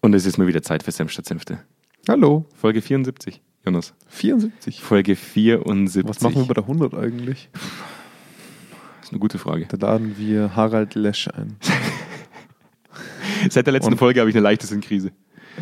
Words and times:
Und 0.00 0.14
es 0.14 0.26
ist 0.26 0.38
mal 0.38 0.46
wieder 0.46 0.62
Zeit 0.62 0.82
für 0.82 0.92
Senf 0.92 1.12
statt 1.12 1.26
Senfte. 1.26 1.60
Hallo. 2.08 2.46
Folge 2.54 2.80
74, 2.80 3.42
Jonas. 3.64 3.92
74. 4.08 4.80
Folge 4.80 5.16
74. 5.16 6.04
Was 6.08 6.20
machen 6.22 6.36
wir 6.36 6.46
bei 6.46 6.54
der 6.54 6.62
100 6.64 6.94
eigentlich? 6.94 7.50
Das 7.52 7.62
ist 9.08 9.10
eine 9.12 9.20
gute 9.20 9.38
Frage. 9.38 9.66
Da 9.66 9.76
laden 9.76 10.16
wir 10.18 10.56
Harald 10.56 10.94
Lesch 10.94 11.28
ein. 11.28 11.56
Seit 13.50 13.66
der 13.66 13.72
letzten 13.72 13.92
Und- 13.92 13.98
Folge 13.98 14.20
habe 14.20 14.30
ich 14.30 14.36
eine 14.36 14.42
leichte 14.42 14.66
Sinnkrise. 14.66 15.12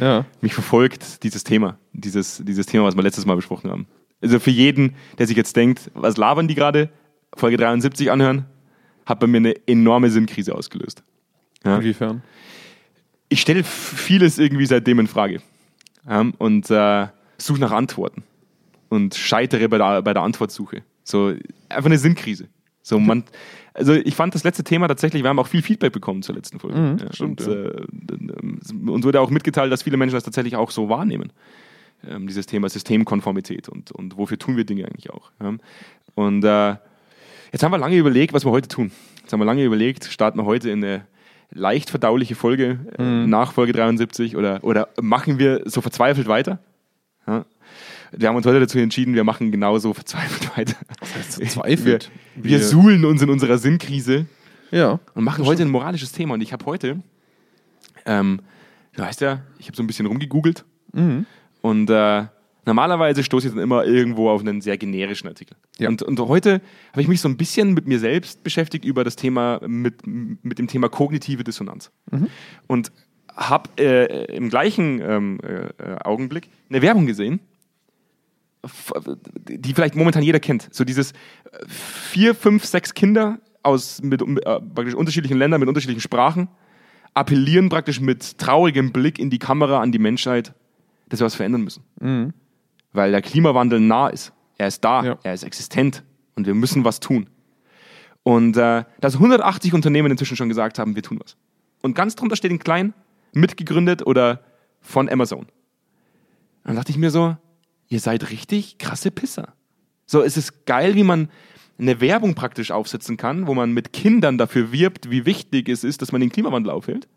Ja. 0.00 0.26
Mich 0.40 0.54
verfolgt 0.54 1.22
dieses 1.24 1.42
Thema, 1.44 1.78
dieses, 1.92 2.42
dieses 2.44 2.66
Thema, 2.66 2.84
was 2.84 2.94
wir 2.94 3.02
letztes 3.02 3.26
Mal 3.26 3.34
besprochen 3.34 3.70
haben. 3.70 3.86
Also 4.20 4.38
für 4.38 4.50
jeden, 4.50 4.94
der 5.18 5.26
sich 5.26 5.36
jetzt 5.36 5.56
denkt, 5.56 5.90
was 5.94 6.16
labern 6.16 6.46
die 6.46 6.54
gerade, 6.54 6.90
Folge 7.34 7.56
73 7.56 8.10
anhören, 8.10 8.44
hat 9.06 9.18
bei 9.20 9.26
mir 9.26 9.38
eine 9.38 9.54
enorme 9.66 10.10
Sinnkrise 10.10 10.54
ausgelöst. 10.54 11.02
Ja. 11.64 11.76
Inwiefern? 11.76 12.22
Ich 13.28 13.40
stelle 13.40 13.64
vieles 13.64 14.38
irgendwie 14.38 14.66
seitdem 14.66 15.00
in 15.00 15.06
Frage 15.06 15.40
ja, 16.08 16.26
und 16.38 16.70
äh, 16.70 17.06
suche 17.36 17.60
nach 17.60 17.72
Antworten 17.72 18.24
und 18.88 19.14
scheitere 19.14 19.68
bei 19.68 19.78
der, 19.78 20.02
bei 20.02 20.14
der 20.14 20.22
Antwortsuche. 20.22 20.82
So 21.04 21.34
einfach 21.68 21.86
eine 21.86 21.98
Sinnkrise. 21.98 22.48
So 22.82 22.98
man, 22.98 23.24
also 23.74 23.92
ich 23.92 24.14
fand 24.14 24.34
das 24.34 24.44
letzte 24.44 24.64
Thema 24.64 24.88
tatsächlich, 24.88 25.22
wir 25.22 25.28
haben 25.28 25.38
auch 25.38 25.46
viel 25.46 25.62
Feedback 25.62 25.92
bekommen 25.92 26.22
zur 26.22 26.34
letzten 26.34 26.58
Folge. 26.58 26.78
Mhm, 26.78 26.98
ja, 26.98 27.12
stimmt, 27.12 27.46
und, 27.46 27.54
äh, 27.54 28.90
uns 28.90 29.04
wurde 29.04 29.20
auch 29.20 29.30
mitgeteilt, 29.30 29.70
dass 29.70 29.82
viele 29.82 29.98
Menschen 29.98 30.14
das 30.14 30.24
tatsächlich 30.24 30.56
auch 30.56 30.70
so 30.70 30.88
wahrnehmen. 30.88 31.32
Ähm, 32.06 32.26
dieses 32.28 32.46
Thema 32.46 32.68
Systemkonformität 32.68 33.68
und, 33.68 33.90
und 33.90 34.16
wofür 34.16 34.38
tun 34.38 34.56
wir 34.56 34.64
Dinge 34.64 34.86
eigentlich 34.86 35.10
auch. 35.10 35.32
Ja. 35.42 35.54
Und 36.14 36.44
äh, 36.44 36.76
jetzt 37.52 37.62
haben 37.62 37.72
wir 37.72 37.78
lange 37.78 37.96
überlegt, 37.96 38.32
was 38.32 38.44
wir 38.44 38.52
heute 38.52 38.68
tun. 38.68 38.92
Jetzt 39.20 39.32
haben 39.32 39.40
wir 39.40 39.46
lange 39.46 39.64
überlegt, 39.64 40.04
starten 40.04 40.38
wir 40.38 40.44
heute 40.44 40.70
in 40.70 40.82
eine 40.82 41.06
leicht 41.52 41.90
verdauliche 41.90 42.34
Folge 42.34 42.78
äh, 42.98 43.02
Mhm. 43.02 43.30
nach 43.30 43.52
Folge 43.52 43.72
73 43.72 44.36
oder, 44.36 44.62
oder 44.62 44.88
machen 45.00 45.38
wir 45.38 45.62
so 45.66 45.80
verzweifelt 45.80 46.28
weiter? 46.28 46.58
Ja. 47.26 47.44
Wir 48.12 48.28
haben 48.28 48.36
uns 48.36 48.46
heute 48.46 48.60
dazu 48.60 48.78
entschieden, 48.78 49.14
wir 49.14 49.24
machen 49.24 49.50
genauso 49.52 49.92
verzweifelt 49.92 50.50
weiter. 50.56 50.76
verzweifelt? 51.02 52.10
Wir, 52.36 52.44
wir 52.44 52.50
Wir- 52.58 52.64
suhlen 52.66 53.04
uns 53.04 53.20
in 53.22 53.30
unserer 53.30 53.58
Sinnkrise 53.58 54.26
Ja. 54.70 54.98
und 55.14 55.24
machen 55.24 55.44
heute 55.44 55.62
ein 55.62 55.70
moralisches 55.70 56.12
Thema. 56.12 56.34
Und 56.34 56.40
ich 56.40 56.52
habe 56.52 56.64
heute, 56.66 57.02
ähm, 58.06 58.40
du 58.94 59.02
weißt 59.02 59.20
ja, 59.20 59.42
ich 59.58 59.66
habe 59.66 59.76
so 59.76 59.82
ein 59.82 59.86
bisschen 59.86 60.06
rumgegoogelt 60.06 60.64
Mhm. 60.92 61.26
und 61.60 61.90
äh, 61.90 62.24
normalerweise 62.68 63.24
stoße 63.24 63.48
ich 63.48 63.54
dann 63.54 63.62
immer 63.62 63.84
irgendwo 63.84 64.30
auf 64.30 64.42
einen 64.42 64.60
sehr 64.60 64.76
generischen 64.78 65.26
Artikel. 65.26 65.56
Ja. 65.78 65.88
Und, 65.88 66.02
und 66.02 66.20
heute 66.20 66.60
habe 66.92 67.02
ich 67.02 67.08
mich 67.08 67.20
so 67.20 67.28
ein 67.28 67.36
bisschen 67.36 67.74
mit 67.74 67.88
mir 67.88 67.98
selbst 67.98 68.44
beschäftigt 68.44 68.84
über 68.84 69.02
das 69.02 69.16
Thema, 69.16 69.60
mit, 69.66 70.06
mit 70.06 70.58
dem 70.58 70.68
Thema 70.68 70.88
kognitive 70.88 71.42
Dissonanz. 71.42 71.90
Und 72.66 72.92
habe 73.34 73.70
äh, 73.78 74.36
im 74.36 74.48
gleichen 74.50 75.00
ähm, 75.00 75.38
äh, 75.42 75.94
Augenblick 76.04 76.50
eine 76.68 76.82
Werbung 76.82 77.06
gesehen, 77.06 77.40
die 79.48 79.72
vielleicht 79.72 79.94
momentan 79.94 80.22
jeder 80.22 80.40
kennt. 80.40 80.68
So 80.72 80.84
dieses 80.84 81.12
äh, 81.12 81.14
vier, 81.66 82.34
fünf, 82.34 82.64
sechs 82.64 82.94
Kinder 82.94 83.38
aus 83.62 84.02
mit, 84.02 84.20
äh, 84.20 84.26
praktisch 84.74 84.94
unterschiedlichen 84.94 85.38
Ländern, 85.38 85.60
mit 85.60 85.68
unterschiedlichen 85.68 86.02
Sprachen, 86.02 86.48
appellieren 87.14 87.68
praktisch 87.68 88.00
mit 88.00 88.38
traurigem 88.38 88.92
Blick 88.92 89.18
in 89.18 89.30
die 89.30 89.38
Kamera 89.38 89.80
an 89.80 89.92
die 89.92 89.98
Menschheit, 89.98 90.52
dass 91.08 91.20
wir 91.20 91.24
was 91.24 91.36
verändern 91.36 91.62
müssen. 91.62 91.84
Mhm. 92.00 92.34
Weil 92.92 93.10
der 93.10 93.22
Klimawandel 93.22 93.80
nah 93.80 94.08
ist. 94.08 94.32
Er 94.56 94.68
ist 94.68 94.82
da, 94.84 95.04
Ja. 95.04 95.18
er 95.22 95.34
ist 95.34 95.42
existent 95.44 96.02
und 96.34 96.46
wir 96.46 96.54
müssen 96.54 96.84
was 96.84 97.00
tun. 97.00 97.28
Und 98.22 98.56
äh, 98.56 98.84
dass 99.00 99.14
180 99.14 99.72
Unternehmen 99.74 100.10
inzwischen 100.10 100.36
schon 100.36 100.48
gesagt 100.48 100.78
haben, 100.78 100.94
wir 100.96 101.02
tun 101.02 101.18
was. 101.22 101.36
Und 101.82 101.94
ganz 101.94 102.16
drunter 102.16 102.36
steht 102.36 102.50
in 102.50 102.58
klein, 102.58 102.92
mitgegründet 103.32 104.06
oder 104.06 104.40
von 104.80 105.08
Amazon. 105.08 105.46
Dann 106.64 106.76
dachte 106.76 106.90
ich 106.90 106.98
mir 106.98 107.10
so, 107.10 107.36
ihr 107.88 108.00
seid 108.00 108.30
richtig 108.30 108.78
krasse 108.78 109.10
Pisser. 109.10 109.54
So, 110.06 110.22
es 110.22 110.36
ist 110.36 110.66
geil, 110.66 110.94
wie 110.94 111.04
man 111.04 111.28
eine 111.78 112.00
Werbung 112.00 112.34
praktisch 112.34 112.70
aufsetzen 112.72 113.16
kann, 113.16 113.46
wo 113.46 113.54
man 113.54 113.72
mit 113.72 113.92
Kindern 113.92 114.36
dafür 114.38 114.72
wirbt, 114.72 115.10
wie 115.10 115.24
wichtig 115.26 115.68
es 115.68 115.84
ist, 115.84 116.02
dass 116.02 116.10
man 116.12 116.20
den 116.20 116.30
Klimawandel 116.30 116.72
aufhält. 116.72 117.08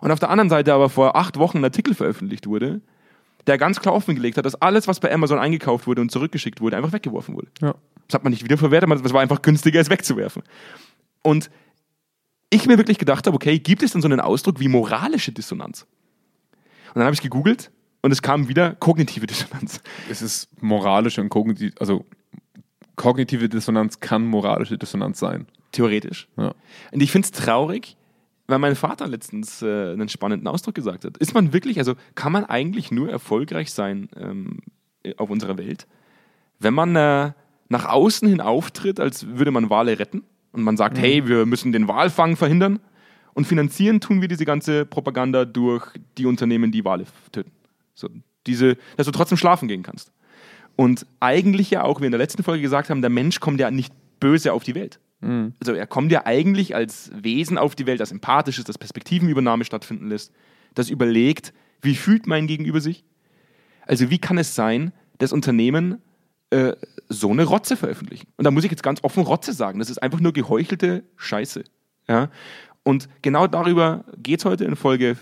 Und 0.00 0.10
auf 0.10 0.18
der 0.18 0.30
anderen 0.30 0.50
Seite 0.50 0.74
aber 0.74 0.88
vor 0.88 1.14
acht 1.16 1.38
Wochen 1.38 1.58
ein 1.58 1.64
Artikel 1.64 1.94
veröffentlicht 1.94 2.46
wurde, 2.46 2.80
der 3.46 3.58
ganz 3.58 3.80
klar 3.80 3.94
offengelegt 3.94 4.36
hat, 4.36 4.44
dass 4.44 4.54
alles, 4.56 4.88
was 4.88 5.00
bei 5.00 5.12
Amazon 5.12 5.38
eingekauft 5.38 5.86
wurde 5.86 6.00
und 6.00 6.10
zurückgeschickt 6.10 6.60
wurde, 6.60 6.76
einfach 6.76 6.92
weggeworfen 6.92 7.34
wurde. 7.34 7.48
Ja. 7.60 7.74
Das 8.06 8.14
hat 8.14 8.24
man 8.24 8.32
nicht 8.32 8.44
wiederverwertet, 8.44 8.90
das 9.04 9.12
war 9.12 9.20
einfach 9.20 9.42
günstiger, 9.42 9.80
es 9.80 9.90
wegzuwerfen. 9.90 10.42
Und 11.22 11.50
ich 12.50 12.66
mir 12.66 12.76
wirklich 12.78 12.98
gedacht 12.98 13.26
habe, 13.26 13.34
okay, 13.36 13.58
gibt 13.58 13.82
es 13.82 13.92
denn 13.92 14.02
so 14.02 14.08
einen 14.08 14.20
Ausdruck 14.20 14.58
wie 14.60 14.68
moralische 14.68 15.32
Dissonanz? 15.32 15.86
Und 16.88 16.96
dann 16.96 17.04
habe 17.04 17.14
ich 17.14 17.22
gegoogelt 17.22 17.70
und 18.02 18.10
es 18.10 18.22
kam 18.22 18.48
wieder 18.48 18.74
kognitive 18.74 19.26
Dissonanz. 19.28 19.80
Es 20.10 20.22
ist 20.22 20.48
moralische 20.60 21.20
und 21.20 21.28
kognitive, 21.28 21.72
also 21.78 22.04
kognitive 22.96 23.48
Dissonanz 23.48 24.00
kann 24.00 24.26
moralische 24.26 24.76
Dissonanz 24.76 25.20
sein. 25.20 25.46
Theoretisch. 25.72 26.28
Ja. 26.36 26.52
Und 26.90 27.00
ich 27.00 27.12
finde 27.12 27.26
es 27.26 27.30
traurig, 27.32 27.96
weil 28.50 28.58
mein 28.58 28.76
Vater 28.76 29.08
letztens 29.08 29.62
äh, 29.62 29.92
einen 29.92 30.08
spannenden 30.08 30.48
Ausdruck 30.48 30.74
gesagt 30.74 31.04
hat. 31.04 31.16
Ist 31.18 31.34
man 31.34 31.52
wirklich, 31.52 31.78
also 31.78 31.94
kann 32.14 32.32
man 32.32 32.44
eigentlich 32.44 32.90
nur 32.90 33.08
erfolgreich 33.08 33.72
sein 33.72 34.08
ähm, 34.16 34.58
auf 35.16 35.30
unserer 35.30 35.56
Welt, 35.56 35.86
wenn 36.58 36.74
man 36.74 36.94
äh, 36.96 37.32
nach 37.68 37.86
außen 37.86 38.28
hin 38.28 38.40
auftritt, 38.40 39.00
als 39.00 39.26
würde 39.26 39.50
man 39.50 39.70
Wale 39.70 39.98
retten 39.98 40.24
und 40.52 40.62
man 40.62 40.76
sagt, 40.76 40.98
hey, 40.98 41.26
wir 41.26 41.46
müssen 41.46 41.72
den 41.72 41.88
Walfang 41.88 42.36
verhindern 42.36 42.80
und 43.32 43.46
finanzieren 43.46 44.00
tun 44.00 44.20
wir 44.20 44.28
diese 44.28 44.44
ganze 44.44 44.84
Propaganda 44.84 45.44
durch 45.44 45.86
die 46.18 46.26
Unternehmen, 46.26 46.72
die 46.72 46.84
Wale 46.84 47.06
töten. 47.32 47.52
So, 47.94 48.08
diese, 48.46 48.76
dass 48.96 49.06
du 49.06 49.12
trotzdem 49.12 49.38
schlafen 49.38 49.68
gehen 49.68 49.82
kannst. 49.82 50.12
Und 50.76 51.06
eigentlich 51.20 51.70
ja 51.70 51.84
auch, 51.84 51.98
wie 51.98 52.02
wir 52.02 52.06
in 52.06 52.12
der 52.12 52.18
letzten 52.18 52.42
Folge 52.42 52.62
gesagt 52.62 52.90
haben, 52.90 53.00
der 53.00 53.10
Mensch 53.10 53.40
kommt 53.40 53.60
ja 53.60 53.70
nicht 53.70 53.92
böse 54.18 54.52
auf 54.52 54.64
die 54.64 54.74
Welt. 54.74 54.98
Also 55.22 55.74
er 55.74 55.86
kommt 55.86 56.12
ja 56.12 56.24
eigentlich 56.24 56.74
als 56.74 57.10
Wesen 57.14 57.58
auf 57.58 57.74
die 57.74 57.86
Welt, 57.86 58.00
das 58.00 58.10
empathisch 58.10 58.58
ist, 58.58 58.68
das 58.68 58.78
Perspektivenübernahme 58.78 59.64
stattfinden 59.64 60.08
lässt, 60.08 60.32
das 60.74 60.88
überlegt, 60.88 61.52
wie 61.82 61.94
fühlt 61.94 62.26
mein 62.26 62.46
Gegenüber 62.46 62.80
sich? 62.80 63.04
Also 63.86 64.10
wie 64.10 64.18
kann 64.18 64.38
es 64.38 64.54
sein, 64.54 64.92
dass 65.18 65.32
Unternehmen 65.32 66.00
äh, 66.50 66.72
so 67.08 67.30
eine 67.30 67.44
Rotze 67.44 67.76
veröffentlichen? 67.76 68.28
Und 68.36 68.44
da 68.44 68.50
muss 68.50 68.64
ich 68.64 68.70
jetzt 68.70 68.82
ganz 68.82 69.02
offen 69.02 69.22
Rotze 69.24 69.52
sagen. 69.52 69.78
Das 69.78 69.90
ist 69.90 69.98
einfach 69.98 70.20
nur 70.20 70.32
geheuchelte 70.32 71.04
Scheiße. 71.16 71.64
Ja? 72.08 72.30
Und 72.82 73.08
genau 73.22 73.46
darüber 73.46 74.04
geht 74.16 74.38
es 74.40 74.44
heute 74.44 74.64
in 74.64 74.76
Folge 74.76 75.16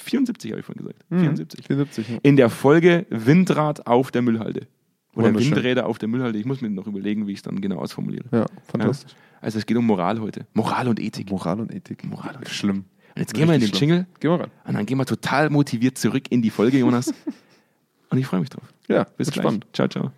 74, 0.00 0.50
habe 0.52 0.60
ich 0.60 0.66
vorhin 0.66 0.84
gesagt. 0.84 1.04
74 1.10 1.66
74. 1.66 2.08
Ja. 2.08 2.18
in 2.22 2.36
der 2.36 2.50
Folge 2.50 3.06
Windrad 3.10 3.86
auf 3.86 4.10
der 4.10 4.22
Müllhalde. 4.22 4.66
Oder 5.14 5.26
Wunderschön. 5.26 5.56
Windräder 5.56 5.86
auf 5.86 5.98
der 5.98 6.08
Müllhalde. 6.08 6.38
Ich 6.38 6.46
muss 6.46 6.60
mir 6.60 6.70
noch 6.70 6.86
überlegen, 6.86 7.26
wie 7.26 7.32
ich 7.32 7.38
es 7.38 7.42
dann 7.42 7.60
genau 7.60 7.78
ausformuliere. 7.78 8.24
ja, 8.32 8.46
fantastisch. 8.66 9.14
Also 9.42 9.58
es 9.58 9.66
geht 9.66 9.76
um 9.76 9.84
Moral 9.84 10.20
heute. 10.20 10.46
Moral 10.54 10.88
und 10.88 11.00
Ethik. 11.00 11.30
Moral 11.30 11.60
und 11.60 11.74
Ethik. 11.74 12.04
Moral 12.04 12.36
und 12.36 12.42
Ethik. 12.42 12.54
Schlimm. 12.54 12.84
Und 13.14 13.20
jetzt 13.20 13.34
gehen 13.34 13.48
wir 13.48 13.54
in 13.56 13.60
den 13.60 13.68
schlimm. 13.68 13.80
Jingle 13.90 14.06
Gehen 14.20 14.30
wir 14.30 14.40
rein. 14.40 14.50
und 14.64 14.74
dann 14.74 14.86
gehen 14.86 14.96
wir 14.96 15.04
total 15.04 15.50
motiviert 15.50 15.98
zurück 15.98 16.24
in 16.30 16.40
die 16.40 16.48
Folge, 16.50 16.78
Jonas. 16.78 17.12
und 18.08 18.18
ich 18.18 18.26
freue 18.26 18.40
mich 18.40 18.48
drauf. 18.48 18.64
Ja, 18.88 19.04
Bis 19.04 19.30
gleich. 19.30 19.42
spannend. 19.42 19.66
Ciao, 19.74 19.88
ciao. 19.88 20.12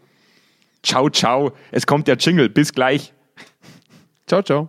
Ciao, 0.82 1.08
ciao. 1.10 1.52
Es 1.72 1.86
kommt 1.86 2.06
der 2.06 2.16
Jingle. 2.18 2.48
Bis 2.50 2.72
gleich. 2.72 3.12
Ciao, 4.26 4.42
ciao. 4.42 4.68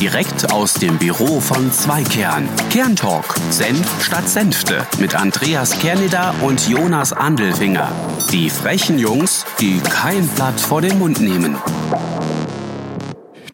Direkt 0.00 0.52
aus 0.52 0.74
dem 0.74 0.98
Büro 0.98 1.40
von 1.40 1.70
Zweikern. 1.70 2.48
Kerntalk. 2.70 3.36
Senf 3.50 4.04
statt 4.04 4.28
Senfte. 4.28 4.84
Mit 4.98 5.14
Andreas 5.14 5.78
Kerneder 5.78 6.34
und 6.42 6.68
Jonas 6.68 7.12
Andelfinger. 7.12 7.90
Die 8.32 8.50
frechen 8.50 8.98
Jungs, 8.98 9.46
die 9.60 9.78
kein 9.78 10.26
Blatt 10.28 10.60
vor 10.60 10.82
den 10.82 10.98
Mund 10.98 11.20
nehmen. 11.20 11.56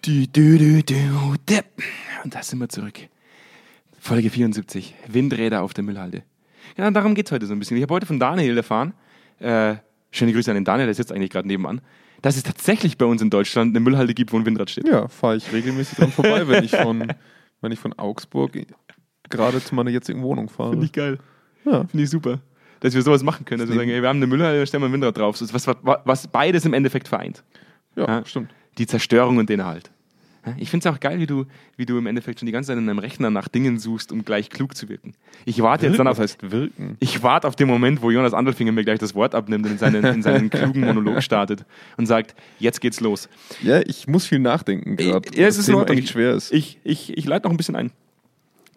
Du, 0.03 0.27
du, 0.27 0.56
du, 0.56 0.83
du, 0.83 1.34
dip. 1.49 1.65
Und 2.25 2.34
da 2.34 2.43
sind 2.43 2.59
wir 2.59 2.69
zurück. 2.69 2.99
Folge 3.99 4.31
74. 4.31 4.94
Windräder 5.09 5.62
auf 5.62 5.75
der 5.75 5.84
Müllhalde. 5.84 6.22
Ja, 6.78 6.91
darum 6.91 7.15
geht 7.15 7.27
es 7.27 7.33
heute 7.33 7.47
so 7.47 7.53
ein 7.53 7.59
bisschen. 7.59 7.77
Ich 7.77 7.83
habe 7.83 7.92
heute 7.95 8.07
von 8.07 8.19
Daniel 8.19 8.57
erfahren, 8.57 8.95
äh, 9.41 9.77
schöne 10.10 10.33
Grüße 10.33 10.51
an 10.51 10.54
den 10.54 10.65
Daniel, 10.65 10.86
der 10.86 10.95
sitzt 10.95 11.13
eigentlich 11.13 11.30
gerade 11.30 11.47
nebenan, 11.48 11.83
dass 12.22 12.36
es 12.36 12.42
tatsächlich 12.42 12.97
bei 12.97 13.04
uns 13.04 13.21
in 13.21 13.28
Deutschland 13.28 13.72
eine 13.77 13.80
Müllhalde 13.80 14.15
gibt, 14.15 14.33
wo 14.33 14.39
ein 14.39 14.47
Windrad 14.47 14.71
steht. 14.71 14.89
Ja, 14.89 15.09
fahre 15.09 15.36
ich 15.36 15.53
regelmäßig 15.53 15.98
dran 15.98 16.13
vorbei, 16.13 16.48
wenn 16.48 16.65
ich 16.65 16.71
von, 16.75 17.13
wenn 17.60 17.72
ich 17.72 17.78
von 17.78 17.92
Augsburg 17.98 18.53
gerade 19.28 19.63
zu 19.63 19.75
meiner 19.75 19.91
jetzigen 19.91 20.22
Wohnung 20.22 20.48
fahre. 20.48 20.71
Finde 20.71 20.86
ich 20.86 20.92
geil. 20.92 21.19
Ja. 21.66 21.84
Finde 21.86 22.04
ich 22.04 22.10
super. 22.10 22.41
Dass 22.80 22.95
wir 22.95 23.03
sowas 23.03 23.22
machen 23.22 23.45
können. 23.45 23.60
Dass 23.60 23.69
wir 23.69 23.77
sagen, 23.77 23.91
ey, 23.91 24.01
wir 24.01 24.09
haben 24.09 24.16
eine 24.16 24.27
Müllhalde, 24.27 24.60
da 24.60 24.65
stellen 24.66 24.83
wir 24.83 24.89
ein 24.89 24.92
Windrad 24.95 25.19
drauf. 25.19 25.39
Was, 25.41 25.53
was, 25.53 25.77
was 25.83 26.27
beides 26.28 26.65
im 26.65 26.72
Endeffekt 26.72 27.09
vereint. 27.09 27.45
Ja, 27.97 28.07
Ja. 28.07 28.25
stimmt. 28.25 28.54
Die 28.78 28.87
Zerstörung 28.87 29.39
und 29.39 29.49
den 29.51 29.61
Erhalt. 29.61 29.91
Ja, 30.47 30.55
Ich 30.57 30.71
finde 30.71 30.89
es 30.89 30.95
auch 30.95 31.01
geil, 31.01 31.19
wie 31.19 31.27
du, 31.27 31.45
wie 31.77 31.84
du 31.84 31.99
im 31.99 32.07
Endeffekt 32.07 32.39
schon 32.41 32.47
die 32.47 32.53
ganze 32.53 32.69
Zeit 32.69 32.78
in 32.78 32.87
deinem 32.87 32.99
Rechner 32.99 33.28
nach 33.31 33.49
Dingen 33.49 33.78
suchst, 33.78 34.11
um 34.11 34.25
gleich 34.25 34.49
klug 34.49 34.75
zu 34.75 34.89
wirken. 34.89 35.13
Ich 35.45 35.61
warte 35.61 35.87
jetzt 35.87 35.99
dann 35.99 36.07
auf, 36.07 36.19
heißt 36.19 36.51
wirken? 36.51 36.97
ich 36.99 37.22
warte 37.22 37.47
auf 37.47 37.57
den 37.57 37.69
Moment, 37.69 38.01
wo 38.01 38.11
Jonas 38.11 38.33
Andelfinger 38.33 38.72
mir 38.72 38.84
gleich 38.84 38.99
das 38.99 39.15
Wort 39.15 39.34
abnimmt 39.34 39.67
und 39.67 39.72
in 39.72 39.78
seinen, 39.78 40.03
in 40.03 40.22
seinen 40.22 40.49
klugen 40.51 40.81
Monolog 40.81 41.22
startet 41.22 41.67
und 41.99 42.07
sagt, 42.07 42.34
jetzt 42.59 42.81
geht's 42.81 43.01
los. 43.01 43.28
Ja, 43.63 43.81
ich 43.81 44.07
muss 44.09 44.27
viel 44.27 44.39
nachdenken 44.39 44.97
gerade. 44.97 45.28
Ja, 45.34 45.47
es 45.47 45.57
das 45.57 45.59
ist 45.59 45.69
in 45.69 45.73
Thema 45.73 45.81
Ordnung. 45.81 45.99
echt 45.99 46.09
schwer 46.09 46.33
ist. 46.34 46.53
Ich, 46.53 46.78
ich, 46.84 47.16
ich 47.19 47.27
leite 47.27 47.47
noch 47.47 47.51
ein 47.53 47.59
bisschen 47.59 47.77
ein. 47.77 47.91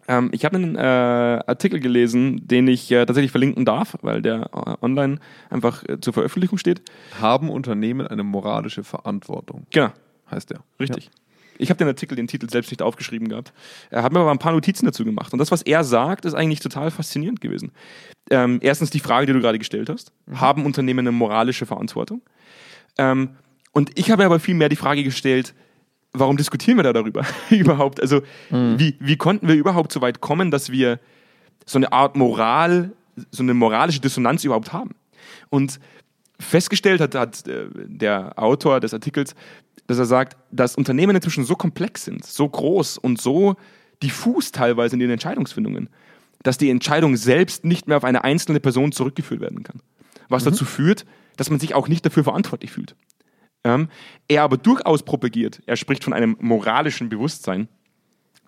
Ähm, 0.07 0.29
ich 0.33 0.43
habe 0.45 0.57
einen 0.57 0.75
äh, 0.75 0.79
Artikel 0.79 1.79
gelesen, 1.79 2.45
den 2.47 2.67
ich 2.67 2.91
äh, 2.91 3.05
tatsächlich 3.05 3.31
verlinken 3.31 3.65
darf, 3.65 3.95
weil 4.01 4.21
der 4.21 4.49
äh, 4.53 4.85
online 4.85 5.19
einfach 5.49 5.83
äh, 5.87 5.99
zur 6.01 6.13
Veröffentlichung 6.13 6.57
steht. 6.57 6.81
Haben 7.21 7.49
Unternehmen 7.49 8.05
eine 8.07 8.23
moralische 8.23 8.83
Verantwortung, 8.83 9.65
Genau, 9.71 9.91
heißt 10.29 10.49
der. 10.49 10.59
richtig. 10.79 11.09
Ich 11.59 11.69
habe 11.69 11.77
den 11.77 11.87
Artikel, 11.87 12.15
den 12.15 12.27
Titel 12.27 12.49
selbst 12.49 12.71
nicht 12.71 12.81
aufgeschrieben 12.81 13.29
gehabt. 13.29 13.53
Er 13.91 14.01
hat 14.01 14.11
mir 14.11 14.19
aber 14.19 14.31
ein 14.31 14.39
paar 14.39 14.51
Notizen 14.53 14.85
dazu 14.87 15.05
gemacht. 15.05 15.31
Und 15.33 15.39
das, 15.39 15.51
was 15.51 15.61
er 15.61 15.83
sagt, 15.83 16.25
ist 16.25 16.33
eigentlich 16.33 16.61
total 16.61 16.89
faszinierend 16.89 17.41
gewesen. 17.41 17.71
Ähm, 18.31 18.57
erstens 18.63 18.89
die 18.89 18.99
Frage, 18.99 19.27
die 19.27 19.33
du 19.33 19.39
gerade 19.39 19.59
gestellt 19.59 19.87
hast. 19.87 20.11
Haben 20.33 20.65
Unternehmen 20.65 21.01
eine 21.01 21.11
moralische 21.11 21.67
Verantwortung? 21.67 22.23
Ähm, 22.97 23.35
und 23.71 23.91
ich 23.99 24.09
habe 24.09 24.25
aber 24.25 24.39
viel 24.39 24.55
mehr 24.55 24.67
die 24.67 24.75
Frage 24.75 25.03
gestellt, 25.03 25.53
warum 26.13 26.37
diskutieren 26.37 26.77
wir 26.77 26.83
da 26.83 26.93
darüber 26.93 27.25
überhaupt? 27.49 28.01
Also 28.01 28.21
wie, 28.49 28.95
wie 28.99 29.17
konnten 29.17 29.47
wir 29.47 29.55
überhaupt 29.55 29.91
so 29.91 30.01
weit 30.01 30.21
kommen, 30.21 30.51
dass 30.51 30.71
wir 30.71 30.99
so 31.65 31.77
eine 31.77 31.91
Art 31.91 32.15
Moral, 32.15 32.91
so 33.31 33.43
eine 33.43 33.53
moralische 33.53 33.99
Dissonanz 33.99 34.43
überhaupt 34.43 34.73
haben? 34.73 34.95
Und 35.49 35.79
festgestellt 36.39 37.01
hat, 37.01 37.15
hat 37.15 37.47
äh, 37.47 37.67
der 37.73 38.37
Autor 38.37 38.79
des 38.79 38.93
Artikels, 38.93 39.35
dass 39.87 39.97
er 39.97 40.05
sagt, 40.05 40.37
dass 40.51 40.75
Unternehmen 40.75 41.15
inzwischen 41.15 41.45
so 41.45 41.55
komplex 41.55 42.05
sind, 42.05 42.25
so 42.25 42.47
groß 42.47 42.97
und 42.97 43.19
so 43.19 43.55
diffus 44.01 44.51
teilweise 44.51 44.95
in 44.95 44.99
den 44.99 45.09
Entscheidungsfindungen, 45.09 45.89
dass 46.43 46.57
die 46.57 46.69
Entscheidung 46.69 47.15
selbst 47.15 47.63
nicht 47.63 47.87
mehr 47.87 47.97
auf 47.97 48.03
eine 48.03 48.23
einzelne 48.23 48.59
Person 48.59 48.91
zurückgeführt 48.91 49.41
werden 49.41 49.63
kann. 49.63 49.81
Was 50.29 50.43
dazu 50.43 50.65
führt, 50.65 51.05
dass 51.37 51.49
man 51.49 51.59
sich 51.59 51.73
auch 51.73 51.87
nicht 51.87 52.05
dafür 52.05 52.23
verantwortlich 52.23 52.71
fühlt. 52.71 52.95
Ähm, 53.63 53.87
er 54.27 54.43
aber 54.43 54.57
durchaus 54.57 55.03
propagiert, 55.03 55.61
er 55.65 55.75
spricht 55.77 56.03
von 56.03 56.13
einem 56.13 56.35
moralischen 56.39 57.09
Bewusstsein, 57.09 57.67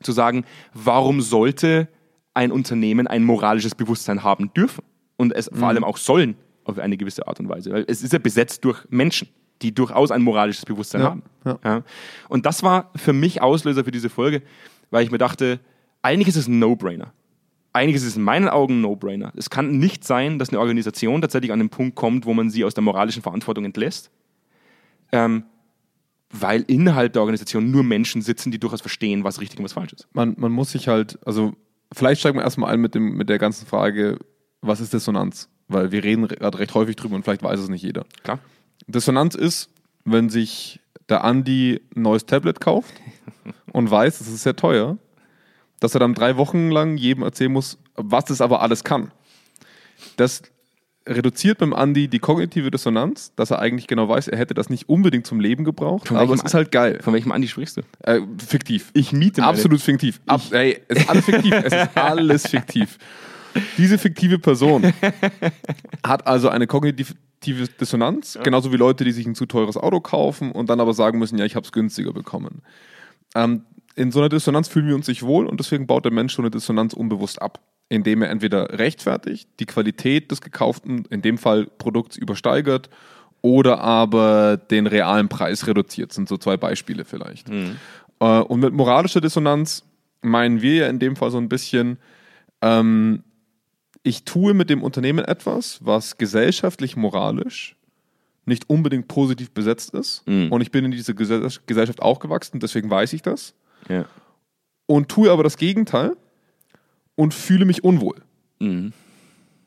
zu 0.01 0.11
sagen, 0.11 0.43
warum 0.73 1.21
sollte 1.21 1.87
ein 2.33 2.51
Unternehmen 2.51 3.07
ein 3.07 3.23
moralisches 3.23 3.75
Bewusstsein 3.75 4.23
haben 4.23 4.53
dürfen 4.53 4.83
und 5.15 5.31
es 5.33 5.49
vor 5.53 5.69
allem 5.69 5.85
auch 5.85 5.97
sollen 5.97 6.35
auf 6.65 6.77
eine 6.79 6.97
gewisse 6.97 7.27
Art 7.27 7.39
und 7.39 7.47
Weise. 7.47 7.71
Weil 7.71 7.85
es 7.87 8.03
ist 8.03 8.11
ja 8.11 8.19
besetzt 8.19 8.65
durch 8.65 8.83
Menschen, 8.89 9.29
die 9.61 9.73
durchaus 9.73 10.11
ein 10.11 10.21
moralisches 10.21 10.65
Bewusstsein 10.65 11.01
Ja, 11.01 11.07
haben. 11.11 11.23
ja. 11.63 11.83
Und 12.27 12.45
das 12.45 12.61
war 12.61 12.91
für 12.97 13.13
mich 13.13 13.41
Auslöser 13.41 13.85
für 13.85 13.91
diese 13.91 14.09
Folge, 14.09 14.41
weil 14.91 15.05
ich 15.05 15.11
mir 15.11 15.17
dachte, 15.17 15.61
eigentlich 16.01 16.27
ist 16.27 16.35
es 16.35 16.47
ein 16.49 16.59
No-Brainer. 16.59 17.13
Eigentlich 17.71 17.95
ist 17.95 18.05
es 18.05 18.17
in 18.17 18.23
meinen 18.23 18.49
Augen 18.49 18.79
ein 18.79 18.81
No-Brainer. 18.81 19.31
Es 19.37 19.49
kann 19.49 19.77
nicht 19.79 20.03
sein, 20.03 20.39
dass 20.39 20.49
eine 20.49 20.59
Organisation 20.59 21.21
tatsächlich 21.21 21.53
an 21.53 21.59
den 21.59 21.69
Punkt 21.69 21.95
kommt, 21.95 22.25
wo 22.25 22.33
man 22.33 22.49
sie 22.49 22.65
aus 22.65 22.73
der 22.73 22.83
moralischen 22.83 23.21
Verantwortung 23.21 23.63
entlässt, 23.63 24.11
ähm, 25.15 25.45
weil 26.29 26.63
innerhalb 26.67 27.13
der 27.13 27.21
Organisation 27.21 27.71
nur 27.71 27.83
Menschen 27.83 28.21
sitzen, 28.21 28.51
die 28.51 28.59
durchaus 28.59 28.81
verstehen, 28.81 29.23
was 29.23 29.39
richtig 29.39 29.59
und 29.59 29.65
was 29.65 29.73
falsch 29.73 29.93
ist. 29.93 30.07
Man, 30.13 30.35
man 30.37 30.51
muss 30.51 30.71
sich 30.71 30.87
halt, 30.87 31.17
also 31.25 31.53
vielleicht 31.93 32.19
steigen 32.19 32.37
wir 32.37 32.43
erstmal 32.43 32.73
ein 32.73 32.81
mit, 32.81 32.95
dem, 32.95 33.15
mit 33.15 33.29
der 33.29 33.39
ganzen 33.39 33.65
Frage, 33.65 34.19
was 34.61 34.81
ist 34.81 34.93
Dissonanz? 34.93 35.49
Weil 35.67 35.91
wir 35.91 36.03
reden 36.03 36.27
gerade 36.27 36.59
recht 36.59 36.73
häufig 36.73 36.95
drüber 36.95 37.15
und 37.15 37.23
vielleicht 37.23 37.43
weiß 37.43 37.59
es 37.59 37.69
nicht 37.69 37.81
jeder. 37.81 38.05
Klar? 38.23 38.39
Dissonanz 38.87 39.35
ist, 39.35 39.69
wenn 40.03 40.29
sich 40.29 40.81
der 41.07 41.23
Andi 41.23 41.81
ein 41.95 42.01
neues 42.01 42.25
Tablet 42.25 42.59
kauft 42.59 42.93
und 43.71 43.89
weiß, 43.89 44.19
es 44.19 44.27
ist 44.27 44.43
sehr 44.43 44.55
teuer, 44.55 44.97
dass 45.79 45.93
er 45.93 45.99
dann 45.99 46.13
drei 46.13 46.35
Wochen 46.37 46.69
lang 46.69 46.97
jedem 46.97 47.23
erzählen 47.23 47.51
muss, 47.51 47.77
was 47.95 48.29
es 48.29 48.41
aber 48.41 48.61
alles 48.61 48.83
kann. 48.83 49.11
Das 50.17 50.41
reduziert 51.07 51.59
beim 51.59 51.73
Andi 51.73 52.07
die 52.07 52.19
kognitive 52.19 52.71
Dissonanz, 52.71 53.33
dass 53.35 53.51
er 53.51 53.59
eigentlich 53.59 53.87
genau 53.87 54.09
weiß, 54.09 54.27
er 54.27 54.37
hätte 54.37 54.53
das 54.53 54.69
nicht 54.69 54.89
unbedingt 54.89 55.27
zum 55.27 55.39
Leben 55.39 55.63
gebraucht, 55.63 56.11
aber 56.11 56.33
es 56.33 56.41
ist 56.41 56.53
halt 56.53 56.71
geil. 56.71 56.99
Von 57.01 57.13
welchem 57.13 57.31
Andi 57.31 57.47
sprichst 57.47 57.77
du? 57.77 57.81
Äh, 57.99 58.21
fiktiv. 58.45 58.91
Ich 58.93 59.11
miete 59.11 59.41
meine. 59.41 59.53
Absolut 59.53 59.81
fiktiv. 59.81 60.19
Ab, 60.25 60.41
ey, 60.51 60.81
es 60.87 60.99
ist 60.99 61.09
alles 61.09 61.25
fiktiv. 61.25 61.53
es 61.53 61.73
ist 61.73 61.97
alles 61.97 62.47
fiktiv. 62.47 62.97
Diese 63.77 63.97
fiktive 63.97 64.39
Person 64.39 64.93
hat 66.05 66.27
also 66.27 66.49
eine 66.49 66.67
kognitive 66.67 67.13
Dissonanz, 67.79 68.37
genauso 68.43 68.71
wie 68.71 68.77
Leute, 68.77 69.03
die 69.03 69.11
sich 69.11 69.25
ein 69.25 69.35
zu 69.35 69.45
teures 69.45 69.77
Auto 69.77 69.99
kaufen 69.99 70.51
und 70.51 70.69
dann 70.69 70.79
aber 70.79 70.93
sagen 70.93 71.19
müssen, 71.19 71.37
ja, 71.37 71.45
ich 71.45 71.55
habe 71.55 71.65
es 71.65 71.71
günstiger 71.71 72.11
bekommen. 72.11 72.61
Ähm, 73.35 73.63
in 73.95 74.11
so 74.11 74.19
einer 74.19 74.29
Dissonanz 74.29 74.67
fühlen 74.67 74.87
wir 74.87 74.95
uns 74.95 75.07
nicht 75.07 75.23
wohl 75.23 75.45
und 75.45 75.59
deswegen 75.59 75.87
baut 75.87 76.05
der 76.05 76.11
Mensch 76.11 76.35
so 76.35 76.41
eine 76.41 76.51
Dissonanz 76.51 76.93
unbewusst 76.93 77.41
ab, 77.41 77.59
indem 77.89 78.21
er 78.21 78.29
entweder 78.29 78.79
rechtfertigt, 78.79 79.49
die 79.59 79.65
Qualität 79.65 80.31
des 80.31 80.41
gekauften, 80.41 81.05
in 81.09 81.21
dem 81.21 81.37
Fall 81.37 81.67
Produkts 81.77 82.17
übersteigert 82.17 82.89
oder 83.41 83.79
aber 83.79 84.57
den 84.57 84.87
realen 84.87 85.29
Preis 85.29 85.67
reduziert. 85.67 86.09
Das 86.09 86.15
sind 86.15 86.27
so 86.27 86.37
zwei 86.37 86.57
Beispiele 86.57 87.05
vielleicht. 87.05 87.47
Äh, 88.19 88.39
und 88.39 88.59
mit 88.59 88.73
moralischer 88.73 89.21
Dissonanz 89.21 89.83
meinen 90.21 90.61
wir 90.61 90.75
ja 90.75 90.87
in 90.87 90.99
dem 90.99 91.15
Fall 91.15 91.29
so 91.29 91.37
ein 91.37 91.49
bisschen, 91.49 91.99
ähm, 92.61 93.23
ich 94.01 94.23
tue 94.23 94.53
mit 94.53 94.69
dem 94.69 94.81
Unternehmen 94.81 95.23
etwas, 95.23 95.79
was 95.85 96.17
gesellschaftlich 96.17 96.95
moralisch 96.95 97.75
nicht 98.45 98.69
unbedingt 98.69 99.07
positiv 99.07 99.51
besetzt 99.51 99.93
ist. 99.93 100.27
Mhm. 100.27 100.51
Und 100.51 100.61
ich 100.61 100.71
bin 100.71 100.85
in 100.85 100.91
diese 100.91 101.13
Gesell- 101.13 101.59
Gesellschaft 101.65 102.01
aufgewachsen, 102.01 102.59
deswegen 102.59 102.89
weiß 102.89 103.13
ich 103.13 103.21
das. 103.21 103.53
Ja. 103.89 104.05
Und 104.87 105.09
tue 105.09 105.31
aber 105.31 105.43
das 105.43 105.57
Gegenteil 105.57 106.15
und 107.15 107.33
fühle 107.33 107.65
mich 107.65 107.83
unwohl. 107.83 108.15
Mhm. 108.59 108.93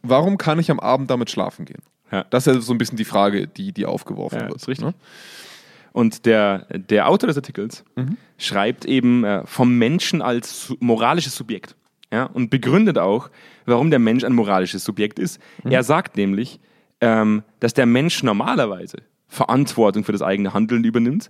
Warum 0.02 0.38
kann 0.38 0.58
ich 0.58 0.70
am 0.70 0.80
Abend 0.80 1.10
damit 1.10 1.30
schlafen 1.30 1.64
gehen? 1.64 1.82
Ja. 2.10 2.24
Das 2.30 2.46
ist 2.46 2.54
ja 2.54 2.60
so 2.60 2.72
ein 2.72 2.78
bisschen 2.78 2.96
die 2.96 3.04
Frage, 3.04 3.46
die, 3.48 3.72
die 3.72 3.84
aufgeworfen 3.86 4.38
Ja, 4.40 4.46
wird. 4.48 4.56
ist 4.56 4.68
richtig. 4.68 4.86
ne? 4.86 4.94
Und 5.92 6.26
der, 6.26 6.66
der 6.70 7.08
Autor 7.08 7.26
des 7.26 7.36
Artikels 7.36 7.84
schreibt 8.36 8.84
eben 8.84 9.24
äh, 9.24 9.44
vom 9.46 9.76
Menschen 9.78 10.22
als 10.22 10.72
moralisches 10.80 11.34
Subjekt. 11.34 11.74
Ja, 12.10 12.24
und 12.24 12.48
begründet 12.48 12.96
auch, 12.96 13.28
warum 13.66 13.90
der 13.90 13.98
Mensch 13.98 14.24
ein 14.24 14.32
moralisches 14.32 14.82
Subjekt 14.84 15.18
ist. 15.18 15.38
Er 15.64 15.82
sagt 15.82 16.16
nämlich, 16.16 16.58
ähm, 17.02 17.42
dass 17.60 17.74
der 17.74 17.84
Mensch 17.84 18.22
normalerweise 18.22 18.98
Verantwortung 19.26 20.04
für 20.04 20.12
das 20.12 20.22
eigene 20.22 20.54
Handeln 20.54 20.84
übernimmt 20.84 21.28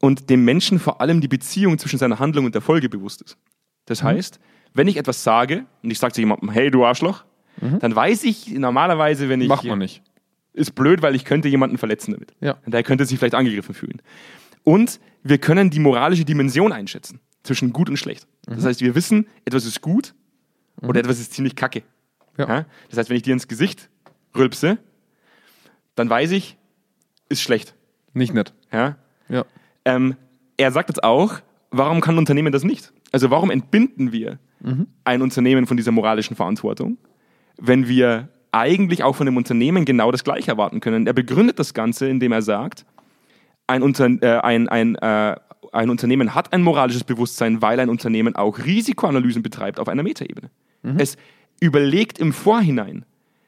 und 0.00 0.28
dem 0.28 0.44
Menschen 0.44 0.78
vor 0.78 1.00
allem 1.00 1.22
die 1.22 1.28
Beziehung 1.28 1.78
zwischen 1.78 1.98
seiner 1.98 2.18
Handlung 2.18 2.44
und 2.44 2.54
der 2.54 2.60
Folge 2.60 2.90
bewusst 2.90 3.22
ist. 3.22 3.38
Das 3.86 4.02
heißt, 4.02 4.40
wenn 4.74 4.88
ich 4.88 4.96
etwas 4.96 5.22
sage 5.24 5.64
und 5.82 5.90
ich 5.90 5.98
sage 5.98 6.12
zu 6.12 6.20
jemandem, 6.20 6.50
hey 6.50 6.70
du 6.70 6.84
Arschloch, 6.84 7.24
dann 7.60 7.94
weiß 7.94 8.24
ich 8.24 8.50
normalerweise, 8.50 9.28
wenn 9.28 9.40
ich 9.40 9.48
Macht 9.48 9.64
man 9.64 9.78
nicht. 9.78 10.02
ist 10.52 10.74
blöd, 10.74 11.02
weil 11.02 11.14
ich 11.14 11.24
könnte 11.24 11.48
jemanden 11.48 11.78
verletzen 11.78 12.12
damit. 12.12 12.34
Ja. 12.40 12.56
Und 12.66 12.74
der 12.74 12.82
könnte 12.82 13.06
sich 13.06 13.18
vielleicht 13.18 13.34
angegriffen 13.34 13.74
fühlen. 13.74 14.02
Und 14.64 15.00
wir 15.22 15.38
können 15.38 15.70
die 15.70 15.78
moralische 15.78 16.24
Dimension 16.24 16.72
einschätzen 16.72 17.20
zwischen 17.44 17.72
gut 17.72 17.88
und 17.88 17.96
schlecht. 17.96 18.26
Mhm. 18.48 18.56
Das 18.56 18.64
heißt, 18.64 18.80
wir 18.80 18.94
wissen, 18.94 19.28
etwas 19.44 19.64
ist 19.64 19.80
gut 19.80 20.14
oder 20.82 21.00
etwas 21.00 21.20
ist 21.20 21.32
ziemlich 21.32 21.54
kacke. 21.54 21.82
Ja. 22.36 22.48
Ja? 22.48 22.66
Das 22.90 22.98
heißt, 22.98 23.08
wenn 23.08 23.16
ich 23.16 23.22
dir 23.22 23.32
ins 23.32 23.46
Gesicht 23.48 23.88
rülpse, 24.36 24.78
dann 25.94 26.10
weiß 26.10 26.32
ich, 26.32 26.56
ist 27.28 27.40
schlecht. 27.40 27.74
Nicht 28.12 28.34
nett. 28.34 28.52
Ja? 28.72 28.96
Ja. 29.28 29.44
Ähm, 29.84 30.16
er 30.56 30.72
sagt 30.72 30.88
jetzt 30.88 31.04
auch, 31.04 31.40
warum 31.70 32.00
kann 32.00 32.16
ein 32.16 32.18
Unternehmen 32.18 32.52
das 32.52 32.64
nicht? 32.64 32.92
Also 33.12 33.30
warum 33.30 33.50
entbinden 33.50 34.12
wir 34.12 34.38
ein 35.04 35.22
Unternehmen 35.22 35.66
von 35.66 35.76
dieser 35.76 35.92
moralischen 35.92 36.36
Verantwortung, 36.36 36.98
wenn 37.58 37.88
wir 37.88 38.28
eigentlich 38.52 39.02
auch 39.02 39.16
von 39.16 39.26
dem 39.26 39.36
Unternehmen 39.36 39.84
genau 39.84 40.10
das 40.10 40.24
Gleiche 40.24 40.50
erwarten 40.50 40.80
können? 40.80 41.06
Er 41.06 41.12
begründet 41.12 41.58
das 41.58 41.74
Ganze, 41.74 42.08
indem 42.08 42.32
er 42.32 42.42
sagt, 42.42 42.86
ein, 43.66 43.82
Unter 43.82 44.06
äh, 44.06 44.40
ein, 44.40 44.68
ein, 44.68 44.94
äh, 44.96 45.36
ein 45.72 45.90
Unternehmen 45.90 46.34
hat 46.34 46.52
ein 46.52 46.62
moralisches 46.62 47.04
Bewusstsein, 47.04 47.62
weil 47.62 47.80
ein 47.80 47.88
Unternehmen 47.88 48.36
auch 48.36 48.58
Risikoanalysen 48.58 49.42
betreibt 49.42 49.80
auf 49.80 49.88
einer 49.88 50.02
Metaebene. 50.02 50.50
Es 50.98 51.16
überlegt 51.60 52.18
im 52.18 52.34
Vorhinein, 52.34 53.06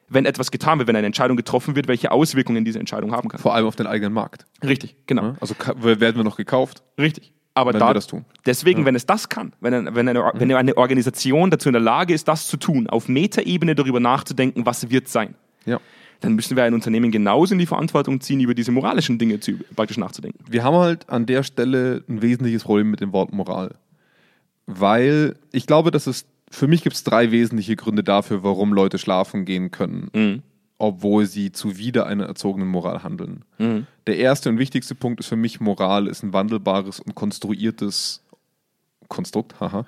wenn 0.09 0.25
etwas 0.25 0.51
getan 0.51 0.79
wird, 0.79 0.89
wenn 0.89 0.97
eine 0.97 1.07
Entscheidung 1.07 1.37
getroffen 1.37 1.77
wird, 1.77 1.87
welche 1.87 2.13
Auswirkungen 2.13 2.65
diese 2.65 2.79
Entscheidung 2.79 3.13
haben 3.13 3.29
kann. 3.29 3.41
Vor 3.41 3.55
allem 3.55 3.67
auf 3.67 3.77
den 3.77 3.87
eigenen 3.87 4.13
Markt. 4.13 4.47
Richtig, 4.65 4.97
genau. 5.07 5.35
Also 5.41 5.55
werden 5.83 6.17
wir 6.17 6.25
noch 6.25 6.37
gekauft? 6.37 6.83
Richtig. 6.99 7.35
Aber 7.57 7.73
Wenn 7.73 7.81
da, 7.81 7.89
wir 7.89 7.95
das 7.95 8.07
tun. 8.07 8.25
deswegen, 8.45 8.85
wenn 8.85 8.95
es 8.95 9.07
das 9.07 9.29
kann, 9.29 9.53
wenn, 9.61 9.73
ein- 9.75 9.95
wenn, 9.95 10.09
eine, 10.09 10.31
wenn 10.35 10.53
eine 10.53 10.77
Organisation 10.77 11.51
dazu 11.51 11.69
in 11.69 11.73
der 11.73 11.81
Lage 11.83 12.13
ist, 12.15 12.29
das 12.29 12.47
zu 12.47 12.57
tun, 12.59 12.87
auf 12.87 13.09
Metaebene 13.09 13.75
darüber 13.75 13.99
nachzudenken, 13.99 14.67
was 14.67 14.91
wird 14.91 15.09
sein, 15.09 15.35
Ja. 15.65 15.81
dann 16.21 16.35
müssen 16.35 16.55
wir 16.57 16.65
ein 16.65 16.75
Unternehmen 16.75 17.11
genauso 17.11 17.55
in 17.55 17.59
die 17.59 17.65
Verantwortung 17.67 18.21
ziehen, 18.21 18.41
über 18.41 18.53
diese 18.55 18.73
moralischen 18.73 19.19
Dinge 19.19 19.41
zu, 19.41 19.53
praktisch 19.75 19.97
nachzudenken. 19.97 20.45
Wir 20.51 20.63
haben 20.65 20.77
halt 20.77 21.09
an 21.09 21.25
der 21.25 21.43
Stelle 21.43 22.05
ein 22.09 22.21
wesentliches 22.21 22.63
Problem 22.65 22.91
mit 22.91 23.01
dem 23.01 23.13
Wort 23.15 23.33
Moral. 23.33 23.75
Weil 24.67 25.37
ich 25.53 25.67
glaube, 25.67 25.91
dass 25.91 26.07
es, 26.07 26.27
für 26.51 26.67
mich 26.67 26.83
gibt 26.83 26.97
es 26.97 27.05
drei 27.05 27.31
wesentliche 27.31 27.77
Gründe 27.77 28.03
dafür, 28.05 28.43
warum 28.43 28.73
Leute 28.73 28.99
schlafen 28.99 29.45
gehen 29.45 29.71
können, 29.71 30.11
Mhm. 30.13 30.43
Obwohl 30.79 31.27
sie 31.27 31.53
zuwider 31.53 32.07
einer 32.07 32.27
erzogenen 32.27 32.69
Moral 32.69 33.03
handeln. 33.03 33.45
Mhm. 33.59 33.87
Der 34.07 34.17
erste 34.19 34.49
und 34.51 34.59
wichtigste 34.59 34.95
Punkt 34.95 35.21
ist 35.21 35.27
für 35.27 35.37
mich, 35.37 35.61
Moral 35.61 36.07
ist 36.07 36.23
ein 36.23 36.33
wandelbares 36.33 37.01
und 37.01 37.15
konstruiertes 37.15 38.23
Konstrukt. 39.09 39.59
Haha. 39.61 39.87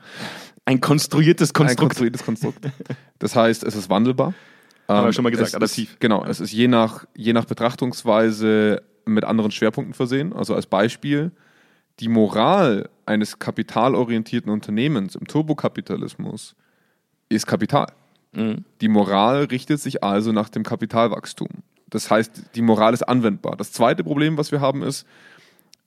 Ein 0.64 0.80
konstruiertes 0.80 1.50
Ein 1.50 1.54
Konstrukt. 1.54 1.80
konstruiertes 1.80 2.24
Konstrukt. 2.24 2.58
Das 3.18 3.34
heißt, 3.34 3.64
es 3.64 3.74
ist 3.74 3.90
wandelbar. 3.90 4.34
Haben 4.86 5.02
wir 5.02 5.06
Ähm, 5.08 5.12
schon 5.12 5.24
mal 5.24 5.30
gesagt, 5.30 5.48
es 5.48 5.54
adaptiv. 5.54 5.92
Ist, 5.92 6.00
genau, 6.00 6.24
es 6.24 6.40
ist 6.40 6.52
je 6.52 6.68
nach, 6.68 7.04
je 7.14 7.32
nach 7.32 7.44
Betrachtungsweise 7.44 8.82
mit 9.04 9.24
anderen 9.24 9.50
Schwerpunkten 9.50 9.94
versehen. 9.94 10.32
Also 10.32 10.54
als 10.54 10.66
Beispiel, 10.66 11.32
die 12.00 12.08
Moral 12.08 12.88
eines 13.06 13.38
kapitalorientierten 13.38 14.50
Unternehmens 14.50 15.14
im 15.16 15.26
Turbokapitalismus 15.26 16.54
ist 17.28 17.46
Kapital. 17.46 17.88
Die 18.80 18.88
Moral 18.88 19.44
richtet 19.44 19.80
sich 19.80 20.02
also 20.04 20.32
nach 20.32 20.48
dem 20.48 20.62
Kapitalwachstum. 20.62 21.48
Das 21.90 22.10
heißt, 22.10 22.42
die 22.54 22.62
Moral 22.62 22.92
ist 22.94 23.02
anwendbar. 23.02 23.56
Das 23.56 23.72
zweite 23.72 24.04
Problem, 24.04 24.36
was 24.36 24.52
wir 24.52 24.60
haben, 24.60 24.82
ist, 24.82 25.06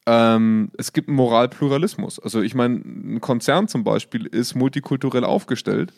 ähm, 0.07 0.71
es 0.77 0.93
gibt 0.93 1.07
einen 1.07 1.17
Moralpluralismus. 1.17 2.19
Also 2.19 2.41
ich 2.41 2.55
meine, 2.55 2.75
ein 2.77 3.21
Konzern 3.21 3.67
zum 3.67 3.83
Beispiel 3.83 4.25
ist 4.25 4.55
multikulturell 4.55 5.23
aufgestellt. 5.23 5.93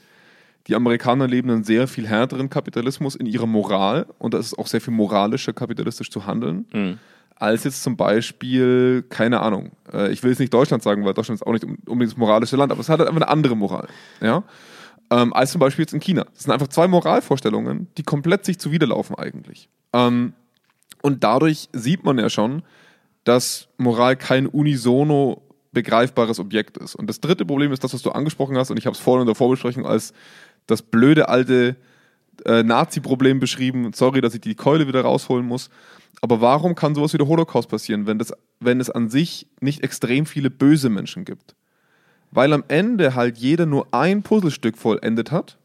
Die 0.67 0.75
Amerikaner 0.75 1.27
leben 1.27 1.49
einen 1.49 1.63
sehr 1.63 1.87
viel 1.87 2.07
härteren 2.07 2.49
Kapitalismus 2.49 3.15
in 3.15 3.25
ihrer 3.25 3.47
Moral 3.47 4.05
und 4.19 4.33
da 4.33 4.37
ist 4.39 4.47
es 4.47 4.57
auch 4.57 4.67
sehr 4.67 4.81
viel 4.81 4.93
moralischer, 4.93 5.53
kapitalistisch 5.53 6.09
zu 6.09 6.25
handeln, 6.25 6.65
Mhm. 6.73 6.99
als 7.35 7.63
jetzt 7.65 7.83
zum 7.83 7.97
Beispiel, 7.97 9.03
keine 9.09 9.41
Ahnung, 9.41 9.71
äh, 9.93 10.11
ich 10.11 10.23
will 10.23 10.29
jetzt 10.31 10.39
nicht 10.39 10.53
Deutschland 10.53 10.83
sagen, 10.83 11.03
weil 11.05 11.13
Deutschland 11.13 11.41
ist 11.41 11.47
auch 11.47 11.51
nicht 11.53 11.65
unbedingt 11.65 12.11
das 12.11 12.17
moralische 12.17 12.55
Land, 12.55 12.71
aber 12.71 12.79
es 12.81 12.87
hat 12.89 12.99
halt 12.99 13.09
einfach 13.09 13.21
eine 13.21 13.29
andere 13.31 13.55
Moral. 13.57 13.87
Ja? 14.21 14.43
Ähm, 15.13 15.31
als 15.31 15.51
zum 15.51 15.59
Beispiel 15.59 15.83
jetzt 15.83 15.93
in 15.93 15.99
China. 15.99 16.25
Das 16.33 16.43
sind 16.43 16.51
einfach 16.51 16.69
zwei 16.69 16.87
Moralvorstellungen, 16.87 17.87
die 17.97 18.03
komplett 18.03 18.45
sich 18.45 18.57
zuwiderlaufen 18.57 19.15
eigentlich. 19.15 19.69
Ähm, 19.93 20.33
und 21.03 21.23
dadurch 21.23 21.69
sieht 21.71 22.03
man 22.03 22.17
ja 22.17 22.31
schon, 22.31 22.63
dass 23.23 23.67
Moral 23.77 24.15
kein 24.15 24.47
unisono 24.47 25.43
begreifbares 25.71 26.39
Objekt 26.39 26.77
ist. 26.77 26.95
Und 26.95 27.07
das 27.07 27.21
dritte 27.21 27.45
Problem 27.45 27.71
ist 27.71 27.83
das, 27.83 27.93
was 27.93 28.01
du 28.01 28.09
angesprochen 28.09 28.57
hast, 28.57 28.71
und 28.71 28.77
ich 28.77 28.87
habe 28.87 28.95
es 28.95 28.99
vorhin 28.99 29.21
in 29.21 29.27
der 29.27 29.35
Vorbesprechung 29.35 29.85
als 29.85 30.13
das 30.65 30.81
blöde 30.81 31.29
alte 31.29 31.75
äh, 32.45 32.63
Nazi-Problem 32.63 33.39
beschrieben. 33.39 33.93
Sorry, 33.93 34.19
dass 34.19 34.33
ich 34.33 34.41
die 34.41 34.55
Keule 34.55 34.87
wieder 34.87 35.01
rausholen 35.01 35.45
muss. 35.45 35.69
Aber 36.21 36.41
warum 36.41 36.73
kann 36.73 36.95
sowas 36.95 37.13
wie 37.13 37.19
der 37.19 37.27
Holocaust 37.27 37.69
passieren, 37.69 38.07
wenn, 38.07 38.17
das, 38.17 38.33
wenn 38.59 38.79
es 38.79 38.89
an 38.89 39.09
sich 39.09 39.47
nicht 39.59 39.83
extrem 39.83 40.25
viele 40.25 40.49
böse 40.49 40.89
Menschen 40.89 41.23
gibt? 41.23 41.53
Weil 42.33 42.51
am 42.53 42.63
Ende 42.67 43.15
halt 43.15 43.37
jeder 43.37 43.65
nur 43.65 43.87
ein 43.91 44.23
Puzzlestück 44.23 44.77
vollendet 44.77 45.31
hat, 45.31 45.57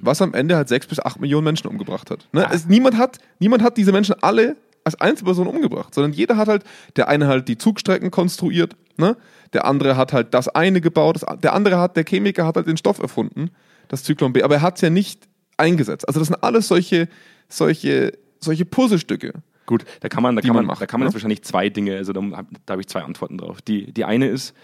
was 0.00 0.22
am 0.22 0.34
Ende 0.34 0.56
halt 0.56 0.68
sechs 0.68 0.86
bis 0.86 1.00
acht 1.00 1.20
Millionen 1.20 1.44
Menschen 1.44 1.68
umgebracht 1.68 2.10
hat. 2.10 2.28
Ne? 2.32 2.46
Es, 2.50 2.66
niemand 2.66 2.96
hat. 2.96 3.18
Niemand 3.38 3.62
hat 3.62 3.76
diese 3.76 3.92
Menschen 3.92 4.16
alle 4.20 4.56
als 4.84 5.00
Einzelperson 5.00 5.48
umgebracht, 5.48 5.94
sondern 5.94 6.12
jeder 6.12 6.36
hat 6.36 6.46
halt, 6.46 6.64
der 6.94 7.08
eine 7.08 7.26
halt 7.26 7.48
die 7.48 7.58
Zugstrecken 7.58 8.12
konstruiert, 8.12 8.76
ne? 8.96 9.16
der 9.52 9.64
andere 9.64 9.96
hat 9.96 10.12
halt 10.12 10.32
das 10.32 10.48
eine 10.48 10.80
gebaut, 10.80 11.16
das, 11.16 11.40
der 11.40 11.54
andere 11.54 11.78
hat, 11.78 11.96
der 11.96 12.04
Chemiker 12.04 12.46
hat 12.46 12.54
halt 12.54 12.68
den 12.68 12.76
Stoff 12.76 13.00
erfunden, 13.00 13.50
das 13.88 14.04
Zyklon 14.04 14.32
B, 14.32 14.44
aber 14.44 14.54
er 14.54 14.62
hat 14.62 14.76
es 14.76 14.82
ja 14.82 14.90
nicht 14.90 15.26
eingesetzt. 15.56 16.06
Also 16.06 16.20
das 16.20 16.28
sind 16.28 16.40
alles 16.40 16.68
solche, 16.68 17.08
solche, 17.48 18.12
solche 18.38 18.64
Puzzlestücke. 18.64 19.32
Gut, 19.66 19.84
da 20.00 20.08
kann 20.08 20.22
man, 20.22 20.36
da 20.36 20.42
kann 20.42 20.50
man, 20.50 20.58
man 20.58 20.66
macht, 20.66 20.82
da 20.82 20.86
kann 20.86 21.00
man 21.00 21.06
ne? 21.06 21.08
jetzt 21.08 21.14
wahrscheinlich 21.14 21.42
zwei 21.42 21.68
Dinge, 21.68 21.96
also 21.96 22.12
da, 22.12 22.20
da 22.64 22.72
habe 22.72 22.80
ich 22.80 22.86
zwei 22.86 23.02
Antworten 23.02 23.38
drauf. 23.38 23.60
Die, 23.62 23.92
die 23.92 24.04
eine 24.04 24.28
ist, 24.28 24.54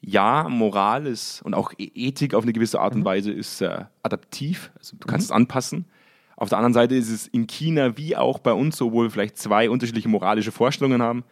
ja, 0.00 0.48
Moral 0.48 1.06
ist 1.06 1.42
und 1.42 1.54
auch 1.54 1.72
E- 1.78 1.90
Ethik 1.94 2.34
auf 2.34 2.44
eine 2.44 2.52
gewisse 2.52 2.80
Art 2.80 2.94
und 2.94 3.04
Weise 3.04 3.30
ist 3.32 3.60
äh, 3.60 3.84
adaptiv, 4.02 4.70
also 4.78 4.96
du 4.98 5.06
kannst 5.06 5.26
es 5.26 5.32
anpassen. 5.32 5.84
Auf 6.36 6.48
der 6.48 6.56
anderen 6.58 6.72
Seite 6.72 6.94
ist 6.94 7.10
es 7.10 7.26
in 7.26 7.46
China 7.46 7.98
wie 7.98 8.16
auch 8.16 8.38
bei 8.38 8.52
uns, 8.54 8.80
obwohl 8.80 9.06
wir 9.06 9.10
vielleicht 9.10 9.36
zwei 9.36 9.68
unterschiedliche 9.68 10.08
moralische 10.08 10.52
Vorstellungen 10.52 11.02
haben, 11.02 11.22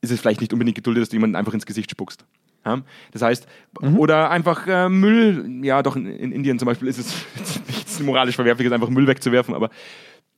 ist 0.00 0.10
es 0.10 0.20
vielleicht 0.20 0.40
nicht 0.40 0.52
unbedingt 0.54 0.76
geduldet, 0.76 1.02
dass 1.02 1.08
du 1.10 1.16
jemanden 1.16 1.36
einfach 1.36 1.52
ins 1.52 1.66
Gesicht 1.66 1.90
spuckst. 1.90 2.24
Ja? 2.64 2.80
Das 3.12 3.20
heißt, 3.20 3.46
oder 3.96 4.30
einfach 4.30 4.66
äh, 4.66 4.88
Müll, 4.88 5.64
ja 5.64 5.82
doch 5.82 5.96
in, 5.96 6.06
in 6.06 6.32
Indien 6.32 6.58
zum 6.58 6.66
Beispiel 6.66 6.88
ist 6.88 6.98
es 6.98 7.14
nichts 7.66 8.00
moralisch 8.00 8.36
Verwerfliches, 8.36 8.72
einfach 8.72 8.88
Müll 8.88 9.06
wegzuwerfen, 9.06 9.54
aber 9.54 9.68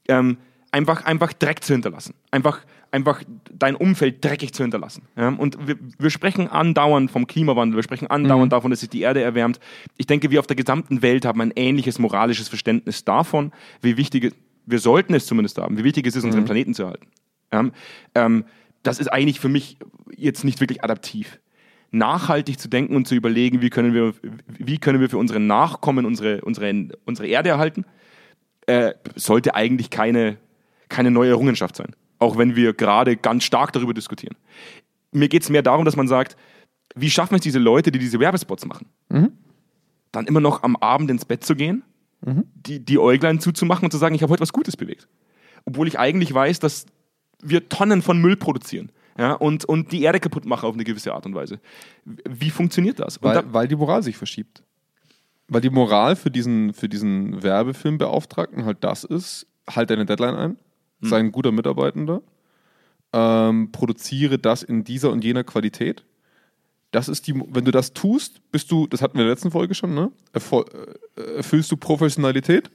ähm, 0.08 0.38
einfach, 0.72 1.04
einfach 1.04 1.32
Dreck 1.32 1.62
zu 1.62 1.72
hinterlassen. 1.72 2.14
Einfach, 2.32 2.60
einfach 2.92 3.22
dein 3.52 3.76
Umfeld 3.76 4.24
dreckig 4.24 4.52
zu 4.52 4.62
hinterlassen. 4.62 5.02
Ja? 5.16 5.28
Und 5.28 5.66
wir, 5.66 5.76
wir 5.98 6.10
sprechen 6.10 6.48
andauernd 6.48 7.10
vom 7.10 7.26
Klimawandel, 7.26 7.76
wir 7.76 7.82
sprechen 7.82 8.08
andauernd 8.08 8.52
davon, 8.52 8.70
dass 8.70 8.80
sich 8.80 8.88
die 8.88 9.02
Erde 9.02 9.22
erwärmt. 9.22 9.60
Ich 9.96 10.06
denke, 10.06 10.30
wir 10.30 10.40
auf 10.40 10.46
der 10.46 10.56
gesamten 10.56 11.02
Welt 11.02 11.24
haben 11.24 11.40
ein 11.40 11.52
ähnliches 11.54 11.98
moralisches 11.98 12.48
Verständnis 12.48 13.04
davon, 13.04 13.52
wie 13.80 13.96
wichtig 13.96 14.24
es, 14.24 14.32
wir 14.66 14.78
sollten 14.78 15.14
es 15.14 15.26
zumindest 15.26 15.58
haben, 15.58 15.78
wie 15.78 15.84
wichtig 15.84 16.06
es 16.06 16.16
ist, 16.16 16.24
unseren 16.24 16.44
Planeten 16.44 16.74
zu 16.74 16.82
erhalten. 16.82 17.06
Ja? 17.52 17.70
Ähm, 18.14 18.44
das 18.82 18.98
ist 18.98 19.08
eigentlich 19.08 19.40
für 19.40 19.48
mich 19.48 19.78
jetzt 20.16 20.44
nicht 20.44 20.60
wirklich 20.60 20.82
adaptiv 20.82 21.38
nachhaltig 21.92 22.58
zu 22.60 22.68
denken 22.68 22.96
und 22.96 23.08
zu 23.08 23.14
überlegen, 23.14 23.62
wie 23.62 23.70
können 23.70 23.94
wir, 23.94 24.14
wie 24.46 24.78
können 24.78 25.00
wir 25.00 25.10
für 25.10 25.18
unsere 25.18 25.40
Nachkommen 25.40 26.06
unsere, 26.06 26.40
unsere, 26.42 26.88
unsere 27.04 27.28
Erde 27.28 27.50
erhalten, 27.50 27.84
äh, 28.66 28.94
sollte 29.16 29.54
eigentlich 29.54 29.90
keine, 29.90 30.36
keine 30.88 31.10
neue 31.10 31.30
Errungenschaft 31.30 31.76
sein. 31.76 31.94
Auch 32.20 32.38
wenn 32.38 32.54
wir 32.54 32.72
gerade 32.72 33.16
ganz 33.16 33.42
stark 33.42 33.72
darüber 33.72 33.94
diskutieren. 33.94 34.36
Mir 35.10 35.28
geht 35.28 35.42
es 35.42 35.50
mehr 35.50 35.62
darum, 35.62 35.84
dass 35.84 35.96
man 35.96 36.06
sagt, 36.06 36.36
wie 36.94 37.10
schaffen 37.10 37.34
es 37.34 37.40
diese 37.40 37.58
Leute, 37.58 37.90
die 37.90 37.98
diese 37.98 38.20
Werbespots 38.20 38.64
machen, 38.66 38.86
dann 40.12 40.26
immer 40.26 40.40
noch 40.40 40.62
am 40.62 40.76
Abend 40.76 41.10
ins 41.10 41.24
Bett 41.24 41.42
zu 41.44 41.56
gehen, 41.56 41.82
die, 42.54 42.84
die 42.84 42.98
Äuglein 42.98 43.40
zuzumachen 43.40 43.84
und 43.84 43.90
zu 43.90 43.98
sagen, 43.98 44.14
ich 44.14 44.22
habe 44.22 44.30
heute 44.32 44.42
was 44.42 44.52
Gutes 44.52 44.76
bewegt. 44.76 45.08
Obwohl 45.64 45.88
ich 45.88 45.98
eigentlich 45.98 46.32
weiß, 46.32 46.60
dass 46.60 46.86
wir 47.42 47.68
Tonnen 47.68 48.02
von 48.02 48.20
Müll 48.20 48.36
produzieren. 48.36 48.92
Ja, 49.18 49.32
und, 49.32 49.64
und 49.64 49.92
die 49.92 50.02
Erde 50.02 50.20
kaputt 50.20 50.46
machen 50.46 50.66
auf 50.66 50.74
eine 50.74 50.84
gewisse 50.84 51.12
Art 51.12 51.26
und 51.26 51.34
Weise. 51.34 51.60
Wie 52.04 52.50
funktioniert 52.50 53.00
das? 53.00 53.22
Weil, 53.22 53.34
da, 53.34 53.52
weil 53.52 53.68
die 53.68 53.76
Moral 53.76 54.02
sich 54.02 54.16
verschiebt. 54.16 54.62
Weil 55.48 55.60
die 55.60 55.70
Moral 55.70 56.16
für 56.16 56.30
diesen, 56.30 56.72
für 56.72 56.88
diesen 56.88 57.42
Werbefilmbeauftragten 57.42 58.64
halt 58.64 58.78
das 58.84 59.04
ist, 59.04 59.46
halt 59.68 59.90
deine 59.90 60.06
Deadline 60.06 60.34
ein, 60.36 60.56
sei 61.00 61.18
ein 61.18 61.32
guter 61.32 61.52
Mitarbeitender, 61.52 62.22
ähm, 63.12 63.70
produziere 63.72 64.38
das 64.38 64.62
in 64.62 64.84
dieser 64.84 65.10
und 65.10 65.24
jener 65.24 65.44
Qualität. 65.44 66.04
Das 66.92 67.08
ist 67.08 67.26
die, 67.26 67.34
wenn 67.48 67.64
du 67.64 67.70
das 67.70 67.92
tust, 67.92 68.40
bist 68.50 68.70
du, 68.70 68.86
das 68.86 69.00
hatten 69.02 69.14
wir 69.14 69.22
in 69.22 69.26
der 69.28 69.34
letzten 69.34 69.50
Folge 69.50 69.74
schon, 69.74 69.94
ne? 69.94 70.10
Erfol 70.32 70.64
äh, 71.16 71.36
erfüllst 71.36 71.70
du 71.70 71.76
Professionalität 71.76 72.70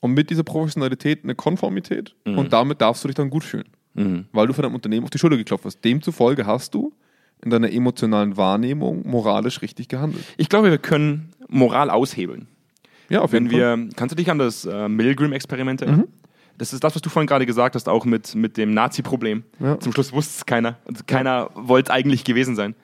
und 0.00 0.12
mit 0.12 0.30
dieser 0.30 0.42
Professionalität 0.42 1.24
eine 1.24 1.34
Konformität 1.34 2.14
und 2.24 2.52
damit 2.52 2.80
darfst 2.80 3.04
du 3.04 3.08
dich 3.08 3.14
dann 3.14 3.30
gut 3.30 3.44
fühlen, 3.44 3.68
Mhm. 3.94 4.26
weil 4.32 4.46
du 4.46 4.52
von 4.52 4.62
deinem 4.62 4.74
Unternehmen 4.74 5.04
auf 5.04 5.10
die 5.10 5.18
Schulter 5.18 5.36
geklopft 5.36 5.64
hast. 5.64 5.82
Demzufolge 5.84 6.46
hast 6.46 6.74
du 6.74 6.92
in 7.44 7.50
deiner 7.50 7.70
emotionalen 7.72 8.36
Wahrnehmung 8.36 9.06
moralisch 9.08 9.62
richtig 9.62 9.88
gehandelt. 9.88 10.24
ich 10.36 10.48
glaube, 10.48 10.70
wir 10.70 10.78
können 10.78 11.32
Moral 11.48 11.90
aushebeln. 11.90 12.46
Ja, 13.08 13.20
auf 13.20 13.32
Wenn 13.32 13.44
jeden 13.50 13.60
Fall. 13.60 13.78
wir, 13.78 13.88
kannst 13.96 14.12
du 14.12 14.16
dich 14.16 14.30
an 14.30 14.38
das 14.38 14.64
äh, 14.64 14.88
Milgram-Experiment 14.88 15.82
erinnern? 15.82 16.08
Das 16.58 16.72
ist 16.72 16.84
das, 16.84 16.94
was 16.94 17.02
du 17.02 17.10
vorhin 17.10 17.26
gerade 17.26 17.46
gesagt 17.46 17.74
hast, 17.74 17.88
auch 17.88 18.04
mit, 18.04 18.34
mit 18.34 18.56
dem 18.56 18.74
Nazi-Problem. 18.74 19.44
Ja. 19.58 19.78
Zum 19.80 19.92
Schluss 19.92 20.12
wusste 20.12 20.32
es 20.38 20.46
keiner. 20.46 20.76
Also 20.86 21.02
keiner 21.06 21.50
wollte 21.54 21.92
eigentlich 21.92 22.24
gewesen 22.24 22.56
sein. 22.56 22.74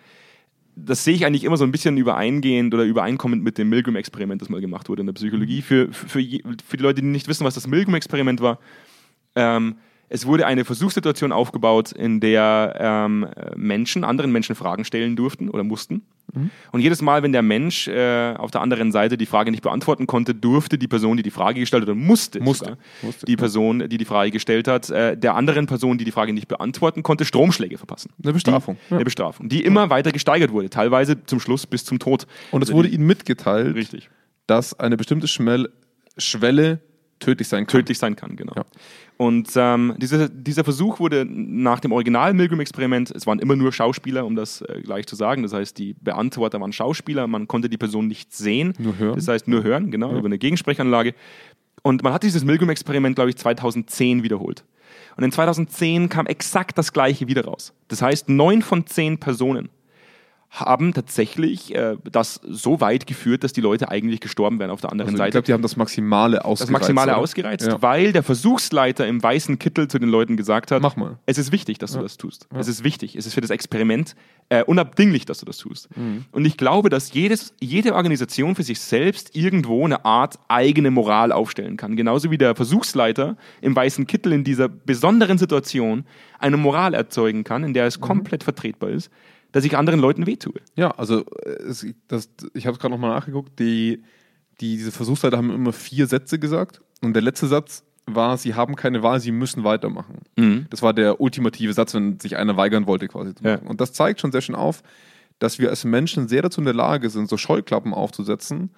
Das 0.74 1.04
sehe 1.04 1.14
ich 1.14 1.26
eigentlich 1.26 1.44
immer 1.44 1.56
so 1.56 1.64
ein 1.64 1.72
bisschen 1.72 1.96
übereingehend 1.96 2.72
oder 2.72 2.84
übereinkommend 2.84 3.42
mit 3.42 3.58
dem 3.58 3.68
Milgram-Experiment, 3.68 4.40
das 4.40 4.48
mal 4.48 4.60
gemacht 4.60 4.88
wurde 4.88 5.00
in 5.00 5.06
der 5.06 5.12
Psychologie. 5.14 5.60
Für, 5.62 5.92
für, 5.92 6.20
für 6.20 6.76
die 6.76 6.82
Leute, 6.82 7.00
die 7.00 7.08
nicht 7.08 7.28
wissen, 7.28 7.44
was 7.44 7.54
das 7.54 7.66
Milgram-Experiment 7.66 8.40
war, 8.40 8.58
ähm, 9.34 9.76
es 10.08 10.26
wurde 10.26 10.46
eine 10.46 10.64
Versuchssituation 10.64 11.32
aufgebaut, 11.32 11.92
in 11.92 12.20
der 12.20 12.74
ähm, 12.78 13.24
äh, 13.36 13.56
Menschen 13.56 14.04
anderen 14.04 14.32
Menschen 14.32 14.54
Fragen 14.54 14.84
stellen 14.84 15.16
durften 15.16 15.48
oder 15.48 15.64
mussten. 15.64 16.02
Und 16.72 16.80
jedes 16.80 17.00
Mal, 17.00 17.22
wenn 17.22 17.32
der 17.32 17.40
Mensch 17.40 17.88
äh, 17.88 18.34
auf 18.34 18.50
der 18.50 18.60
anderen 18.60 18.92
Seite 18.92 19.16
die 19.16 19.24
Frage 19.24 19.50
nicht 19.50 19.62
beantworten 19.62 20.06
konnte, 20.06 20.34
durfte 20.34 20.76
die 20.76 20.86
Person, 20.86 21.16
die 21.16 21.22
die 21.22 21.30
Frage 21.30 21.58
gestellt 21.60 21.82
hat, 21.84 21.88
oder 21.88 21.98
musste, 21.98 22.40
Musste. 22.40 22.64
sogar, 22.66 22.78
Musste, 23.00 23.24
die 23.24 23.32
ja. 23.32 23.38
Person, 23.38 23.88
die 23.88 23.96
die 23.96 24.04
Frage 24.04 24.30
gestellt 24.30 24.68
hat, 24.68 24.90
äh, 24.90 25.16
der 25.16 25.36
anderen 25.36 25.64
Person, 25.64 25.96
die 25.96 26.04
die 26.04 26.10
Frage 26.10 26.34
nicht 26.34 26.46
beantworten 26.46 27.02
konnte, 27.02 27.24
Stromschläge 27.24 27.78
verpassen. 27.78 28.10
Eine 28.22 28.34
Bestrafung. 28.34 28.76
Die, 28.90 28.94
Eine 28.94 29.04
Bestrafung, 29.04 29.48
die 29.48 29.64
immer 29.64 29.88
weiter 29.88 30.12
gesteigert 30.12 30.52
wurde, 30.52 30.68
teilweise 30.68 31.24
zum 31.24 31.40
Schluss 31.40 31.66
bis 31.66 31.86
zum 31.86 31.98
Tod. 31.98 32.26
Und 32.50 32.60
es 32.62 32.68
Also 32.68 32.76
wurde 32.76 32.88
ihnen 32.88 33.06
mitgeteilt, 33.06 33.74
Richtig. 33.74 34.10
dass 34.46 34.78
eine 34.78 34.98
bestimmte 34.98 35.28
Schmell 35.28 35.70
Schwelle 36.18 36.80
tödlich 37.18 37.48
sein 37.48 37.66
kann. 37.66 37.80
tödlich 37.80 37.98
sein 37.98 38.16
kann, 38.16 38.36
genau. 38.36 38.52
Ja. 38.56 38.64
Und 39.16 39.50
ähm, 39.56 39.94
dieser, 39.98 40.28
dieser 40.28 40.62
Versuch 40.62 41.00
wurde 41.00 41.26
nach 41.28 41.80
dem 41.80 41.92
original 41.92 42.34
Milgram-Experiment, 42.34 43.10
es 43.10 43.26
waren 43.26 43.40
immer 43.40 43.56
nur 43.56 43.72
Schauspieler, 43.72 44.24
um 44.24 44.36
das 44.36 44.62
äh, 44.62 44.80
gleich 44.82 45.06
zu 45.06 45.16
sagen, 45.16 45.42
das 45.42 45.52
heißt, 45.52 45.76
die 45.76 45.94
Beantworter 45.94 46.60
waren 46.60 46.72
Schauspieler, 46.72 47.26
man 47.26 47.48
konnte 47.48 47.68
die 47.68 47.78
Person 47.78 48.06
nicht 48.06 48.32
sehen. 48.32 48.74
Nur 48.78 48.96
hören. 48.96 49.16
Das 49.16 49.26
heißt, 49.26 49.48
nur 49.48 49.64
hören, 49.64 49.90
genau, 49.90 50.16
über 50.16 50.26
eine 50.26 50.38
Gegensprechanlage. 50.38 51.14
Und 51.82 52.02
man 52.02 52.12
hat 52.12 52.22
dieses 52.22 52.44
Milgram-Experiment, 52.44 53.16
glaube 53.16 53.30
ich, 53.30 53.36
2010 53.36 54.22
wiederholt. 54.22 54.64
Und 55.16 55.24
in 55.24 55.32
2010 55.32 56.08
kam 56.08 56.26
exakt 56.26 56.78
das 56.78 56.92
Gleiche 56.92 57.26
wieder 57.26 57.44
raus. 57.44 57.72
Das 57.88 58.02
heißt, 58.02 58.28
neun 58.28 58.62
von 58.62 58.86
zehn 58.86 59.18
Personen 59.18 59.68
haben 60.50 60.94
tatsächlich 60.94 61.74
äh, 61.74 61.96
das 62.10 62.40
so 62.48 62.80
weit 62.80 63.06
geführt, 63.06 63.44
dass 63.44 63.52
die 63.52 63.60
Leute 63.60 63.90
eigentlich 63.90 64.20
gestorben 64.20 64.58
wären 64.58 64.70
auf 64.70 64.80
der 64.80 64.90
anderen 64.90 65.10
Also 65.10 65.16
ich 65.16 65.18
Seite 65.26 65.32
glaube, 65.32 65.44
die 65.46 65.52
haben 65.52 65.60
das 65.62 65.76
Maximale 65.76 66.42
ausgereizt. 66.42 66.62
das 66.62 66.70
Maximale 66.70 67.12
oder? 67.12 67.18
ausgereizt, 67.20 67.66
Ja. 67.66 67.82
weil 67.82 68.12
der 68.14 68.22
Versuchsleiter 68.22 69.06
im 69.06 69.22
weißen 69.22 69.58
Kittel 69.58 69.88
zu 69.88 69.98
den 69.98 70.08
Leuten 70.08 70.38
gesagt 70.38 70.70
hat, 70.70 70.80
Mach 70.80 70.96
mal. 70.96 71.18
es 71.26 71.36
ist 71.36 71.52
wichtig, 71.52 71.76
dass 71.78 71.92
du 71.92 72.00
das 72.00 72.16
tust. 72.16 72.48
Es 72.54 72.66
ist 72.66 72.82
wichtig, 72.82 73.14
es 73.14 73.26
ist 73.26 73.34
für 73.34 73.42
das 73.42 73.50
Experiment 73.50 74.16
äh, 74.48 74.64
unabdinglich, 74.64 75.26
dass 75.26 75.38
du 75.40 75.44
das 75.44 75.58
tust. 75.58 75.94
Mhm. 75.96 76.24
Und 76.32 76.46
ich 76.46 76.56
glaube, 76.56 76.88
dass 76.88 77.12
jedes, 77.12 77.52
jede 77.60 77.94
Organisation 77.94 78.54
für 78.54 78.62
sich 78.62 78.80
selbst 78.80 79.36
irgendwo 79.36 79.84
eine 79.84 80.06
Art 80.06 80.38
eigene 80.48 80.90
Moral 80.90 81.30
aufstellen 81.30 81.76
kann. 81.76 81.94
Genauso 81.94 82.30
wie 82.30 82.38
der 82.38 82.54
Versuchsleiter 82.54 83.36
im 83.60 83.76
weißen 83.76 84.06
Kittel 84.06 84.32
in 84.32 84.44
dieser 84.44 84.68
besonderen 84.70 85.36
Situation 85.36 86.06
eine 86.38 86.56
Moral 86.56 86.94
erzeugen 86.94 87.44
kann, 87.44 87.64
in 87.64 87.74
der 87.74 87.84
Mhm. 87.84 87.88
es 87.88 88.00
komplett 88.00 88.44
vertretbar 88.44 88.88
ist, 88.90 89.10
dass 89.52 89.64
ich 89.64 89.76
anderen 89.76 90.00
Leuten 90.00 90.26
wehtue. 90.26 90.54
Ja, 90.76 90.90
also 90.92 91.24
äh, 91.44 91.50
es, 91.68 91.86
das, 92.08 92.28
ich 92.54 92.66
habe 92.66 92.74
es 92.74 92.78
gerade 92.80 92.92
nochmal 92.92 93.10
nachgeguckt, 93.10 93.58
die, 93.58 94.02
die, 94.60 94.76
diese 94.76 94.92
Versuchsleiter 94.92 95.36
haben 95.36 95.50
immer 95.50 95.72
vier 95.72 96.06
Sätze 96.06 96.38
gesagt 96.38 96.80
und 97.00 97.14
der 97.14 97.22
letzte 97.22 97.46
Satz 97.46 97.84
war, 98.06 98.38
sie 98.38 98.54
haben 98.54 98.74
keine 98.74 99.02
Wahl, 99.02 99.20
sie 99.20 99.32
müssen 99.32 99.64
weitermachen. 99.64 100.20
Mhm. 100.36 100.66
Das 100.70 100.80
war 100.82 100.94
der 100.94 101.20
ultimative 101.20 101.72
Satz, 101.74 101.92
wenn 101.94 102.18
sich 102.20 102.36
einer 102.36 102.56
weigern 102.56 102.86
wollte, 102.86 103.06
quasi 103.08 103.34
zu 103.34 103.44
Ja. 103.44 103.56
machen. 103.56 103.66
Und 103.66 103.80
das 103.80 103.92
zeigt 103.92 104.20
schon 104.20 104.32
sehr 104.32 104.40
schön 104.40 104.54
auf, 104.54 104.82
dass 105.38 105.58
wir 105.58 105.68
als 105.70 105.84
Menschen 105.84 106.26
sehr 106.26 106.42
dazu 106.42 106.60
in 106.60 106.64
der 106.64 106.74
Lage 106.74 107.10
sind, 107.10 107.28
so 107.28 107.36
Scheuklappen 107.36 107.92
aufzusetzen 107.94 108.70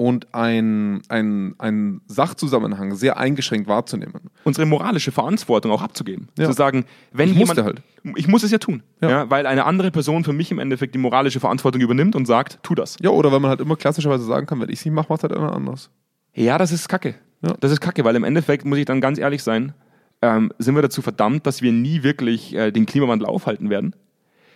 und 0.00 0.34
ein, 0.34 1.02
ein, 1.10 1.54
ein 1.58 2.00
Sachzusammenhang 2.06 2.94
sehr 2.94 3.18
eingeschränkt 3.18 3.68
wahrzunehmen. 3.68 4.30
Unsere 4.44 4.64
moralische 4.66 5.12
Verantwortung 5.12 5.70
auch 5.72 5.82
abzugeben. 5.82 6.28
Ja. 6.38 6.46
Zu 6.46 6.52
sagen, 6.52 6.86
wenn 7.12 7.28
Ich 7.32 7.36
jemand. 7.36 7.62
halt. 7.62 7.82
Ich 8.16 8.26
muss 8.26 8.42
es 8.42 8.50
ja 8.50 8.56
tun. 8.56 8.82
Ja. 9.02 9.10
Ja. 9.10 9.30
weil 9.30 9.44
eine 9.46 9.66
andere 9.66 9.90
Person 9.90 10.24
für 10.24 10.32
mich 10.32 10.50
im 10.50 10.58
Endeffekt 10.58 10.94
die 10.94 10.98
moralische 10.98 11.38
Verantwortung 11.38 11.82
übernimmt 11.82 12.16
und 12.16 12.24
sagt, 12.24 12.60
tu 12.62 12.74
das. 12.74 12.96
Ja, 13.02 13.10
oder 13.10 13.30
weil 13.30 13.40
man 13.40 13.50
halt 13.50 13.60
immer 13.60 13.76
klassischerweise 13.76 14.24
sagen 14.24 14.46
kann, 14.46 14.58
wenn 14.58 14.70
ich 14.70 14.78
es 14.78 14.84
nicht 14.86 14.94
mache, 14.94 15.08
macht 15.12 15.22
halt 15.22 15.36
einer 15.36 15.52
anders. 15.54 15.90
Ja, 16.32 16.56
das 16.56 16.72
ist 16.72 16.88
Kacke. 16.88 17.16
Ja. 17.42 17.54
Das 17.60 17.70
ist 17.70 17.82
Kacke, 17.82 18.02
weil 18.02 18.16
im 18.16 18.24
Endeffekt, 18.24 18.64
muss 18.64 18.78
ich 18.78 18.86
dann 18.86 19.02
ganz 19.02 19.18
ehrlich 19.18 19.42
sein, 19.42 19.74
ähm, 20.22 20.50
sind 20.58 20.76
wir 20.76 20.82
dazu 20.82 21.02
verdammt, 21.02 21.46
dass 21.46 21.60
wir 21.60 21.72
nie 21.72 22.02
wirklich 22.02 22.54
äh, 22.54 22.70
den 22.70 22.86
Klimawandel 22.86 23.28
aufhalten 23.28 23.68
werden. 23.68 23.94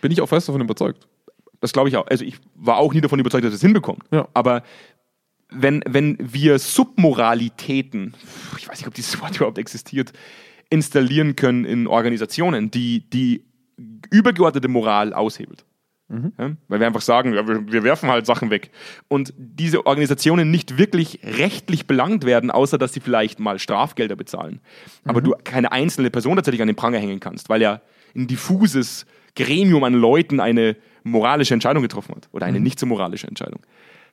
Bin 0.01 0.11
ich 0.11 0.21
auch 0.21 0.27
fest 0.27 0.49
davon 0.49 0.61
überzeugt. 0.61 1.07
Das 1.61 1.71
glaube 1.71 1.89
ich 1.89 1.97
auch. 1.97 2.07
Also 2.07 2.25
ich 2.25 2.37
war 2.55 2.77
auch 2.77 2.93
nie 2.93 3.01
davon 3.01 3.19
überzeugt, 3.19 3.45
dass 3.45 3.53
es 3.53 3.61
hinbekommen. 3.61 4.01
Ja. 4.11 4.27
Aber 4.33 4.63
wenn, 5.49 5.83
wenn 5.87 6.17
wir 6.19 6.59
Submoralitäten, 6.59 8.13
ich 8.57 8.67
weiß 8.67 8.79
nicht, 8.79 8.87
ob 8.87 8.93
dieses 8.93 9.19
Wort 9.21 9.35
überhaupt 9.37 9.57
existiert, 9.57 10.13
installieren 10.69 11.35
können 11.35 11.65
in 11.65 11.87
Organisationen, 11.87 12.71
die 12.71 13.09
die 13.09 13.45
übergeordnete 14.09 14.67
Moral 14.67 15.13
aushebelt. 15.13 15.65
Ja, 16.37 16.51
weil 16.67 16.79
wir 16.79 16.85
einfach 16.85 17.01
sagen, 17.01 17.33
ja, 17.33 17.47
wir, 17.47 17.71
wir 17.71 17.83
werfen 17.83 18.09
halt 18.09 18.27
Sachen 18.27 18.51
weg. 18.51 18.69
Und 19.07 19.33
diese 19.37 19.87
Organisationen 19.87 20.51
nicht 20.51 20.77
wirklich 20.77 21.19
rechtlich 21.23 21.87
belangt 21.87 22.25
werden, 22.25 22.51
außer 22.51 22.77
dass 22.77 22.93
sie 22.93 22.99
vielleicht 22.99 23.39
mal 23.39 23.57
Strafgelder 23.57 24.15
bezahlen. 24.15 24.61
Aber 25.03 25.21
du 25.21 25.33
keine 25.43 25.71
einzelne 25.71 26.11
Person 26.11 26.35
tatsächlich 26.35 26.61
an 26.61 26.67
den 26.67 26.75
Pranger 26.75 26.99
hängen 26.99 27.19
kannst, 27.19 27.49
weil 27.49 27.61
ja 27.61 27.81
ein 28.15 28.27
diffuses 28.27 29.07
Gremium 29.35 29.83
an 29.83 29.95
Leuten 29.95 30.39
eine 30.39 30.75
moralische 31.03 31.55
Entscheidung 31.55 31.81
getroffen 31.81 32.15
hat. 32.15 32.29
Oder 32.31 32.45
eine 32.45 32.59
nicht 32.59 32.79
so 32.79 32.85
moralische 32.85 33.27
Entscheidung. 33.27 33.61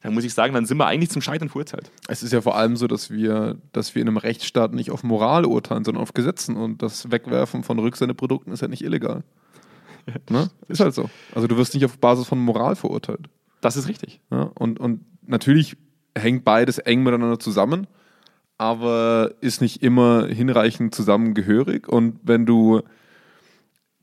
Dann 0.03 0.15
muss 0.15 0.25
ich 0.25 0.35
sagen, 0.35 0.53
dann 0.53 0.67
sind 0.67 0.79
wir 0.79 0.87
eigentlich 0.87 1.11
zum 1.11 1.23
Scheitern 1.23 1.49
verurteilt. 1.49 1.91
Es 2.09 2.23
ist 2.23 2.33
ja 2.33 2.41
vor 2.41 2.57
allem 2.57 2.77
so, 2.77 2.89
dass 2.89 3.11
wir, 3.11 3.57
dass 3.73 3.95
wir 3.95 4.03
in 4.03 4.09
einem 4.09 4.17
Rechtsstaat 4.17 4.73
nicht 4.73 4.91
auf 4.91 5.05
Moral 5.05 5.45
urteilen, 5.45 5.85
sondern 5.85 6.03
auf 6.03 6.13
Gesetzen. 6.13 6.57
Und 6.57 6.83
das 6.83 7.13
Wegwerfen 7.13 7.63
von 7.63 7.79
Rücksendeprodukten 7.79 8.53
ist 8.53 8.63
ja 8.63 8.69
nicht 8.69 8.83
illegal. 8.83 9.23
ne? 10.29 10.51
Ist 10.67 10.81
halt 10.81 10.95
so. 10.95 11.09
Also 11.35 11.47
du 11.47 11.57
wirst 11.57 11.75
nicht 11.75 11.85
auf 11.85 11.99
Basis 11.99 12.27
von 12.27 12.41
Moral 12.41 12.75
verurteilt. 12.75 13.29
Das 13.61 13.77
ist 13.77 13.89
richtig. 13.89 14.21
Ja? 14.31 14.51
Und, 14.55 14.81
und 14.81 15.05
natürlich 15.25 15.77
hängt 16.17 16.45
beides 16.45 16.79
eng 16.79 17.05
miteinander 17.05 17.39
zusammen, 17.39 17.87
aber 18.59 19.31
ist 19.41 19.61
nicht 19.61 19.83
immer 19.85 20.27
hinreichend 20.27 20.95
zusammengehörig. 20.95 21.89
Und 21.89 22.19
wenn 22.25 22.45
du, 22.45 22.83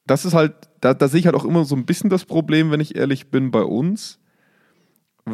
das 0.08 0.24
ist 0.24 0.34
halt, 0.34 0.54
da, 0.80 0.94
da 0.94 1.10
sehe 1.10 1.20
ich 1.20 1.26
halt 1.26 1.36
auch 1.36 1.46
immer 1.46 1.66
so 1.66 1.76
ein 1.76 1.86
bisschen 1.86 2.10
das 2.10 2.24
Problem, 2.24 2.72
wenn 2.72 2.80
ich 2.80 2.96
ehrlich 2.96 3.30
bin, 3.30 3.52
bei 3.52 3.64
uns, 3.64 4.20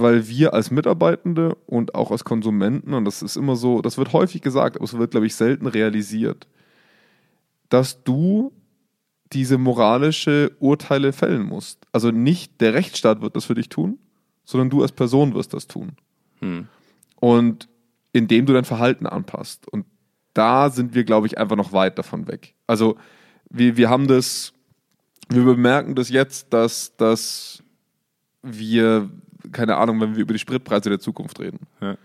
weil 0.02 0.28
wir 0.28 0.54
als 0.54 0.72
Mitarbeitende 0.72 1.56
und 1.66 1.96
auch 1.96 2.12
als 2.12 2.24
Konsumenten, 2.24 2.94
und 2.94 3.06
das 3.06 3.22
ist 3.22 3.36
immer 3.36 3.56
so, 3.56 3.82
das 3.82 3.98
wird 3.98 4.14
häufig 4.14 4.42
gesagt, 4.42 4.76
aber 4.76 4.86
es 4.86 4.98
wird, 4.98 5.12
glaube 5.12 5.26
ich, 5.26 5.36
selten 5.36 5.68
realisiert, 5.68 6.48
dass 7.70 8.04
du 8.04 8.52
diese 9.34 9.58
moralische 9.58 10.52
Urteile 10.60 11.14
fällen 11.14 11.44
musst. 11.44 11.86
Also 11.92 12.12
nicht 12.12 12.62
der 12.62 12.74
Rechtsstaat 12.74 13.22
wird 13.22 13.36
das 13.36 13.46
für 13.46 13.56
dich 13.56 13.70
tun, 13.70 14.00
sondern 14.46 14.70
du 14.70 14.82
als 14.82 14.92
Person 14.92 15.34
wirst 15.34 15.54
das 15.54 15.68
tun. 15.68 15.94
Hm. 16.40 16.68
Und 17.20 17.68
indem 18.14 18.46
du 18.46 18.54
dein 18.54 18.66
Verhalten 18.66 19.08
anpasst. 19.08 19.68
Und 19.68 19.86
da 20.34 20.70
sind 20.70 20.94
wir, 20.94 21.04
glaube 21.04 21.28
ich, 21.28 21.38
einfach 21.38 21.56
noch 21.56 21.74
weit 21.74 21.98
davon 21.98 22.28
weg. 22.28 22.54
Also 22.68 22.98
wir, 23.50 23.78
wir 23.78 23.90
haben 23.90 24.08
das, 24.08 24.54
wir 25.30 25.44
bemerken 25.44 25.96
das 25.96 26.10
jetzt, 26.10 26.54
dass, 26.54 26.96
dass 26.98 27.64
wir, 28.42 29.10
keine 29.52 29.78
Ahnung, 29.78 30.00
wenn 30.02 30.16
wir 30.16 30.22
über 30.22 30.34
die 30.34 30.40
Spritpreise 30.40 30.90
der 30.90 31.00
Zukunft 31.00 31.40
reden. 31.40 31.68
Ja. 31.82 31.96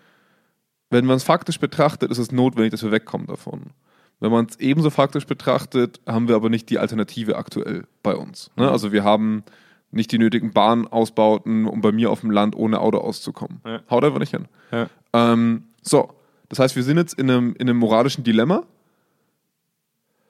Wenn 0.90 1.07
man 1.07 1.16
es 1.16 1.24
faktisch 1.24 1.61
betrachtet, 1.61 2.11
ist 2.11 2.18
es 2.18 2.33
notwendig, 2.33 2.72
dass 2.72 2.83
wir 2.83 2.90
wegkommen 2.90 3.26
davon. 3.26 3.70
Wenn 4.18 4.33
man 4.33 4.46
es 4.46 4.59
ebenso 4.59 4.90
faktisch 4.90 5.26
betrachtet, 5.26 6.00
haben 6.07 6.29
wir 6.29 6.37
aber 6.37 6.50
nicht 6.50 6.68
die 6.68 6.79
Alternative 6.79 7.37
aktuell 7.37 7.87
bei 8.03 8.14
uns. 8.14 8.50
Ne? 8.57 8.70
Also 8.70 8.92
wir 8.92 9.03
haben 9.03 9.44
nicht 9.92 10.12
die 10.12 10.18
nötigen 10.18 10.53
Bahnausbauten, 10.53 11.66
um 11.66 11.81
bei 11.81 11.90
mir 11.92 12.11
auf 12.11 12.20
dem 12.20 12.31
Land 12.31 12.55
ohne 12.55 12.81
Auto 12.81 12.98
auszukommen. 12.98 13.61
Ja. 13.64 13.81
Haut 13.90 14.05
einfach 14.05 14.18
nicht 14.18 14.31
hin. 14.31 14.46
Ja. 14.70 14.88
Ähm, 15.12 15.64
so, 15.83 16.12
das 16.48 16.59
heißt, 16.59 16.76
wir 16.76 16.83
sind 16.83 16.98
jetzt 16.98 17.14
in 17.14 17.31
einem, 17.31 17.55
in 17.55 17.68
einem 17.68 17.79
moralischen 17.79 18.22
Dilemma. 18.22 18.64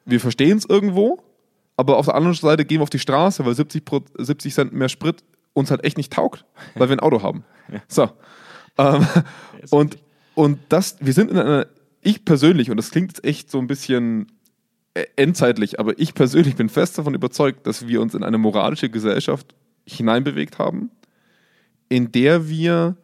Wir 0.04 0.20
verstehen 0.20 0.58
es 0.58 0.66
irgendwo, 0.66 1.22
aber 1.76 1.96
auf 1.96 2.06
der 2.06 2.14
anderen 2.14 2.34
Seite 2.34 2.64
gehen 2.64 2.78
wir 2.78 2.84
auf 2.84 2.90
die 2.90 2.98
Straße, 2.98 3.44
weil 3.44 3.54
70, 3.54 3.84
Pro, 3.84 4.02
70 4.16 4.54
Cent 4.54 4.72
mehr 4.72 4.88
Sprit 4.88 5.24
uns 5.52 5.70
halt 5.70 5.84
echt 5.84 5.96
nicht 5.96 6.12
taugt, 6.12 6.44
weil 6.74 6.88
wir 6.88 6.96
ein 6.96 7.00
Auto 7.00 7.22
haben. 7.22 7.44
So. 7.88 8.10
Ähm, 8.78 9.06
und, 9.70 9.98
und 10.34 10.58
das, 10.68 10.96
wir 11.00 11.12
sind 11.12 11.30
in 11.30 11.38
einer, 11.38 11.66
ich 12.02 12.24
persönlich, 12.24 12.70
und 12.70 12.76
das 12.76 12.90
klingt 12.90 13.10
jetzt 13.10 13.24
echt 13.24 13.50
so 13.50 13.58
ein 13.58 13.66
bisschen 13.66 14.32
äh, 14.94 15.04
endzeitlich, 15.16 15.78
aber 15.78 15.98
ich 15.98 16.14
persönlich 16.14 16.56
bin 16.56 16.68
fest 16.68 16.98
davon 16.98 17.14
überzeugt, 17.14 17.66
dass 17.66 17.86
wir 17.86 18.00
uns 18.00 18.14
in 18.14 18.24
eine 18.24 18.38
moralische 18.38 18.90
Gesellschaft 18.90 19.54
hineinbewegt 19.86 20.58
haben, 20.58 20.90
in 21.88 22.12
der 22.12 22.48
wir 22.48 22.96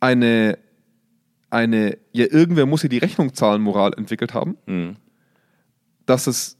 eine, 0.00 0.58
eine, 1.50 1.98
ja, 2.12 2.26
irgendwer 2.26 2.66
muss 2.66 2.80
hier 2.80 2.90
die 2.90 2.98
Rechnung 2.98 3.34
zahlen, 3.34 3.62
Moral 3.62 3.92
entwickelt 3.96 4.34
haben, 4.34 4.56
Hm. 4.66 4.96
dass 6.06 6.26
es 6.26 6.59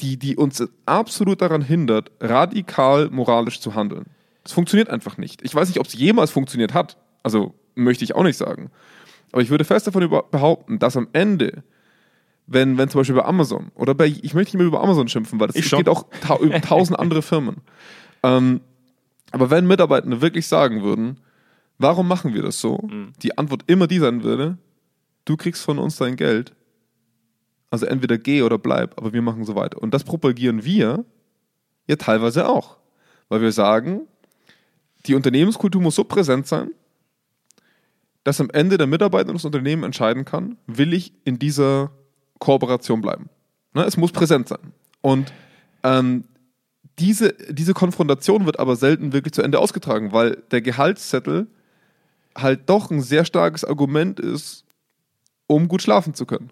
die, 0.00 0.18
die 0.18 0.36
uns 0.36 0.62
absolut 0.84 1.40
daran 1.40 1.62
hindert, 1.62 2.10
radikal 2.20 3.08
moralisch 3.10 3.60
zu 3.60 3.74
handeln. 3.74 4.06
Das 4.42 4.52
funktioniert 4.52 4.90
einfach 4.90 5.18
nicht. 5.18 5.42
Ich 5.42 5.54
weiß 5.54 5.68
nicht, 5.68 5.80
ob 5.80 5.86
es 5.86 5.94
jemals 5.94 6.30
funktioniert 6.30 6.74
hat. 6.74 6.96
Also 7.22 7.54
möchte 7.74 8.04
ich 8.04 8.14
auch 8.14 8.22
nicht 8.22 8.36
sagen. 8.36 8.70
Aber 9.32 9.42
ich 9.42 9.50
würde 9.50 9.64
fest 9.64 9.86
davon 9.86 10.08
behaupten, 10.30 10.78
dass 10.78 10.96
am 10.96 11.08
Ende, 11.12 11.64
wenn, 12.46 12.78
wenn 12.78 12.88
zum 12.88 13.00
Beispiel 13.00 13.16
bei 13.16 13.24
Amazon 13.24 13.72
oder 13.74 13.94
bei, 13.94 14.06
ich 14.06 14.34
möchte 14.34 14.56
nicht 14.56 14.58
mehr 14.58 14.66
über 14.66 14.82
Amazon 14.82 15.08
schimpfen, 15.08 15.40
weil 15.40 15.48
das 15.48 15.56
Ich 15.56 15.66
schon. 15.66 15.78
geht 15.78 15.88
auch 15.88 16.06
ta 16.20 16.36
über 16.40 16.60
tausend 16.60 16.98
andere 16.98 17.22
Firmen. 17.22 17.56
Ähm, 18.22 18.60
aber 19.32 19.50
wenn 19.50 19.66
Mitarbeitende 19.66 20.20
wirklich 20.20 20.46
sagen 20.46 20.82
würden, 20.82 21.18
warum 21.78 22.06
machen 22.08 22.34
wir 22.34 22.42
das 22.42 22.60
so? 22.60 22.78
Mhm. 22.78 23.12
Die 23.22 23.36
Antwort 23.36 23.64
immer 23.66 23.86
die 23.86 23.98
sein 23.98 24.22
würde, 24.22 24.58
du 25.24 25.36
kriegst 25.36 25.62
von 25.62 25.78
uns 25.78 25.96
dein 25.96 26.16
Geld, 26.16 26.54
also 27.70 27.86
entweder 27.86 28.18
geh 28.18 28.42
oder 28.42 28.58
bleib, 28.58 28.96
aber 28.98 29.12
wir 29.12 29.22
machen 29.22 29.44
so 29.44 29.54
weiter. 29.54 29.82
Und 29.82 29.92
das 29.92 30.04
propagieren 30.04 30.64
wir 30.64 31.04
ja 31.86 31.96
teilweise 31.96 32.48
auch. 32.48 32.76
Weil 33.28 33.40
wir 33.40 33.52
sagen, 33.52 34.02
die 35.06 35.14
Unternehmenskultur 35.14 35.80
muss 35.80 35.96
so 35.96 36.04
präsent 36.04 36.46
sein, 36.46 36.70
dass 38.24 38.40
am 38.40 38.50
Ende 38.50 38.76
der 38.76 38.86
Mitarbeiter 38.86 39.32
das 39.32 39.44
Unternehmen 39.44 39.84
entscheiden 39.84 40.24
kann, 40.24 40.56
will 40.66 40.92
ich 40.92 41.12
in 41.24 41.38
dieser 41.38 41.92
Kooperation 42.38 43.00
bleiben. 43.00 43.28
Ne, 43.72 43.84
es 43.84 43.96
muss 43.96 44.12
präsent 44.12 44.48
sein. 44.48 44.72
Und 45.00 45.32
ähm, 45.82 46.24
diese, 46.98 47.34
diese 47.50 47.74
Konfrontation 47.74 48.46
wird 48.46 48.58
aber 48.58 48.76
selten 48.76 49.12
wirklich 49.12 49.34
zu 49.34 49.42
Ende 49.42 49.58
ausgetragen, 49.58 50.12
weil 50.12 50.42
der 50.50 50.62
Gehaltszettel 50.62 51.46
halt 52.36 52.68
doch 52.68 52.90
ein 52.90 53.00
sehr 53.00 53.24
starkes 53.24 53.64
Argument 53.64 54.18
ist, 54.18 54.64
um 55.46 55.68
gut 55.68 55.82
schlafen 55.82 56.14
zu 56.14 56.26
können. 56.26 56.50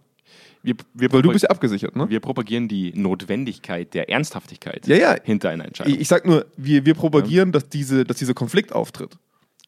Wir, 0.64 0.76
wir, 0.94 1.12
Weil 1.12 1.20
du 1.20 1.30
bist 1.30 1.42
ja 1.42 1.50
abgesichert, 1.50 1.94
ne? 1.94 2.08
wir 2.08 2.20
propagieren 2.20 2.68
die 2.68 2.90
Notwendigkeit 2.94 3.92
der 3.92 4.08
Ernsthaftigkeit 4.08 4.86
Ja, 4.86 4.96
ja. 4.96 5.16
hinter 5.22 5.50
einer 5.50 5.66
Entscheidung. 5.66 5.92
Ich, 5.92 6.00
ich 6.00 6.08
sag 6.08 6.24
nur, 6.24 6.46
wir, 6.56 6.86
wir 6.86 6.94
propagieren, 6.94 7.52
dass, 7.52 7.68
diese, 7.68 8.04
dass 8.04 8.16
dieser 8.16 8.32
Konflikt 8.32 8.72
auftritt. 8.72 9.10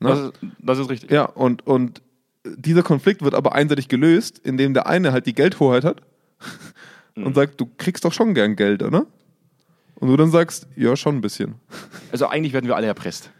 Ne? 0.00 0.08
das, 0.08 0.20
ist, 0.20 0.32
das 0.58 0.78
ist 0.78 0.88
richtig. 0.88 1.10
Ja, 1.10 1.26
und, 1.26 1.66
und 1.66 2.00
dieser 2.46 2.82
Konflikt 2.82 3.20
wird 3.20 3.34
aber 3.34 3.54
einseitig 3.54 3.88
gelöst, 3.88 4.40
indem 4.42 4.72
der 4.72 4.86
eine 4.86 5.12
halt 5.12 5.26
die 5.26 5.34
Geldhoheit 5.34 5.84
hat 5.84 6.00
und 7.14 7.34
sagt, 7.34 7.60
du 7.60 7.68
kriegst 7.76 8.06
doch 8.06 8.14
schon 8.14 8.32
gern 8.32 8.56
Geld, 8.56 8.82
oder? 8.82 9.04
Und 9.96 10.08
du 10.08 10.16
dann 10.16 10.30
sagst, 10.30 10.66
ja, 10.76 10.96
schon 10.96 11.16
ein 11.16 11.20
bisschen. 11.20 11.56
Also 12.12 12.28
eigentlich 12.28 12.54
werden 12.54 12.66
wir 12.66 12.76
alle 12.76 12.86
erpresst. 12.86 13.30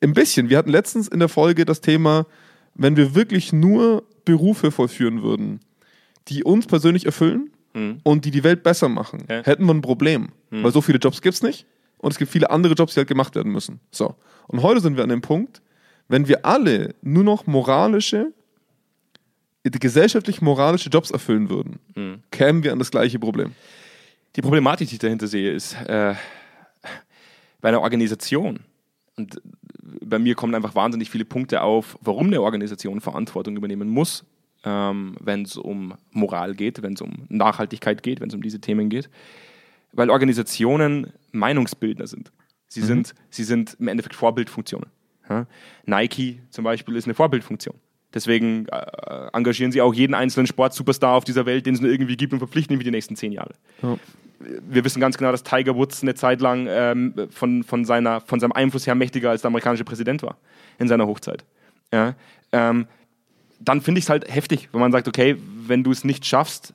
Ein 0.00 0.14
bisschen. 0.14 0.48
Wir 0.48 0.58
hatten 0.58 0.70
letztens 0.70 1.06
in 1.06 1.20
der 1.20 1.28
Folge 1.28 1.64
das 1.64 1.80
Thema, 1.80 2.26
wenn 2.74 2.96
wir 2.96 3.14
wirklich 3.14 3.52
nur 3.52 4.02
Berufe 4.24 4.72
vollführen 4.72 5.22
würden, 5.22 5.60
die 6.28 6.44
uns 6.44 6.66
persönlich 6.66 7.06
erfüllen 7.06 7.50
Mhm. 7.74 8.00
und 8.02 8.24
die 8.24 8.30
die 8.30 8.44
Welt 8.44 8.62
besser 8.62 8.88
machen, 8.88 9.24
Ja. 9.28 9.42
hätten 9.44 9.64
wir 9.66 9.74
ein 9.74 9.82
Problem. 9.82 10.28
Weil 10.50 10.72
so 10.72 10.80
viele 10.80 10.98
Jobs 10.98 11.20
gibt 11.20 11.34
es 11.34 11.42
nicht 11.42 11.66
und 11.98 12.10
es 12.12 12.18
gibt 12.18 12.30
viele 12.32 12.50
andere 12.50 12.72
Jobs, 12.74 12.94
die 12.94 13.00
halt 13.00 13.08
gemacht 13.08 13.34
werden 13.34 13.52
müssen. 13.52 13.80
So. 13.90 14.14
Und 14.46 14.62
heute 14.62 14.80
sind 14.80 14.96
wir 14.96 15.02
an 15.04 15.10
dem 15.10 15.20
Punkt, 15.20 15.60
wenn 16.08 16.26
wir 16.28 16.46
alle 16.46 16.94
nur 17.02 17.22
noch 17.24 17.46
moralische, 17.46 18.32
gesellschaftlich 19.64 20.40
moralische 20.40 20.88
Jobs 20.88 21.10
erfüllen 21.10 21.50
würden, 21.50 21.78
Mhm. 21.94 22.22
kämen 22.30 22.62
wir 22.62 22.72
an 22.72 22.78
das 22.78 22.90
gleiche 22.90 23.18
Problem. 23.18 23.52
Die 24.36 24.40
Problematik, 24.40 24.88
die 24.88 24.94
ich 24.94 24.98
dahinter 25.00 25.26
sehe, 25.26 25.52
ist, 25.52 25.74
äh, 25.86 26.14
Bei 27.60 27.70
einer 27.70 27.80
Organisation, 27.80 28.60
und 29.16 29.42
bei 30.00 30.20
mir 30.20 30.36
kommen 30.36 30.54
einfach 30.54 30.76
wahnsinnig 30.76 31.10
viele 31.10 31.24
Punkte 31.24 31.60
auf, 31.60 31.98
warum 32.00 32.28
eine 32.28 32.40
Organisation 32.40 33.00
Verantwortung 33.00 33.56
übernehmen 33.56 33.88
muss, 33.88 34.24
ähm, 34.64 35.16
wenn 35.20 35.42
es 35.42 35.56
um 35.56 35.94
Moral 36.10 36.54
geht, 36.54 36.82
wenn 36.82 36.94
es 36.94 37.00
um 37.00 37.26
Nachhaltigkeit 37.28 38.02
geht, 38.02 38.20
wenn 38.20 38.28
es 38.28 38.34
um 38.34 38.42
diese 38.42 38.60
Themen 38.60 38.88
geht. 38.88 39.08
Weil 39.92 40.10
Organisationen 40.10 41.12
Meinungsbildner 41.32 42.06
sind. 42.06 42.30
Sie, 42.68 42.82
sind, 42.82 43.14
sie 43.30 43.44
sind 43.44 43.76
im 43.80 43.88
Endeffekt 43.88 44.14
Vorbildfunktionen. 44.14 44.90
Ja? 45.28 45.46
Nike 45.86 46.40
zum 46.50 46.64
Beispiel 46.64 46.96
ist 46.96 47.06
eine 47.06 47.14
Vorbildfunktion. 47.14 47.76
Deswegen 48.12 48.66
äh, 48.68 49.28
engagieren 49.32 49.72
sie 49.72 49.80
auch 49.80 49.94
jeden 49.94 50.14
einzelnen 50.14 50.46
Sportsuperstar 50.46 51.14
auf 51.14 51.24
dieser 51.24 51.46
Welt, 51.46 51.66
den 51.66 51.74
es 51.74 51.80
nur 51.80 51.90
irgendwie 51.90 52.16
gibt 52.16 52.32
und 52.32 52.38
verpflichten 52.38 52.74
ihn 52.74 52.78
für 52.78 52.84
die 52.84 52.90
nächsten 52.90 53.16
zehn 53.16 53.32
Jahre. 53.32 53.52
Ja. 53.82 53.98
Wir 54.40 54.84
wissen 54.84 55.00
ganz 55.00 55.18
genau, 55.18 55.32
dass 55.32 55.42
Tiger 55.42 55.74
Woods 55.74 56.02
eine 56.02 56.14
Zeit 56.14 56.40
lang 56.40 56.66
ähm, 56.70 57.14
von, 57.30 57.64
von, 57.64 57.84
seiner, 57.84 58.20
von 58.20 58.38
seinem 58.38 58.52
Einfluss 58.52 58.86
her 58.86 58.94
mächtiger 58.94 59.30
als 59.30 59.42
der 59.42 59.48
amerikanische 59.48 59.84
Präsident 59.84 60.22
war 60.22 60.38
in 60.78 60.88
seiner 60.88 61.06
Hochzeit. 61.06 61.44
Ja? 61.92 62.14
Ähm, 62.52 62.86
dann 63.60 63.80
finde 63.80 63.98
ich 63.98 64.04
es 64.04 64.10
halt 64.10 64.32
heftig, 64.32 64.68
wenn 64.72 64.80
man 64.80 64.92
sagt, 64.92 65.08
okay, 65.08 65.36
wenn 65.66 65.84
du 65.84 65.90
es 65.90 66.04
nicht 66.04 66.24
schaffst, 66.24 66.74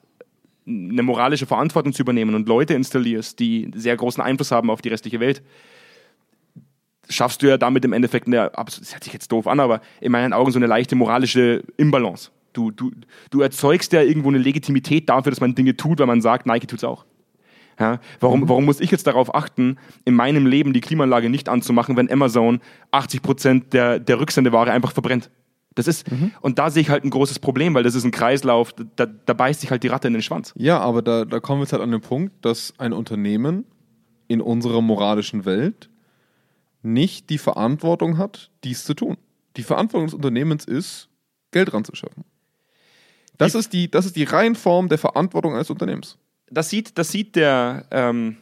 eine 0.66 1.04
moralische 1.04 1.46
Verantwortung 1.46 1.94
zu 1.94 2.02
übernehmen 2.02 2.36
und 2.36 2.48
Leute 2.48 2.74
installierst, 2.74 3.40
die 3.40 3.70
sehr 3.76 3.98
großen 3.98 4.24
Einfluss 4.24 4.52
haben 4.52 4.70
auf 4.70 4.82
die 4.82 4.90
restliche 4.90 5.20
Welt, 5.20 5.42
schaffst 7.10 7.42
du 7.42 7.48
ja 7.48 7.58
damit 7.58 7.84
im 7.84 7.94
Endeffekt 7.94 8.28
eine, 8.28 8.52
das 8.56 8.94
hört 8.94 9.04
sich 9.04 9.14
jetzt 9.14 9.32
doof 9.32 9.48
an, 9.48 9.60
aber 9.60 9.82
in 10.00 10.12
meinen 10.12 10.34
Augen 10.34 10.52
so 10.52 10.60
eine 10.60 10.68
leichte 10.68 10.96
moralische 10.96 11.64
Imbalance. 11.78 12.32
Du, 12.54 12.72
du, 12.72 12.92
du 13.32 13.42
erzeugst 13.42 13.94
ja 13.94 14.02
irgendwo 14.02 14.30
eine 14.30 14.38
Legitimität 14.38 15.10
dafür, 15.10 15.32
dass 15.32 15.42
man 15.42 15.56
Dinge 15.56 15.76
tut, 15.76 16.00
weil 16.00 16.08
man 16.08 16.22
sagt, 16.22 16.46
Nike 16.46 16.68
tut's 16.68 16.84
auch. 16.84 17.06
Ja, 17.80 18.00
warum, 18.20 18.48
warum 18.48 18.66
muss 18.66 18.80
ich 18.80 18.92
jetzt 18.92 19.08
darauf 19.08 19.34
achten, 19.34 19.78
in 20.06 20.14
meinem 20.14 20.46
Leben 20.46 20.74
die 20.74 20.82
Klimaanlage 20.82 21.30
nicht 21.30 21.50
anzumachen, 21.50 21.98
wenn 21.98 22.12
Amazon 22.12 22.62
80 22.92 23.22
Prozent 23.24 23.74
der, 23.74 24.00
der 24.00 24.20
Rücksendeware 24.20 24.72
einfach 24.72 24.92
verbrennt? 24.92 25.32
Das 25.76 25.88
ist, 25.88 26.06
und 26.42 26.60
da 26.60 26.70
sehe 26.70 26.82
ich 26.82 26.90
halt 26.90 27.04
ein 27.04 27.10
großes 27.10 27.40
Problem, 27.40 27.74
weil 27.74 27.84
das 27.84 27.96
ist 27.96 28.04
ein 28.04 28.12
Kreislauf, 28.12 28.74
da, 28.96 29.06
da 29.08 29.34
beißt 29.34 29.62
sich 29.62 29.72
halt 29.72 29.82
die 29.84 29.88
Ratte 29.88 30.08
in 30.08 30.14
den 30.14 30.22
Schwanz. 30.22 30.54
Ja, 30.56 30.80
aber 30.80 31.02
da, 31.02 31.26
da 31.26 31.40
kommen 31.40 31.60
wir 31.62 31.64
jetzt 31.64 31.74
halt 31.74 31.82
an 31.82 31.92
den 31.92 32.02
Punkt, 32.02 32.46
dass 32.46 32.74
ein 32.78 32.94
Unternehmen 32.94 33.66
in 34.28 34.40
unserer 34.42 34.82
moralischen 34.82 35.46
Welt 35.46 35.90
nicht 36.82 37.30
die 37.30 37.38
Verantwortung 37.38 38.18
hat, 38.18 38.52
dies 38.64 38.84
zu 38.86 38.94
tun. 38.94 39.18
Die 39.58 39.64
Verantwortung 39.64 40.08
des 40.08 40.14
Unternehmens 40.14 40.66
ist, 40.66 41.10
Geld 41.52 41.74
ranzuschaffen. 41.74 42.24
Das 43.38 43.54
Die- 43.54 43.58
ist 43.60 43.74
die, 43.74 43.90
das 43.92 44.06
ist 44.06 44.16
die 44.16 44.24
Reihenform 44.26 44.90
der 44.90 44.98
Verantwortung 44.98 45.54
eines 45.54 45.70
Unternehmens. 45.70 46.18
Das 46.50 46.70
sieht, 46.70 46.98
das 46.98 47.10
sieht 47.10 47.36
der, 47.36 47.86
ähm, 47.92 48.38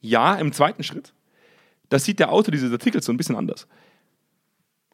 ja, 0.00 0.34
im 0.36 0.52
zweiten 0.52 0.82
Schritt, 0.84 1.12
das 1.88 2.04
sieht 2.04 2.18
der 2.20 2.30
Autor 2.32 2.52
dieses 2.52 2.70
Artikels 2.72 3.06
so 3.06 3.12
ein 3.12 3.16
bisschen 3.16 3.34
anders. 3.36 3.66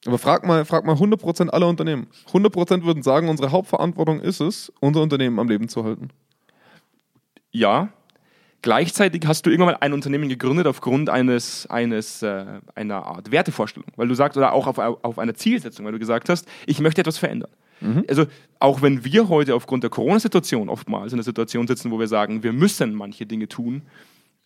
Aber 0.07 0.19
frag 0.19 0.47
mal, 0.47 0.65
frag 0.65 0.85
mal 0.85 0.95
100% 0.97 1.49
aller 1.49 1.69
Unternehmen. 1.69 2.07
100% 2.33 2.85
würden 2.85 3.03
sagen, 3.03 3.29
unsere 3.29 3.51
Hauptverantwortung 3.51 4.21
ist 4.21 4.41
es, 4.41 4.73
unser 4.81 5.03
Unternehmen 5.03 5.39
am 5.39 5.49
Leben 5.49 5.69
zu 5.69 5.85
halten. 5.85 6.09
Ja. 7.51 7.91
Gleichzeitig 8.63 9.27
hast 9.27 9.47
du 9.47 9.51
irgendwann 9.51 9.75
mal 9.75 9.79
ein 9.81 9.93
Unternehmen 9.95 10.29
gegründet 10.29 10.67
aufgrund 10.67 11.09
eines, 11.09 11.67
eines 11.69 12.23
äh, 12.23 12.45
einer 12.75 13.07
Art 13.07 13.31
Wertevorstellung, 13.31 13.89
weil 13.97 14.09
du 14.09 14.15
sagst, 14.15 14.37
oder 14.37 14.53
auch 14.53 14.67
auf, 14.67 14.79
auf 14.79 15.19
einer 15.19 15.35
Zielsetzung, 15.35 15.87
weil 15.87 15.93
du 15.93 15.99
gesagt 15.99 16.29
hast, 16.29 16.47
ich 16.67 16.81
möchte 16.81 17.01
etwas 17.01 17.17
verändern. 17.17 17.51
Also 18.09 18.27
auch 18.59 18.83
wenn 18.83 19.05
wir 19.05 19.29
heute 19.29 19.55
aufgrund 19.55 19.83
der 19.83 19.91
Corona-Situation 19.91 20.69
oftmals 20.69 21.13
in 21.13 21.17
der 21.17 21.25
Situation 21.25 21.67
sitzen, 21.67 21.91
wo 21.91 21.99
wir 21.99 22.09
sagen, 22.09 22.43
wir 22.43 22.53
müssen 22.53 22.95
manche 22.95 23.25
Dinge 23.25 23.49
tun, 23.49 23.83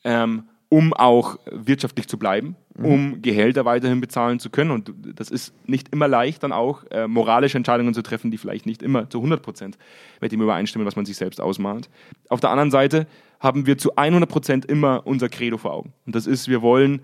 ähm, 0.05 0.45
um 0.75 0.93
auch 0.93 1.39
wirtschaftlich 1.53 2.09
zu 2.09 2.19
bleiben, 2.19 2.57
um 2.77 3.23
Gehälter 3.23 3.65
weiterhin 3.65 4.01
bezahlen 4.01 4.41
zu 4.41 4.51
können. 4.51 4.73
Und 4.73 4.93
das 5.15 5.31
ist 5.31 5.55
nicht 5.69 5.91
immer 5.91 6.09
leicht, 6.09 6.43
dann 6.43 6.51
auch 6.51 6.83
äh, 6.91 7.07
moralische 7.07 7.57
Entscheidungen 7.57 7.95
zu 7.95 8.03
treffen, 8.03 8.33
die 8.33 8.39
vielleicht 8.39 8.67
nicht 8.67 8.83
immer 8.83 9.09
zu 9.09 9.19
100 9.19 9.41
Prozent 9.41 9.79
mit 10.21 10.33
dem 10.33 10.43
übereinstimmen, 10.43 10.85
was 10.85 10.97
man 10.97 11.05
sich 11.05 11.17
selbst 11.17 11.41
ausmalt. 11.41 11.89
Auf 12.29 12.41
der 12.41 12.51
anderen 12.51 12.73
Seite 12.73 13.07
haben 13.39 13.67
wir 13.67 13.79
zu 13.79 13.95
100 13.95 14.29
Prozent 14.29 14.65
immer 14.65 15.03
unser 15.07 15.29
Credo 15.29 15.59
vor 15.59 15.75
Augen. 15.75 15.93
Und 16.07 16.17
das 16.17 16.27
ist, 16.27 16.49
wir 16.49 16.61
wollen 16.61 17.03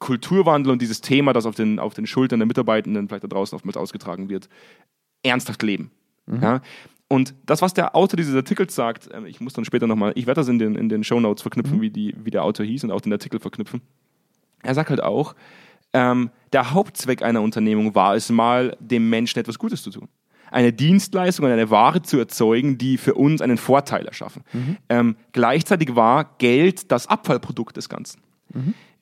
Kulturwandel 0.00 0.70
und 0.70 0.82
dieses 0.82 1.00
Thema, 1.00 1.32
das 1.32 1.46
auf 1.46 1.54
den, 1.54 1.78
auf 1.78 1.94
den 1.94 2.06
Schultern 2.06 2.40
der 2.40 2.46
Mitarbeitenden 2.46 3.08
vielleicht 3.08 3.24
da 3.24 3.28
draußen 3.28 3.56
oftmals 3.56 3.78
ausgetragen 3.78 4.28
wird, 4.28 4.50
ernsthaft 5.22 5.62
leben. 5.62 5.92
Ja? 6.42 6.60
Und 7.08 7.34
das, 7.46 7.62
was 7.62 7.72
der 7.72 7.96
Autor 7.96 8.18
dieses 8.18 8.34
Artikels 8.34 8.74
sagt, 8.74 9.08
ähm, 9.12 9.24
ich 9.26 9.40
muss 9.40 9.54
dann 9.54 9.64
später 9.64 9.86
nochmal, 9.86 10.12
ich 10.14 10.26
werde 10.26 10.40
das 10.40 10.48
in 10.48 10.58
den, 10.58 10.74
in 10.74 10.88
den 10.88 11.02
Shownotes 11.02 11.42
verknüpfen, 11.42 11.80
wie, 11.80 11.90
die, 11.90 12.14
wie 12.22 12.30
der 12.30 12.44
Autor 12.44 12.66
hieß 12.66 12.84
und 12.84 12.90
auch 12.90 13.00
den 13.00 13.12
Artikel 13.12 13.40
verknüpfen. 13.40 13.80
Er 14.62 14.74
sagt 14.74 14.90
halt 14.90 15.02
auch, 15.02 15.34
ähm, 15.94 16.30
der 16.52 16.72
Hauptzweck 16.72 17.22
einer 17.22 17.40
Unternehmung 17.40 17.94
war 17.94 18.14
es 18.14 18.28
mal, 18.28 18.76
dem 18.78 19.08
Menschen 19.08 19.38
etwas 19.38 19.58
Gutes 19.58 19.82
zu 19.82 19.90
tun. 19.90 20.08
Eine 20.50 20.72
Dienstleistung, 20.72 21.46
eine 21.46 21.70
Ware 21.70 22.02
zu 22.02 22.18
erzeugen, 22.18 22.78
die 22.78 22.96
für 22.96 23.14
uns 23.14 23.42
einen 23.42 23.58
Vorteil 23.58 24.06
erschaffen. 24.06 24.44
Ähm, 24.88 25.16
gleichzeitig 25.32 25.94
war 25.94 26.36
Geld 26.38 26.90
das 26.90 27.06
Abfallprodukt 27.06 27.76
des 27.76 27.88
Ganzen. 27.88 28.22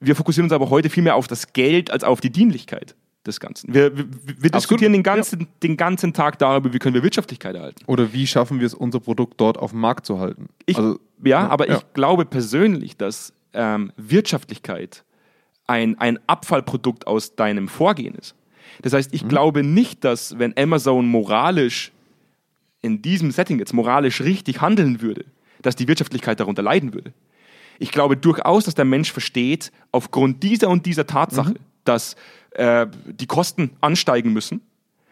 Wir 0.01 0.17
fokussieren 0.17 0.47
uns 0.47 0.53
aber 0.53 0.71
heute 0.71 0.91
viel 0.91 1.05
mehr 1.05 1.15
auf 1.15 1.29
das 1.29 1.53
Geld 1.53 1.93
als 1.93 2.03
auf 2.03 2.21
die 2.21 2.31
Dienlichkeit 2.31 2.97
des 3.27 3.41
Ganzen. 3.41 3.73
Wir, 3.75 3.97
wir, 3.97 4.07
wir 4.39 4.51
diskutieren 4.51 4.93
den 4.93 5.03
ganzen, 5.03 5.49
den 5.63 5.77
ganzen 5.77 6.13
Tag 6.13 6.39
darüber, 6.39 6.73
wie 6.73 6.79
können 6.79 6.95
wir 6.95 7.03
Wirtschaftlichkeit 7.03 7.55
erhalten. 7.57 7.83
Oder 7.87 8.13
wie 8.13 8.27
schaffen 8.27 8.61
wir 8.61 8.67
es, 8.67 8.75
unser 8.75 9.01
Produkt 9.01 9.41
dort 9.41 9.59
auf 9.59 9.71
dem 9.73 9.81
Markt 9.81 10.07
zu 10.07 10.19
halten? 10.19 10.49
Ich, 10.67 10.77
also, 10.79 10.99
ja, 11.25 11.49
aber 11.49 11.69
ja. 11.69 11.77
ich 11.77 11.93
glaube 11.95 12.25
persönlich, 12.25 12.97
dass 12.97 13.33
ähm, 13.53 13.93
Wirtschaftlichkeit 13.97 15.05
ein, 15.67 15.99
ein 15.99 16.19
Abfallprodukt 16.27 17.07
aus 17.07 17.35
deinem 17.35 17.69
Vorgehen 17.69 18.15
ist. 18.15 18.35
Das 18.83 18.93
heißt, 18.93 19.13
Mhm. 19.13 19.17
ich 19.17 19.29
glaube 19.29 19.63
nicht, 19.63 20.05
dass 20.05 20.39
wenn 20.39 20.57
Amazon 20.57 21.07
moralisch 21.09 21.93
in 22.83 23.03
diesem 23.03 23.31
Setting 23.31 23.59
jetzt 23.59 23.73
moralisch 23.73 24.21
richtig 24.21 24.61
handeln 24.61 25.01
würde, 25.01 25.25
dass 25.63 25.75
die 25.75 25.89
Wirtschaftlichkeit 25.89 26.39
darunter 26.39 26.63
leiden 26.63 26.95
würde. 26.95 27.13
Ich 27.79 27.91
glaube 27.91 28.17
durchaus, 28.17 28.65
dass 28.65 28.75
der 28.75 28.85
Mensch 28.85 29.13
versteht, 29.13 29.73
aufgrund 29.93 30.43
dieser 30.43 30.69
und 30.69 30.87
dieser 30.87 31.07
Tatsache, 31.07 31.51
Mhm. 31.51 31.57
Dass 31.89 32.17
äh, 32.51 32.87
die 33.07 33.27
Kosten 33.27 33.71
ansteigen 33.81 34.33
müssen 34.33 34.61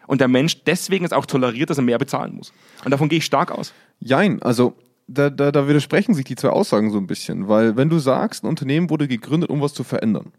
und 0.07 0.21
der 0.21 0.27
Mensch 0.27 0.63
deswegen 0.63 1.05
es 1.05 1.13
auch 1.13 1.25
toleriert, 1.25 1.69
dass 1.69 1.77
er 1.77 1.83
mehr 1.83 1.97
bezahlen 1.97 2.35
muss. 2.35 2.53
Und 2.83 2.91
davon 2.91 3.09
gehe 3.09 3.19
ich 3.19 3.25
stark 3.25 3.51
aus. 3.51 3.73
Jein, 3.99 4.41
also 4.41 4.75
da, 5.07 5.29
da, 5.29 5.51
da 5.51 5.67
widersprechen 5.67 6.13
sich 6.13 6.25
die 6.25 6.35
zwei 6.35 6.49
Aussagen 6.49 6.91
so 6.91 6.97
ein 6.97 7.07
bisschen, 7.07 7.47
weil 7.47 7.77
wenn 7.77 7.89
du 7.89 7.99
sagst, 7.99 8.43
ein 8.43 8.47
Unternehmen 8.47 8.89
wurde 8.89 9.07
gegründet, 9.07 9.49
um 9.49 9.61
was 9.61 9.73
zu 9.73 9.83
verändern, 9.83 10.31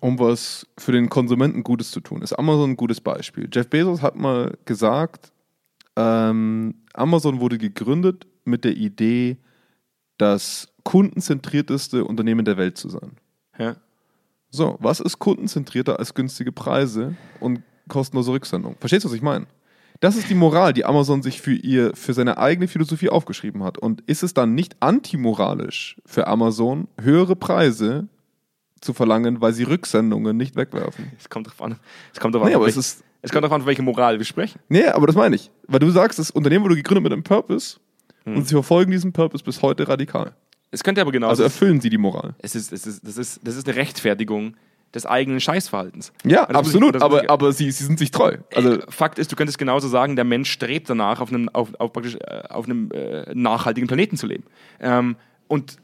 um 0.00 0.18
was 0.18 0.66
für 0.78 0.92
den 0.92 1.08
Konsumenten 1.08 1.62
Gutes 1.62 1.90
zu 1.90 2.00
tun, 2.00 2.22
ist 2.22 2.34
Amazon 2.34 2.70
ein 2.70 2.76
gutes 2.76 3.00
Beispiel. 3.00 3.48
Jeff 3.52 3.68
Bezos 3.68 4.02
hat 4.02 4.16
mal 4.16 4.58
gesagt, 4.66 5.32
ähm, 5.96 6.74
Amazon 6.92 7.40
wurde 7.40 7.58
gegründet 7.58 8.26
mit 8.44 8.64
der 8.64 8.76
Idee, 8.76 9.38
das 10.18 10.68
kundenzentrierteste 10.84 12.04
Unternehmen 12.04 12.44
der 12.44 12.56
Welt 12.58 12.76
zu 12.76 12.90
sein. 12.90 13.12
Ja. 13.58 13.76
So, 14.50 14.76
was 14.80 15.00
ist 15.00 15.18
kundenzentrierter 15.18 15.98
als 15.98 16.12
günstige 16.14 16.50
Preise 16.52 17.14
und 17.38 17.62
kostenlose 17.88 18.32
Rücksendung? 18.32 18.76
Verstehst 18.80 19.04
du, 19.04 19.08
was 19.08 19.14
ich 19.16 19.22
meine? 19.22 19.46
Das 20.00 20.16
ist 20.16 20.30
die 20.30 20.34
Moral, 20.34 20.72
die 20.72 20.84
Amazon 20.84 21.22
sich 21.22 21.40
für 21.42 21.52
ihr, 21.52 21.94
für 21.94 22.14
seine 22.14 22.38
eigene 22.38 22.66
Philosophie 22.68 23.10
aufgeschrieben 23.10 23.62
hat. 23.62 23.76
Und 23.78 24.00
ist 24.06 24.22
es 24.22 24.32
dann 24.34 24.54
nicht 24.54 24.76
antimoralisch 24.80 25.96
für 26.06 26.26
Amazon, 26.26 26.88
höhere 27.00 27.36
Preise 27.36 28.08
zu 28.80 28.94
verlangen, 28.94 29.40
weil 29.42 29.52
sie 29.52 29.64
Rücksendungen 29.64 30.36
nicht 30.36 30.56
wegwerfen? 30.56 31.12
Es 31.18 31.28
kommt 31.28 31.48
drauf 31.48 31.60
an. 31.60 31.76
Es 32.14 32.18
kommt 32.18 32.34
drauf 32.34 32.44
Nee, 32.44 32.50
an, 32.50 32.54
aber 32.56 32.64
auf 32.64 32.70
es 32.70 32.76
welche- 32.76 32.80
ist, 32.88 33.04
es 33.22 33.30
kommt 33.30 33.44
drauf 33.44 33.52
an, 33.52 33.60
von 33.60 33.66
welcher 33.68 33.82
Moral 33.82 34.18
wir 34.18 34.24
sprechen. 34.24 34.58
nee, 34.70 34.86
aber 34.86 35.06
das 35.06 35.14
meine 35.16 35.36
ich. 35.36 35.50
Weil 35.68 35.80
du 35.80 35.90
sagst, 35.90 36.18
das 36.18 36.30
Unternehmen 36.30 36.64
wurde 36.64 36.76
gegründet 36.76 37.04
mit 37.04 37.12
einem 37.12 37.22
Purpose 37.22 37.78
Hm. 38.24 38.36
und 38.36 38.48
sie 38.48 38.54
verfolgen 38.54 38.90
diesen 38.90 39.12
Purpose 39.12 39.44
bis 39.44 39.60
heute 39.62 39.86
radikal. 39.86 40.34
Es 40.70 40.82
könnte 40.84 41.00
aber 41.00 41.12
genau 41.12 41.28
Also 41.28 41.42
erfüllen 41.42 41.80
sie 41.80 41.90
die 41.90 41.98
Moral. 41.98 42.34
Es 42.38 42.54
ist, 42.54 42.72
es 42.72 42.86
ist, 42.86 43.06
das, 43.06 43.16
ist, 43.16 43.40
das 43.42 43.56
ist 43.56 43.66
eine 43.68 43.76
Rechtfertigung 43.76 44.54
des 44.94 45.06
eigenen 45.06 45.40
Scheißverhaltens. 45.40 46.12
Ja, 46.24 46.46
ich- 46.50 46.56
absolut, 46.56 46.94
muss 46.94 47.02
aber, 47.02 47.22
ich- 47.24 47.30
aber 47.30 47.52
sie, 47.52 47.70
sie 47.70 47.84
sind 47.84 47.98
sich 47.98 48.10
treu. 48.10 48.38
Also, 48.54 48.70
Also 48.70 48.82
Fakt 48.90 49.18
ist, 49.18 49.30
du 49.30 49.36
könntest 49.36 49.58
genauso 49.58 49.88
sagen, 49.88 50.16
der 50.16 50.24
Mensch 50.24 50.50
strebt 50.50 50.90
danach, 50.90 51.20
auf 51.20 51.30
einem, 51.32 51.48
auf, 51.50 51.68
auf 51.78 51.92
praktisch, 51.92 52.16
äh, 52.16 52.42
auf 52.48 52.64
einem 52.66 52.90
äh, 52.92 53.32
nachhaltigen 53.34 53.86
Planeten 53.88 54.16
zu 54.16 54.26
leben. 54.26 54.44
Ähm, 54.80 55.16
und 55.48 55.76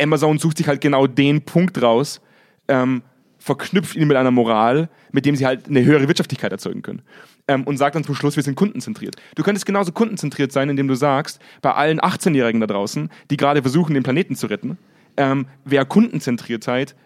Amazon 0.00 0.38
sucht 0.38 0.58
sich 0.58 0.68
halt 0.68 0.80
genau 0.80 1.06
den 1.06 1.42
Punkt 1.42 1.80
raus, 1.82 2.20
ähm, 2.68 3.02
verknüpft 3.38 3.94
ihn 3.96 4.08
mit 4.08 4.16
einer 4.16 4.30
Moral, 4.30 4.88
mit 5.12 5.24
dem 5.24 5.36
sie 5.36 5.46
halt 5.46 5.68
eine 5.68 5.84
höhere 5.84 6.08
Wirtschaftlichkeit 6.08 6.52
erzeugen 6.52 6.82
können. 6.82 7.02
Ähm, 7.48 7.62
und 7.64 7.76
sagt 7.76 7.94
dann 7.94 8.02
zum 8.02 8.14
Schluss, 8.16 8.34
wir 8.36 8.42
sind 8.42 8.56
kundenzentriert. 8.56 9.16
Du 9.36 9.42
könntest 9.44 9.66
genauso 9.66 9.92
kundenzentriert 9.92 10.50
sein, 10.50 10.68
indem 10.68 10.88
du 10.88 10.94
sagst, 10.96 11.40
bei 11.62 11.72
allen 11.72 12.00
18-Jährigen 12.00 12.60
da 12.60 12.66
draußen, 12.66 13.08
die 13.30 13.36
gerade 13.36 13.62
versuchen, 13.62 13.94
den 13.94 14.02
Planeten 14.02 14.34
zu 14.34 14.48
retten, 14.48 14.78
ähm, 15.16 15.46
wäre 15.64 15.86
Kundenzentriertheit, 15.86 16.96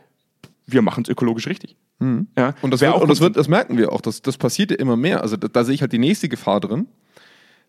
wir 0.66 0.83
machen 0.83 1.03
es 1.05 1.11
ökologisch 1.11 1.46
richtig. 1.46 1.76
Ja, 2.00 2.07
Mhm. 2.07 2.29
Und 2.62 2.70
das, 2.72 2.81
wird, 2.81 2.94
und 2.94 3.11
das, 3.11 3.20
wird, 3.20 3.37
das 3.37 3.48
merken 3.48 3.76
wir 3.76 3.92
auch, 3.92 4.00
das, 4.00 4.22
das 4.22 4.38
passiert 4.38 4.70
ja 4.70 4.79
immer 4.79 4.96
mehr. 4.96 5.20
Also 5.20 5.37
da, 5.37 5.48
da 5.48 5.64
sehe 5.64 5.74
ich 5.74 5.83
halt 5.83 5.92
die 5.92 5.98
nächste 5.98 6.31
Gefahr 6.31 6.59
drin, 6.61 6.87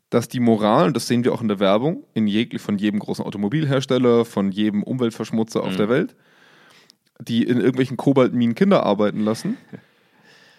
dass 0.10 0.30
die 0.30 0.40
Moral, 0.40 0.88
und 0.88 0.96
das 0.96 1.08
sehen 1.08 1.26
wir 1.26 1.34
auch 1.34 1.42
in 1.42 1.50
der 1.50 1.60
Werbung, 1.60 2.06
in 2.14 2.28
jeg, 2.28 2.60
von 2.62 2.78
jedem 2.78 3.00
großen 3.02 3.26
Automobilhersteller, 3.26 4.24
von 4.24 4.52
jedem 4.52 4.84
Umweltverschmutzer 4.84 5.62
Mhm. 5.62 5.68
auf 5.68 5.76
der 5.76 5.90
Welt, 5.90 6.16
die 7.20 7.44
in 7.44 7.58
irgendwelchen 7.58 7.98
Kobaltminen 7.98 8.56
Kinder 8.56 8.84
arbeiten 8.84 9.20
lassen, 9.20 9.58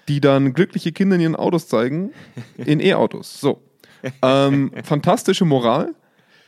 die 0.08 0.20
dann 0.20 0.52
glückliche 0.52 0.92
Kinder 0.92 1.16
in 1.16 1.22
ihren 1.22 1.36
Autos 1.36 1.68
zeigen, 1.68 2.12
in 2.56 2.80
E-Autos. 2.80 3.40
So. 3.40 3.62
Ähm, 4.20 4.72
fantastische 4.82 5.44
Moral, 5.44 5.94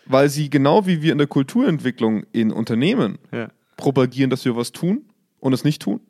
weil 0.07 0.29
sie 0.29 0.51
genau 0.51 0.87
wie 0.87 1.03
wir 1.03 1.12
in 1.12 1.19
der 1.19 1.27
Kulturentwicklung 1.29 2.25
in 2.33 2.51
Unternehmen 2.51 3.19
Ja. 3.33 3.49
propagieren, 3.77 4.31
dass 4.31 4.45
wir 4.45 4.57
was 4.57 4.73
tun 4.73 5.05
und 5.38 5.53
es 5.53 5.62
nicht 5.64 5.81
tun, 5.83 6.01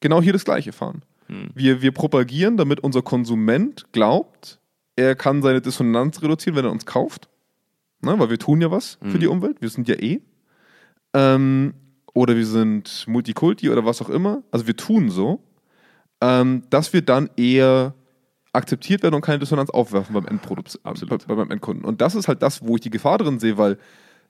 genau 0.00 0.20
hier 0.20 0.32
das 0.32 0.44
Gleiche 0.44 0.72
fahren. 0.72 1.02
Wir, 1.54 1.82
wir 1.82 1.90
propagieren, 1.90 2.56
damit 2.56 2.78
unser 2.80 3.02
Konsument 3.02 3.86
glaubt, 3.90 4.60
er 4.94 5.16
kann 5.16 5.42
seine 5.42 5.60
Dissonanz 5.60 6.22
reduzieren, 6.22 6.56
wenn 6.56 6.64
er 6.66 6.70
uns 6.70 6.86
kauft. 6.86 7.28
Ne, 8.02 8.16
weil 8.18 8.30
wir 8.30 8.38
tun 8.38 8.60
ja 8.60 8.70
was 8.70 8.98
für 9.10 9.18
die 9.18 9.26
Umwelt. 9.26 9.60
Wir 9.60 9.70
sind 9.70 9.88
ja 9.88 9.96
eh. 9.96 10.20
Ähm, 11.14 11.74
oder 12.14 12.36
wir 12.36 12.46
sind 12.46 13.04
Multikulti 13.08 13.70
oder 13.70 13.84
was 13.84 14.00
auch 14.02 14.08
immer. 14.10 14.42
Also 14.52 14.66
wir 14.68 14.76
tun 14.76 15.10
so, 15.10 15.42
ähm, 16.20 16.62
dass 16.70 16.92
wir 16.92 17.02
dann 17.02 17.30
eher 17.36 17.94
akzeptiert 18.52 19.02
werden 19.02 19.14
und 19.14 19.20
keine 19.20 19.38
Dissonanz 19.38 19.70
aufwerfen 19.70 20.14
beim, 20.14 20.26
Endprodukt, 20.26 20.78
Absolut. 20.82 21.26
bei, 21.26 21.34
beim 21.34 21.50
Endkunden. 21.50 21.84
Und 21.84 22.00
das 22.00 22.14
ist 22.14 22.26
halt 22.26 22.42
das, 22.42 22.66
wo 22.66 22.76
ich 22.76 22.80
die 22.80 22.90
Gefahr 22.90 23.18
drin 23.18 23.38
sehe, 23.38 23.58
weil 23.58 23.78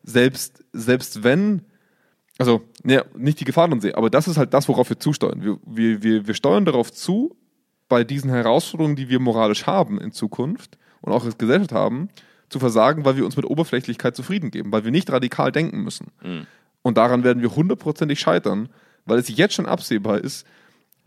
selbst, 0.03 0.65
selbst 0.73 1.23
wenn, 1.23 1.63
also 2.39 2.63
ne, 2.83 3.05
nicht 3.17 3.41
die 3.41 3.45
Gefahr 3.45 3.69
drin 3.69 3.81
sehe, 3.81 3.97
aber 3.97 4.11
das 4.11 4.29
ist 4.29 4.37
halt 4.37 4.53
das, 4.53 4.69
worauf 4.69 4.89
wir 4.89 4.99
zusteuern. 4.99 5.43
Wir, 5.43 5.59
wir, 5.65 6.03
wir, 6.03 6.27
wir 6.27 6.35
steuern 6.35 6.65
darauf 6.65 6.93
zu, 6.93 7.37
bei 7.89 8.03
diesen 8.03 8.31
Herausforderungen, 8.31 8.97
die 8.97 9.09
wir 9.09 9.21
moralisch 9.21 9.67
haben 9.67 10.01
in 10.01 10.11
Zukunft 10.11 10.77
und 11.01 11.13
auch 11.13 11.25
als 11.25 11.39
Gesellschaft 11.39 11.73
haben, 11.73 12.09
zu 12.49 12.59
versagen, 12.59 13.05
weil 13.05 13.17
wir 13.17 13.25
uns 13.25 13.37
mit 13.37 13.47
Oberflächlichkeit 13.47 14.17
zufrieden 14.17 14.51
geben, 14.51 14.73
weil 14.73 14.85
wir 14.85 14.91
nicht 14.91 15.11
radikal 15.11 15.53
denken 15.53 15.83
müssen. 15.83 16.09
Und 16.83 16.97
daran 16.97 17.25
werden 17.25 17.43
wir 17.43 17.55
hundertprozentig 17.55 18.21
scheitern, 18.21 18.69
weil 19.05 19.19
es 19.19 19.29
jetzt 19.29 19.55
schon 19.55 19.67
absehbar 19.67 20.19
ist, 20.19 20.47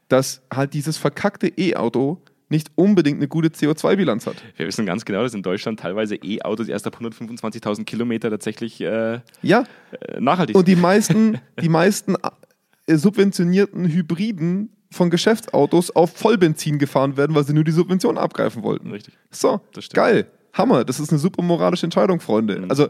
dass 0.10 0.42
halt 0.54 0.74
dieses 0.74 0.98
verkackte 0.98 1.48
E-Auto 1.48 2.22
nicht 2.50 2.72
unbedingt 2.76 3.18
eine 3.18 3.28
gute 3.28 3.50
CO2-Bilanz 3.50 4.26
hat. 4.26 4.36
Wir 4.58 4.66
wissen 4.68 4.86
ganz 4.86 5.06
genau, 5.06 5.22
dass 5.22 5.34
in 5.36 5.44
Deutschland 5.44 5.80
teilweise 5.80 6.16
E-Autos 6.16 6.68
erst 6.68 6.88
ab 6.88 6.98
125.000 7.00 7.86
Kilometer 7.86 8.30
tatsächlich 8.32 8.82
äh, 8.82 9.20
Ja, 9.44 9.64
äh, 9.92 10.20
nachhaltig 10.20 10.56
und 10.56 10.66
sind. 10.66 10.76
die 10.78 10.82
meisten, 10.82 11.38
die 11.62 11.70
meisten 11.70 12.16
äh, 12.16 12.96
subventionierten 12.98 13.88
Hybriden 13.88 14.70
von 14.92 15.12
Geschäftsautos 15.12 15.92
auf 15.96 16.12
Vollbenzin 16.18 16.80
gefahren 16.80 17.16
werden, 17.18 17.36
weil 17.36 17.44
sie 17.44 17.54
nur 17.54 17.64
die 17.64 17.72
Subvention 17.72 18.18
abgreifen 18.18 18.64
wollten. 18.64 18.90
Richtig. 18.90 19.16
So, 19.30 19.62
geil. 19.94 20.26
Hammer. 20.54 20.84
Das 20.84 21.00
ist 21.00 21.12
eine 21.12 21.20
super 21.20 21.44
moralische 21.44 21.86
Entscheidung, 21.86 22.20
Freunde. 22.20 22.58
Mhm. 22.62 22.70
Also, 22.72 22.88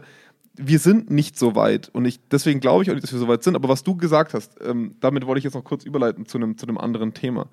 wir 0.62 0.80
sind 0.80 1.10
nicht 1.10 1.40
so 1.40 1.56
weit 1.56 1.90
und 1.94 2.06
ich, 2.06 2.20
deswegen 2.30 2.60
glaube 2.60 2.84
ich 2.84 2.90
auch 2.90 2.94
nicht, 2.94 3.04
dass 3.04 3.14
wir 3.14 3.20
so 3.20 3.28
weit 3.28 3.44
sind. 3.44 3.56
Aber 3.56 3.70
was 3.70 3.84
du 3.84 3.96
gesagt 3.96 4.34
hast, 4.34 4.58
ähm, 4.62 4.96
damit 5.00 5.26
wollte 5.26 5.40
ich 5.40 5.46
jetzt 5.46 5.54
noch 5.54 5.64
kurz 5.64 5.86
überleiten 5.86 6.26
zu 6.26 6.38
einem, 6.38 6.58
zu 6.58 6.68
einem 6.68 6.78
anderen 6.78 7.14
Thema. 7.14 7.48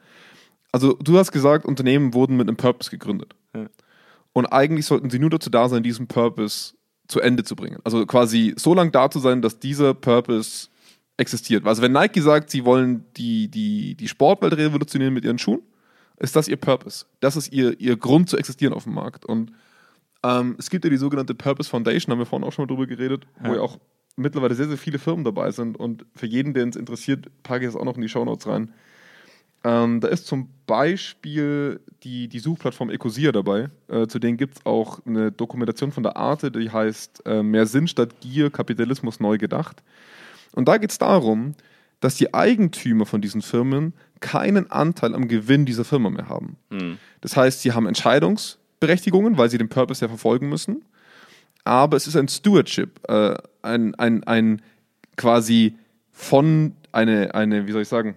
Also, 0.72 0.94
du 0.94 1.16
hast 1.16 1.32
gesagt, 1.32 1.64
Unternehmen 1.64 2.12
wurden 2.12 2.36
mit 2.36 2.48
einem 2.48 2.56
Purpose 2.56 2.90
gegründet. 2.90 3.34
Ja. 3.54 3.66
Und 4.32 4.46
eigentlich 4.46 4.84
sollten 4.84 5.08
sie 5.08 5.18
nur 5.18 5.30
dazu 5.30 5.48
da 5.48 5.68
sein, 5.68 5.82
diesen 5.82 6.08
Purpose 6.08 6.74
zu 7.08 7.20
Ende 7.20 7.44
zu 7.44 7.56
bringen. 7.56 7.78
Also 7.84 8.04
quasi 8.04 8.54
so 8.58 8.74
lange 8.74 8.90
da 8.90 9.10
zu 9.10 9.20
sein, 9.20 9.40
dass 9.40 9.60
dieser 9.60 9.94
Purpose 9.94 10.68
existiert. 11.16 11.64
Also 11.66 11.80
wenn 11.82 11.92
Nike 11.92 12.20
sagt, 12.20 12.50
sie 12.50 12.64
wollen 12.64 13.04
die, 13.16 13.48
die, 13.48 13.94
die 13.94 14.08
Sportwelt 14.08 14.56
revolutionieren 14.56 15.14
mit 15.14 15.24
ihren 15.24 15.38
Schuhen, 15.38 15.62
ist 16.18 16.36
das 16.36 16.48
ihr 16.48 16.56
Purpose. 16.56 17.06
Das 17.20 17.36
ist 17.36 17.52
ihr, 17.52 17.80
ihr 17.80 17.96
Grund 17.96 18.28
zu 18.28 18.36
existieren 18.36 18.74
auf 18.74 18.84
dem 18.84 18.94
Markt. 18.94 19.24
Und 19.24 19.52
ähm, 20.26 20.56
es 20.58 20.70
gibt 20.70 20.84
ja 20.84 20.90
die 20.90 20.96
sogenannte 20.96 21.34
Purpose 21.34 21.68
Foundation, 21.70 22.12
haben 22.12 22.18
wir 22.18 22.26
vorhin 22.26 22.46
auch 22.46 22.52
schon 22.52 22.64
mal 22.64 22.68
drüber 22.74 22.86
geredet, 22.86 23.26
wo 23.40 23.48
Ja. 23.50 23.54
ja 23.56 23.60
auch 23.60 23.78
mittlerweile 24.16 24.54
sehr, 24.54 24.68
sehr 24.68 24.78
viele 24.78 24.98
Firmen 24.98 25.24
dabei 25.24 25.50
sind. 25.50 25.76
Und 25.76 26.06
für 26.14 26.26
jeden, 26.26 26.54
der 26.54 26.66
es 26.66 26.76
interessiert, 26.76 27.26
packe 27.42 27.64
ich 27.64 27.68
es 27.70 27.76
auch 27.76 27.84
noch 27.84 27.96
in 27.96 28.02
die 28.02 28.08
Shownotes 28.08 28.46
rein. 28.46 28.72
Ähm, 29.64 30.00
da 30.00 30.08
ist 30.08 30.26
zum 30.26 30.48
Beispiel 30.66 31.80
die, 32.04 32.28
die 32.28 32.38
Suchplattform 32.38 32.90
Ecosia 32.90 33.32
dabei. 33.32 33.68
Äh, 33.88 34.06
zu 34.06 34.18
denen 34.18 34.36
gibt 34.36 34.58
es 34.58 34.66
auch 34.66 35.00
eine 35.06 35.32
Dokumentation 35.32 35.90
von 35.92 36.02
der 36.02 36.16
Arte, 36.16 36.50
die 36.50 36.70
heißt 36.70 37.22
äh, 37.26 37.42
Mehr 37.42 37.66
Sinn 37.66 37.88
statt 37.88 38.20
Gier, 38.20 38.50
Kapitalismus 38.50 39.18
neu 39.20 39.38
gedacht. 39.38 39.82
Und 40.52 40.68
da 40.68 40.78
geht 40.78 40.90
es 40.92 40.98
darum, 40.98 41.54
dass 42.00 42.14
die 42.16 42.32
Eigentümer 42.32 43.06
von 43.06 43.20
diesen 43.20 43.42
Firmen 43.42 43.92
keinen 44.20 44.70
Anteil 44.70 45.14
am 45.14 45.28
Gewinn 45.28 45.66
dieser 45.66 45.84
Firma 45.84 46.10
mehr 46.10 46.28
haben. 46.28 46.56
Das 47.20 47.36
heißt, 47.36 47.60
sie 47.62 47.72
haben 47.72 47.86
Entscheidungsberechtigungen, 48.80 49.38
weil 49.38 49.50
sie 49.50 49.58
den 49.58 49.68
Purpose 49.68 50.04
ja 50.04 50.08
verfolgen 50.08 50.48
müssen. 50.48 50.84
Aber 51.64 51.96
es 51.96 52.06
ist 52.06 52.16
ein 52.16 52.28
Stewardship, 52.28 53.00
äh, 53.08 53.36
ein, 53.62 53.94
ein, 53.96 54.24
ein 54.24 54.62
quasi 55.16 55.76
von 56.12 56.72
eine, 56.92 57.34
eine, 57.34 57.66
wie 57.66 57.72
soll 57.72 57.82
ich 57.82 57.88
sagen, 57.88 58.16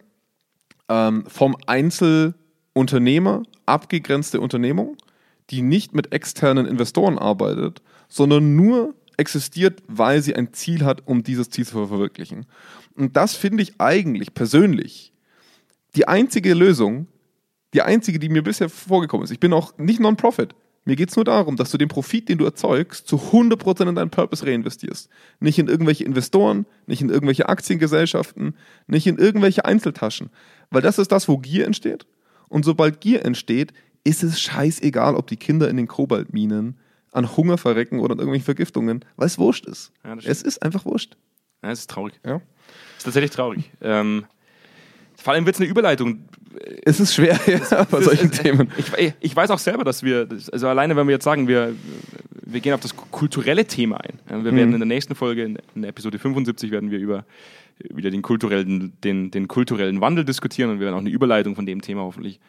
ähm, 0.88 1.26
vom 1.28 1.58
Einzelunternehmer 1.66 3.44
abgegrenzte 3.66 4.40
Unternehmung, 4.40 4.98
die 5.50 5.62
nicht 5.62 5.96
mit 5.96 6.14
externen 6.14 6.66
Investoren 6.66 7.18
arbeitet, 7.18 7.82
sondern 8.08 8.56
nur 8.56 8.94
existiert, 9.18 9.82
weil 9.88 10.22
sie 10.22 10.36
ein 10.36 10.54
Ziel 10.54 10.86
hat, 10.86 11.08
um 11.08 11.24
dieses 11.24 11.50
Ziel 11.50 11.66
zu 11.66 11.88
verwirklichen. 11.88 12.46
Und 12.96 13.18
das 13.18 13.36
finde 13.36 13.64
ich 13.64 13.74
eigentlich 13.80 14.34
persönlich 14.34 15.12
die 15.96 16.08
einzige 16.08 16.54
Lösung, 16.54 17.08
die 17.74 17.82
einzige, 17.82 18.20
die 18.20 18.30
mir 18.30 18.44
bisher 18.44 18.70
vorgekommen 18.70 19.24
ist. 19.24 19.32
Ich 19.32 19.40
bin 19.40 19.54
auch 19.54 19.78
nicht 19.78 20.00
Non-Profit. 20.00 20.56
Mir 20.86 20.96
geht 20.96 21.10
es 21.10 21.16
nur 21.16 21.26
darum, 21.26 21.56
dass 21.56 21.72
du 21.72 21.78
den 21.78 21.88
Profit, 21.88 22.30
den 22.30 22.38
du 22.38 22.46
erzeugst, 22.46 23.08
zu 23.08 23.18
100% 23.18 23.90
in 23.90 23.96
deinen 23.96 24.10
Purpose 24.10 24.46
reinvestierst. 24.46 25.10
Nicht 25.40 25.60
in 25.60 25.68
irgendwelche 25.68 26.04
Investoren, 26.04 26.66
nicht 26.88 27.02
in 27.02 27.10
irgendwelche 27.10 27.48
Aktiengesellschaften, 27.48 28.56
nicht 28.88 29.06
in 29.06 29.18
irgendwelche 29.18 29.66
Einzeltaschen. 29.66 30.30
Weil 30.72 30.82
das 30.82 30.98
ist 30.98 31.12
das, 31.12 31.28
wo 31.28 31.38
Gier 31.38 31.66
entsteht. 31.66 32.08
Und 32.48 32.66
sobald 32.66 33.02
Gier 33.02 33.24
entsteht, 33.24 33.74
ist 34.04 34.24
es 34.24 34.42
scheißegal, 34.42 35.16
ob 35.16 35.28
die 35.28 35.38
Kinder 35.38 35.70
in 35.70 35.78
den 35.78 35.88
Kobaltminen 35.88 36.80
an 37.12 37.36
Hunger 37.36 37.58
verrecken 37.58 38.00
oder 38.00 38.14
an 38.14 38.20
irgendwelchen 38.20 38.46
Vergiftungen, 38.46 39.06
weil 39.16 39.28
es 39.28 39.38
wurscht 39.38 39.66
ist. 39.66 39.92
Ja, 40.04 40.16
es 40.24 40.42
ist 40.42 40.64
einfach 40.64 40.86
wurscht. 40.86 41.18
Ja, 41.62 41.70
das 41.70 41.80
ist 41.80 41.90
traurig. 41.90 42.20
Ja. 42.26 42.34
Das 42.34 42.42
ist 42.98 43.04
tatsächlich 43.04 43.32
traurig. 43.32 43.72
Ähm, 43.82 44.26
vor 45.22 45.34
allem 45.34 45.46
wird 45.46 45.56
es 45.56 45.62
eine 45.62 45.70
Überleitung. 45.70 46.26
Es 46.84 47.00
ist 47.00 47.14
schwer 47.14 47.40
ja, 47.46 47.84
bei 47.84 48.02
solchen 48.02 48.32
Themen. 48.32 48.72
Ich, 48.78 49.14
ich 49.20 49.36
weiß 49.36 49.52
auch 49.52 49.60
selber, 49.60 49.84
dass 49.84 50.04
wir, 50.04 50.28
also 50.52 50.68
alleine 50.68 50.96
wenn 50.96 51.08
wir 51.08 51.14
jetzt 51.14 51.24
sagen, 51.24 51.48
wir, 51.48 51.74
wir 52.42 52.60
gehen 52.60 52.74
auf 52.74 52.80
das 52.82 52.96
kulturelle 52.96 53.66
Thema 53.66 53.98
ein. 53.98 54.20
Wir 54.44 54.56
werden 54.56 54.74
in 54.74 54.80
der 54.80 54.88
nächsten 54.88 55.16
Folge, 55.16 55.44
in, 55.44 55.58
in 55.76 55.84
Episode 55.84 56.20
75, 56.20 56.72
werden 56.72 56.92
wir 56.92 57.00
über 57.00 57.26
wieder 57.92 58.12
den 58.12 58.22
kulturellen, 58.22 58.94
den, 59.04 59.32
den 59.32 59.48
kulturellen 59.48 60.02
Wandel 60.02 60.26
diskutieren 60.26 60.70
und 60.70 60.80
wir 60.80 60.86
werden 60.86 60.96
auch 60.96 61.02
eine 61.02 61.10
Überleitung 61.10 61.56
von 61.56 61.66
dem 61.66 61.82
Thema 61.82 62.02
hoffentlich 62.02 62.40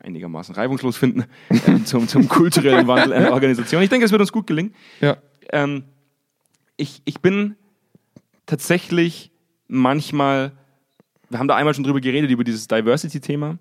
einigermaßen 0.00 0.54
reibungslos 0.54 0.96
finden 0.96 1.24
ähm, 1.66 1.84
zum, 1.84 2.08
zum 2.08 2.28
kulturellen 2.28 2.86
Wandel 2.86 3.12
einer 3.12 3.32
Organisation. 3.32 3.82
Ich 3.82 3.90
denke, 3.90 4.06
es 4.06 4.12
wird 4.12 4.20
uns 4.20 4.32
gut 4.32 4.46
gelingen. 4.46 4.74
Ja. 5.00 5.16
Ähm, 5.52 5.84
ich, 6.76 7.02
ich 7.04 7.20
bin 7.20 7.56
tatsächlich 8.46 9.30
manchmal, 9.68 10.52
wir 11.30 11.38
haben 11.38 11.48
da 11.48 11.56
einmal 11.56 11.72
schon 11.74 11.84
drüber 11.84 12.00
geredet, 12.00 12.30
über 12.30 12.44
dieses 12.44 12.66
Diversity-Thema, 12.68 13.56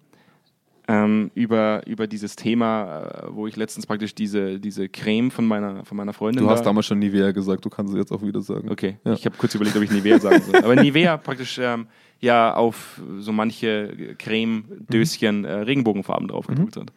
ähm, 0.87 1.29
über, 1.35 1.85
über 1.85 2.07
dieses 2.07 2.35
Thema, 2.35 3.03
äh, 3.03 3.27
wo 3.29 3.45
ich 3.45 3.55
letztens 3.55 3.85
praktisch 3.85 4.15
diese, 4.15 4.59
diese 4.59 4.89
Creme 4.89 5.29
von 5.29 5.45
meiner, 5.45 5.85
von 5.85 5.95
meiner 5.97 6.13
Freundin. 6.13 6.43
Du 6.43 6.49
hast 6.49 6.61
da- 6.61 6.65
damals 6.65 6.87
schon 6.87 6.97
Nivea 6.99 7.31
gesagt, 7.31 7.63
du 7.63 7.69
kannst 7.69 7.93
es 7.93 7.97
jetzt 7.99 8.11
auch 8.11 8.23
wieder 8.23 8.41
sagen. 8.41 8.69
Okay, 8.71 8.97
Ja. 9.05 9.13
ich 9.13 9.23
habe 9.25 9.35
kurz 9.37 9.53
überlegt, 9.53 9.77
ob 9.77 9.83
ich 9.83 9.91
Nivea 9.91 10.19
sagen 10.19 10.41
soll. 10.41 10.55
Aber 10.63 10.75
Nivea 10.75 11.17
praktisch 11.17 11.59
ähm, 11.61 11.85
ja 12.19 12.55
auf 12.55 12.99
so 13.19 13.31
manche 13.31 14.15
Creme-Döschen 14.17 15.45
äh, 15.45 15.51
Regenbogenfarben 15.53 16.27
drauf 16.27 16.47
gedruckt 16.47 16.75
hat. 16.77 16.91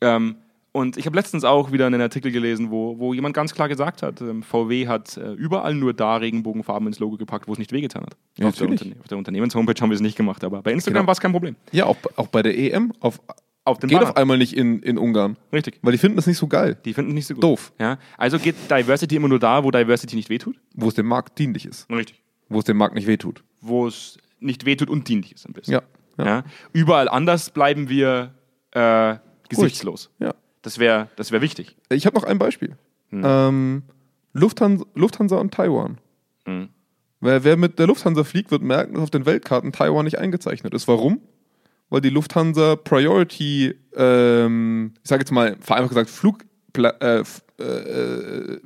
Ähm, 0.00 0.36
und 0.74 0.96
ich 0.98 1.06
habe 1.06 1.16
letztens 1.16 1.44
auch 1.44 1.72
wieder 1.72 1.86
einen 1.86 2.00
Artikel 2.00 2.30
gelesen, 2.32 2.70
wo, 2.70 2.98
wo 2.98 3.14
jemand 3.14 3.34
ganz 3.34 3.54
klar 3.54 3.68
gesagt 3.68 4.02
hat, 4.02 4.20
ähm, 4.20 4.42
VW 4.42 4.86
hat 4.88 5.16
äh, 5.16 5.32
überall 5.32 5.74
nur 5.74 5.94
da 5.94 6.16
Regenbogenfarben 6.16 6.86
ins 6.88 6.98
Logo 6.98 7.16
gepackt, 7.16 7.48
wo 7.48 7.52
es 7.52 7.58
nicht 7.58 7.72
wehgetan 7.72 8.02
hat. 8.02 8.16
Ja, 8.38 8.48
auf, 8.48 8.56
der. 8.56 8.68
Unterne 8.68 8.96
auf 9.00 9.08
der 9.08 9.16
Unternehmens-Homepage 9.18 9.80
haben 9.80 9.88
wir 9.90 9.94
es 9.94 10.00
nicht 10.02 10.16
gemacht, 10.16 10.44
aber 10.44 10.60
bei 10.62 10.72
Instagram 10.72 11.00
Genau. 11.02 11.06
war 11.06 11.12
es 11.12 11.20
kein 11.20 11.32
Problem. 11.32 11.56
Ja, 11.72 11.86
auch, 11.86 11.96
auch 12.16 12.26
bei 12.26 12.42
der 12.42 12.58
EM 12.58 12.92
auf, 13.00 13.20
Auf 13.64 13.78
dem 13.78 13.88
geht 13.88 13.98
Banner. 13.98 14.10
auf 14.10 14.16
einmal 14.18 14.36
nicht 14.36 14.52
in, 14.54 14.80
in 14.82 14.98
Ungarn, 14.98 15.36
Richtig. 15.52 15.78
weil 15.80 15.92
die 15.92 15.98
finden 15.98 16.16
das 16.16 16.26
nicht 16.26 16.36
so 16.38 16.48
geil, 16.48 16.76
Die 16.84 16.92
finden 16.92 17.12
es 17.12 17.14
nicht 17.14 17.26
so 17.28 17.34
gut. 17.34 17.42
Doof. 17.44 17.72
Ja? 17.78 17.98
Also 18.18 18.38
geht 18.38 18.56
Diversity 18.70 19.16
immer 19.16 19.28
nur 19.28 19.38
da, 19.38 19.64
wo 19.64 19.70
Diversity 19.70 20.16
nicht 20.16 20.28
wehtut. 20.28 20.56
wo 20.74 20.88
es 20.88 20.94
dem 20.94 21.06
Markt 21.06 21.38
dienlich 21.38 21.64
ist, 21.66 21.88
Richtig. 21.90 22.20
wo 22.48 22.58
es 22.58 22.64
dem 22.64 22.76
Markt 22.76 22.94
nicht 22.94 23.06
wehtut. 23.06 23.42
Wo 23.60 23.86
es 23.86 24.18
nicht 24.40 24.66
wehtut 24.66 24.90
und 24.90 25.08
dienlich 25.08 25.32
ist 25.34 25.46
ein 25.48 25.52
bisschen. 25.52 25.74
Ja, 25.74 25.82
ja. 26.18 26.24
Ja. 26.26 26.44
Überall 26.72 27.08
anders 27.08 27.50
bleiben 27.50 27.88
wir 27.88 28.34
äh, 28.72 29.16
gesichtslos. 29.48 30.10
ja. 30.18 30.34
Das 30.64 30.78
wäre 30.78 31.08
das 31.14 31.30
wär 31.30 31.40
wichtig. 31.40 31.76
Ich 31.90 32.06
habe 32.06 32.16
noch 32.16 32.24
ein 32.24 32.38
Beispiel. 32.38 32.76
Ähm, 33.12 33.82
Lufthansa, 34.32 34.84
Lufthansa 34.94 35.36
und 35.36 35.54
Taiwan. 35.54 35.98
Mhm. 36.46 36.70
Wer, 37.20 37.44
wer 37.44 37.56
mit 37.56 37.78
der 37.78 37.86
Lufthansa 37.86 38.24
fliegt, 38.24 38.50
wird 38.50 38.62
merken, 38.62 38.94
dass 38.94 39.04
auf 39.04 39.10
den 39.10 39.24
Weltkarten 39.26 39.70
Taiwan 39.72 40.04
nicht 40.04 40.18
eingezeichnet 40.18 40.74
ist. 40.74 40.88
Warum? 40.88 41.20
Weil 41.90 42.00
die 42.00 42.10
Lufthansa 42.10 42.76
Priority, 42.76 43.74
ähm, 43.94 44.94
ich 45.02 45.08
sage 45.08 45.20
jetzt 45.20 45.30
mal 45.30 45.56
vereinfacht 45.60 45.90
gesagt, 45.90 46.10
Flugpla 46.10 46.90
äh, 47.00 47.20
f- 47.20 47.42
äh, 47.58 48.58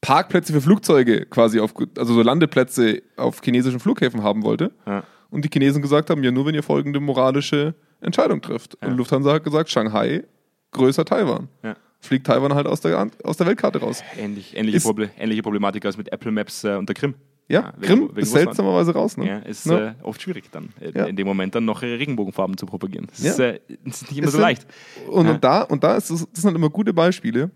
Parkplätze 0.00 0.52
für 0.52 0.60
Flugzeuge 0.60 1.26
quasi 1.26 1.58
auf, 1.60 1.74
also 1.96 2.14
so 2.14 2.22
Landeplätze 2.22 3.02
auf 3.16 3.40
chinesischen 3.42 3.80
Flughäfen 3.80 4.22
haben 4.22 4.44
wollte. 4.44 4.70
Ja. 4.86 5.02
Und 5.30 5.44
die 5.44 5.50
Chinesen 5.52 5.82
gesagt 5.82 6.08
haben, 6.10 6.22
ja, 6.22 6.30
nur 6.30 6.46
wenn 6.46 6.54
ihr 6.54 6.62
folgende 6.62 7.00
moralische 7.00 7.74
Entscheidung 8.00 8.40
trifft. 8.42 8.78
Ja. 8.80 8.88
Und 8.88 8.96
Lufthansa 8.96 9.32
hat 9.32 9.44
gesagt, 9.44 9.70
Shanghai 9.70 10.24
größer 10.72 11.04
Taiwan. 11.04 11.48
Ja. 11.62 11.76
Fliegt 12.00 12.26
Taiwan 12.26 12.54
halt 12.54 12.66
aus 12.66 12.80
der, 12.80 13.10
aus 13.24 13.36
der 13.36 13.46
Weltkarte 13.46 13.80
raus. 13.80 14.02
Ähnlich, 14.16 14.56
ähnliche, 14.56 14.76
Ist- 14.78 14.84
Proble 14.84 15.10
ähnliche 15.18 15.42
Problematik 15.42 15.84
als 15.84 15.96
mit 15.96 16.12
Apple 16.12 16.30
Maps 16.30 16.62
äh, 16.64 16.76
und 16.76 16.88
der 16.88 16.94
Krim. 16.94 17.14
Ja, 17.48 17.72
wegen- 17.78 17.86
Krim 17.86 17.98
wegen 18.10 18.18
ist 18.18 18.28
Russland. 18.28 18.44
seltsamerweise 18.48 18.92
raus. 18.92 19.16
Ne? 19.16 19.26
Ja, 19.26 19.38
ist 19.38 19.66
Ja. 19.66 19.88
Äh, 19.88 19.94
oft 20.02 20.20
schwierig 20.22 20.50
dann, 20.52 20.68
äh, 20.80 20.92
Ja. 20.94 21.06
in 21.06 21.16
dem 21.16 21.26
Moment 21.26 21.54
dann 21.54 21.64
noch 21.64 21.80
Regenbogenfarben 21.82 22.56
zu 22.58 22.66
propagieren. 22.66 23.06
Das 23.08 23.22
Ja. 23.22 23.30
ist, 23.32 23.38
äh, 23.40 23.60
das 23.84 24.02
ist 24.02 24.10
nicht 24.10 24.18
immer 24.18 24.26
Es 24.26 24.32
so 24.32 24.38
sind- 24.38 24.42
leicht. 24.42 24.66
Und, 25.08 25.26
Ja. 25.26 25.32
und 25.32 25.42
da, 25.44 25.62
und 25.62 25.82
da 25.82 25.96
ist 25.96 26.10
es, 26.10 26.26
das 26.32 26.42
sind 26.42 26.54
immer 26.54 26.68
gute 26.70 26.92
Beispiele, 26.92 27.50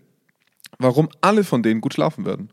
warum 0.79 1.09
alle 1.21 1.43
von 1.43 1.61
denen 1.63 1.79
gut 1.79 1.93
schlafen 1.93 2.25
werden. 2.25 2.49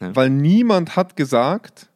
Ja. 0.00 0.16
Weil 0.16 0.30
niemand 0.30 0.96
hat 0.96 1.14
gesagt, 1.16 1.88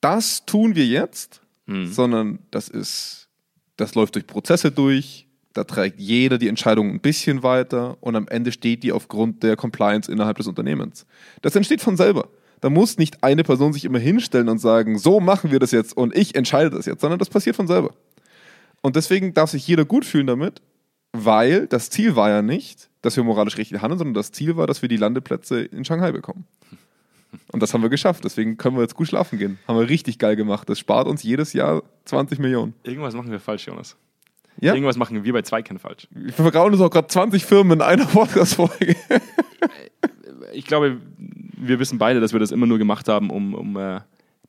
das 0.00 0.46
tun 0.46 0.74
wir 0.74 0.86
jetzt, 0.86 1.42
Mhm. 1.66 1.86
sondern 1.88 2.38
das 2.50 2.68
ist, 2.68 3.28
das 3.76 3.94
läuft 3.94 4.14
durch 4.14 4.26
Prozesse 4.26 4.70
durch, 4.70 5.27
da 5.58 5.64
trägt 5.64 5.98
jeder 5.98 6.38
die 6.38 6.46
Entscheidung 6.46 6.88
ein 6.88 7.00
bisschen 7.00 7.42
weiter 7.42 7.96
und 8.00 8.14
am 8.14 8.28
Ende 8.28 8.52
steht 8.52 8.84
die 8.84 8.92
aufgrund 8.92 9.42
der 9.42 9.56
Compliance 9.56 10.10
innerhalb 10.10 10.36
des 10.36 10.46
Unternehmens. 10.46 11.04
Das 11.42 11.56
entsteht 11.56 11.80
von 11.80 11.96
selber. 11.96 12.28
Da 12.60 12.70
muss 12.70 12.96
nicht 12.96 13.24
eine 13.24 13.42
Person 13.42 13.72
sich 13.72 13.84
immer 13.84 13.98
hinstellen 13.98 14.48
und 14.48 14.58
sagen, 14.58 15.00
so 15.00 15.18
machen 15.18 15.50
wir 15.50 15.58
das 15.58 15.72
jetzt 15.72 15.96
und 15.96 16.16
ich 16.16 16.36
entscheide 16.36 16.70
das 16.70 16.86
jetzt, 16.86 17.00
sondern 17.00 17.18
das 17.18 17.28
passiert 17.28 17.56
von 17.56 17.66
selber. 17.66 17.92
Und 18.82 18.94
deswegen 18.94 19.34
darf 19.34 19.50
sich 19.50 19.66
jeder 19.66 19.84
gut 19.84 20.04
fühlen 20.04 20.28
damit, 20.28 20.62
weil 21.12 21.66
das 21.66 21.90
Ziel 21.90 22.14
war 22.14 22.30
ja 22.30 22.40
nicht, 22.40 22.88
dass 23.02 23.16
wir 23.16 23.24
moralisch 23.24 23.58
richtig 23.58 23.82
handeln, 23.82 23.98
sondern 23.98 24.14
das 24.14 24.30
Ziel 24.30 24.56
war, 24.56 24.68
dass 24.68 24.80
wir 24.80 24.88
die 24.88 24.96
Landeplätze 24.96 25.62
in 25.62 25.84
Shanghai 25.84 26.12
bekommen. 26.12 26.46
Und 27.50 27.64
das 27.64 27.74
haben 27.74 27.82
wir 27.82 27.90
geschafft. 27.90 28.22
Deswegen 28.24 28.58
können 28.58 28.76
wir 28.76 28.82
jetzt 28.82 28.94
gut 28.94 29.08
schlafen 29.08 29.40
gehen. 29.40 29.58
Haben 29.66 29.78
wir 29.80 29.88
richtig 29.88 30.20
geil 30.20 30.36
gemacht. 30.36 30.68
Das 30.68 30.78
spart 30.78 31.08
uns 31.08 31.24
jedes 31.24 31.52
Jahr 31.52 31.82
20 32.04 32.38
Millionen. 32.38 32.74
Irgendwas 32.84 33.14
machen 33.14 33.32
wir 33.32 33.40
falsch, 33.40 33.66
Jonas. 33.66 33.96
Ja? 34.60 34.74
Irgendwas 34.74 34.96
machen 34.96 35.24
wir 35.24 35.32
bei 35.32 35.42
Zweikern 35.42 35.78
falsch. 35.78 36.08
Wir 36.10 36.32
vergrauen 36.32 36.72
uns 36.72 36.82
auch 36.82 36.90
gerade 36.90 37.08
20 37.08 37.44
Firmen 37.44 37.78
in 37.78 37.82
einer 37.82 38.04
Podcast-Folge. 38.12 38.96
Ich 40.52 40.66
glaube, 40.66 40.98
wir 41.16 41.78
wissen 41.78 41.98
beide, 41.98 42.20
dass 42.20 42.32
wir 42.32 42.40
das 42.40 42.50
immer 42.50 42.66
nur 42.66 42.78
gemacht 42.78 43.08
haben, 43.08 43.30
um, 43.30 43.54
um 43.54 43.76
äh, 43.76 44.00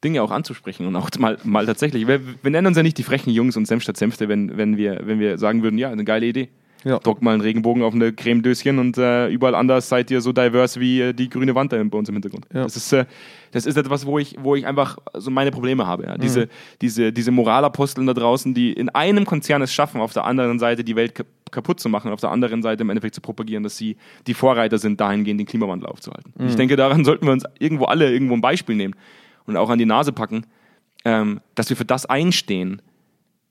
Dinge 0.03 0.23
auch 0.23 0.31
anzusprechen 0.31 0.87
und 0.87 0.95
auch 0.95 1.09
mal, 1.19 1.37
mal 1.43 1.65
tatsächlich. 1.65 2.07
Wir, 2.07 2.21
wir 2.41 2.51
nennen 2.51 2.67
uns 2.67 2.77
ja 2.77 2.83
nicht 2.83 2.97
die 2.97 3.03
frechen 3.03 3.31
Jungs 3.31 3.57
und 3.57 3.65
Senf 3.65 3.83
statt 3.83 3.97
Senfte, 3.97 4.29
wenn, 4.29 4.57
wenn, 4.57 4.77
wir, 4.77 5.01
wenn 5.03 5.19
wir 5.19 5.37
sagen 5.37 5.61
würden, 5.63 5.77
ja, 5.77 5.91
eine 5.91 6.05
geile 6.05 6.25
Idee. 6.25 6.49
Ja. 6.85 6.97
Druck 6.99 7.21
mal 7.21 7.33
einen 7.33 7.41
Regenbogen 7.41 7.83
auf 7.83 7.93
eine 7.93 8.13
Cremedöschen 8.13 8.79
und 8.79 8.97
äh, 8.97 9.27
überall 9.27 9.53
anders 9.53 9.89
seid 9.89 10.09
ihr 10.11 10.21
so 10.21 10.31
divers 10.31 10.79
wie 10.79 11.01
äh, 11.01 11.13
die 11.13 11.29
grüne 11.29 11.53
Wand 11.53 11.73
da 11.73 11.83
bei 11.83 11.97
uns 11.97 12.07
im 12.07 12.15
Hintergrund. 12.15 12.45
Ja. 12.53 12.63
Das, 12.63 12.77
ist, 12.77 12.93
äh, 12.93 13.05
das 13.51 13.65
ist 13.65 13.77
etwas, 13.77 14.05
wo 14.05 14.17
ich, 14.17 14.37
wo 14.39 14.55
ich 14.55 14.65
einfach 14.65 14.97
so 15.13 15.29
meine 15.29 15.51
Probleme 15.51 15.85
habe. 15.85 16.05
Ja. 16.05 16.17
Diese, 16.17 16.47
diese, 16.81 17.11
diese 17.11 17.31
Moralaposteln 17.31 18.07
da 18.07 18.13
draußen, 18.13 18.53
die 18.53 18.71
in 18.71 18.87
einem 18.89 19.25
Konzern 19.25 19.61
es 19.61 19.73
schaffen, 19.73 19.99
auf 19.99 20.13
der 20.13 20.23
anderen 20.23 20.57
Seite 20.57 20.85
die 20.85 20.95
Welt 20.95 21.15
kap- 21.15 21.27
kaputt 21.51 21.81
zu 21.81 21.89
machen, 21.89 22.11
auf 22.11 22.21
der 22.21 22.31
anderen 22.31 22.61
Seite 22.61 22.83
im 22.83 22.89
Endeffekt 22.89 23.15
zu 23.15 23.21
propagieren, 23.21 23.63
dass 23.63 23.75
sie 23.75 23.97
die 24.27 24.33
Vorreiter 24.33 24.77
sind, 24.77 25.01
dahingehend 25.01 25.39
den 25.39 25.47
Klimawandel 25.47 25.89
aufzuhalten. 25.89 26.31
Ich 26.47 26.55
denke, 26.55 26.77
daran 26.77 27.03
sollten 27.03 27.25
wir 27.25 27.33
uns 27.33 27.43
irgendwo 27.59 27.85
alle 27.85 28.09
irgendwo 28.09 28.35
ein 28.35 28.41
Beispiel 28.41 28.75
nehmen 28.75 28.95
und 29.45 29.57
auch 29.57 29.69
an 29.69 29.79
die 29.79 29.85
Nase 29.85 30.13
packen, 30.13 30.45
ähm, 31.03 31.41
dass 31.55 31.69
wir 31.69 31.75
für 31.75 31.85
das 31.85 32.05
einstehen, 32.05 32.81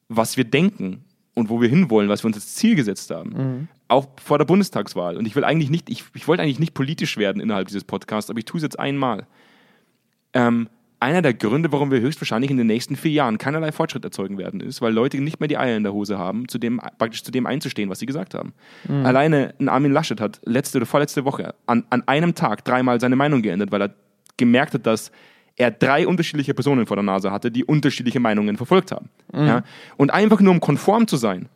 was 0.09 0.37
wir 0.37 0.45
denken 0.45 1.05
und 1.39 1.49
wo 1.49 1.61
wir 1.61 1.69
hinwollen, 1.69 2.09
was 2.09 2.23
wir 2.23 2.27
uns 2.27 2.37
als 2.37 2.55
Ziel 2.55 2.75
gesetzt 2.75 3.11
haben. 3.11 3.69
Auch 3.89 4.09
vor 4.23 4.39
der 4.39 4.45
Bundestagswahl. 4.45 5.17
Und 5.17 5.27
ich 5.27 5.35
will 5.37 5.45
eigentlich 5.45 5.71
nicht, 5.71 5.89
ich, 5.89 6.05
ich 6.15 6.29
wollte 6.29 6.43
eigentlich 6.43 6.59
nicht 6.59 6.75
politisch 6.75 7.17
werden 7.17 7.41
innerhalb 7.41 7.69
dieses 7.69 7.85
Podcasts, 7.85 8.29
aber 8.31 8.39
ich 8.39 8.45
tue 8.45 8.59
es 8.59 8.63
jetzt 8.63 8.79
einmal. 8.79 9.27
Ähm, 10.35 10.69
einer 11.01 11.23
der 11.23 11.33
Gründe, 11.33 11.71
warum 11.71 11.91
wir 11.93 12.01
höchstwahrscheinlich 12.01 12.51
in 12.51 12.57
den 12.57 12.67
nächsten 12.67 12.97
vier 12.97 13.13
Jahren 13.13 13.39
keinerlei 13.39 13.71
Fortschritt 13.71 14.05
erzeugen 14.05 14.37
werden, 14.37 14.61
ist, 14.61 14.83
weil 14.83 14.93
Leute 14.93 15.21
nicht 15.21 15.39
mehr 15.39 15.49
die 15.49 15.57
Eier 15.57 15.77
in 15.77 15.85
der 15.85 15.93
Hose 15.93 16.19
haben, 16.19 16.49
zu 16.49 16.59
dem, 16.59 16.81
praktisch 16.99 17.23
zu 17.23 17.31
dem 17.31 17.47
einzustehen, 17.47 17.89
was 17.89 18.01
sie 18.01 18.07
gesagt 18.07 18.35
haben. 18.35 18.53
Alleine 19.05 19.55
ein 19.61 19.69
Armin 19.69 19.93
Laschet 19.93 20.21
hat 20.21 20.41
letzte 20.45 20.79
oder 20.79 20.87
vorletzte 20.87 21.25
Woche 21.25 21.55
an, 21.67 21.85
an 21.91 22.03
einem 22.07 22.35
Tag 22.35 22.65
dreimal 22.65 23.01
seine 23.01 23.15
Meinung 23.15 23.43
geändert, 23.43 23.71
weil 23.71 23.83
er 23.83 23.95
gemerkt 24.37 24.75
hat, 24.75 24.87
dass 24.87 25.13
er 25.59 25.71
drei 25.73 26.07
unterschiedliche 26.07 26.55
Personen 26.55 26.87
vor 26.87 26.97
der 26.97 27.03
Nase 27.03 27.31
hatte, 27.31 27.51
die 27.51 27.65
unterschiedliche 27.65 28.21
Meinungen 28.21 28.57
verfolgt 28.57 28.93
haben. 28.93 29.11
Ja? 29.35 29.63
Und 29.97 30.11
einfach 30.13 30.41
nur 30.41 30.53
um 30.53 30.61
konform 30.61 31.07
zu 31.07 31.17
sein, 31.17 31.49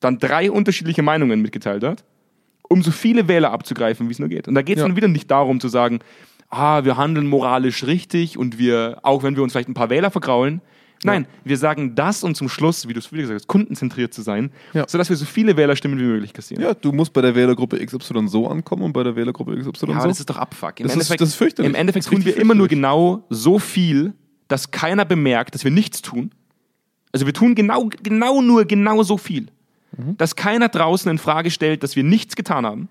dann 0.00 0.18
drei 0.18 0.50
unterschiedliche 0.50 1.02
Meinungen 1.02 1.40
mitgeteilt 1.40 1.84
hat, 1.84 2.04
um 2.68 2.82
so 2.82 2.90
viele 2.90 3.28
Wähler 3.28 3.52
abzugreifen, 3.52 4.08
wie 4.08 4.12
es 4.12 4.18
nur 4.18 4.28
geht. 4.28 4.48
Und 4.48 4.54
da 4.54 4.62
geht 4.62 4.76
es 4.78 4.82
Ja. 4.82 4.88
dann 4.88 4.96
wieder 4.96 5.08
nicht 5.08 5.30
darum 5.30 5.60
zu 5.60 5.68
sagen, 5.68 6.00
ah, 6.50 6.84
wir 6.84 6.96
handeln 6.96 7.26
moralisch 7.26 7.84
richtig 7.84 8.38
und 8.38 8.58
wir, 8.58 8.98
auch 9.02 9.22
wenn 9.22 9.36
wir 9.36 9.42
uns 9.42 9.52
vielleicht 9.52 9.68
ein 9.68 9.74
paar 9.74 9.90
Wähler 9.90 10.10
vergraulen, 10.10 10.60
nein, 11.04 11.26
wir 11.44 11.56
sagen 11.56 11.94
das 11.94 12.24
und 12.24 12.34
zum 12.36 12.48
Schluss, 12.48 12.88
wie 12.88 12.92
du 12.92 12.98
es 12.98 13.12
wieder 13.12 13.22
gesagt 13.22 13.40
hast, 13.42 13.46
kundenzentriert 13.46 14.12
zu 14.12 14.22
sein, 14.22 14.50
Ja. 14.72 14.84
sodass 14.88 15.08
wir 15.08 15.16
so 15.16 15.24
viele 15.24 15.56
Wählerstimmen 15.56 15.98
wie 15.98 16.02
möglich 16.02 16.32
kassieren. 16.32 16.62
Ja, 16.64 16.74
du 16.74 16.90
musst 16.92 17.12
bei 17.12 17.20
der 17.22 17.34
Wählergruppe 17.34 17.78
XY 17.84 18.26
so 18.28 18.48
ankommen 18.48 18.82
und 18.82 18.92
bei 18.92 19.02
der 19.04 19.14
Wählergruppe 19.14 19.56
XY 19.56 19.86
Ja, 19.88 19.92
aber 19.94 20.02
so. 20.02 20.08
das 20.08 20.20
ist 20.20 20.28
doch 20.30 20.36
Abfuck. 20.38 20.80
Im 20.80 20.86
Das 20.86 20.96
ist- 20.96 21.10
Endeffekt, 21.10 21.20
das 21.20 21.40
ist. 21.40 21.58
Im 21.60 21.74
Endeffekt 21.74 22.06
ist 22.06 22.10
tun 22.12 22.24
wir 22.24 22.36
immer 22.36 22.54
nur 22.54 22.66
genau 22.68 23.24
so 23.30 23.58
viel, 23.58 24.14
dass 24.48 24.70
keiner 24.70 25.04
bemerkt, 25.04 25.54
dass 25.54 25.62
wir 25.64 25.70
nichts 25.70 26.02
tun. 26.02 26.30
Also 27.12 27.26
wir 27.26 27.32
tun 27.32 27.54
genau, 27.54 27.88
genau 28.02 28.40
nur 28.42 28.64
genau 28.64 29.02
so 29.04 29.16
viel, 29.16 29.46
Mhm. 29.96 30.16
dass 30.16 30.34
keiner 30.34 30.68
draußen 30.68 31.10
in 31.10 31.18
Frage 31.18 31.50
stellt, 31.52 31.82
dass 31.84 31.94
wir 31.94 32.02
nichts 32.02 32.34
getan 32.34 32.66
haben. 32.66 32.88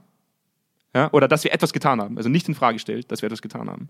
Ja? 0.96 1.10
Oder 1.12 1.28
dass 1.28 1.44
wir 1.44 1.52
etwas 1.54 1.74
getan 1.74 2.00
haben. 2.00 2.18
Also 2.18 2.30
nicht 2.30 2.48
in 2.48 2.56
Frage 2.56 2.80
stellt, 2.80 3.12
dass 3.12 3.22
wir 3.22 3.28
etwas 3.28 3.42
getan 3.42 3.70
haben. 3.70 3.90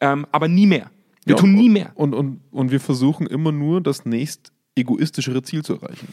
Ähm, 0.00 0.26
aber 0.32 0.48
nie 0.48 0.66
mehr. 0.66 0.90
Wir 1.24 1.34
Ja, 1.34 1.40
tun 1.40 1.54
nie 1.54 1.68
mehr. 1.68 1.92
Und, 1.94 2.14
und, 2.14 2.40
und 2.50 2.70
wir 2.70 2.80
versuchen 2.80 3.26
immer 3.26 3.52
nur, 3.52 3.80
das 3.80 4.04
nächst 4.04 4.52
egoistischere 4.76 5.42
Ziel 5.42 5.64
zu 5.64 5.74
erreichen. 5.74 6.08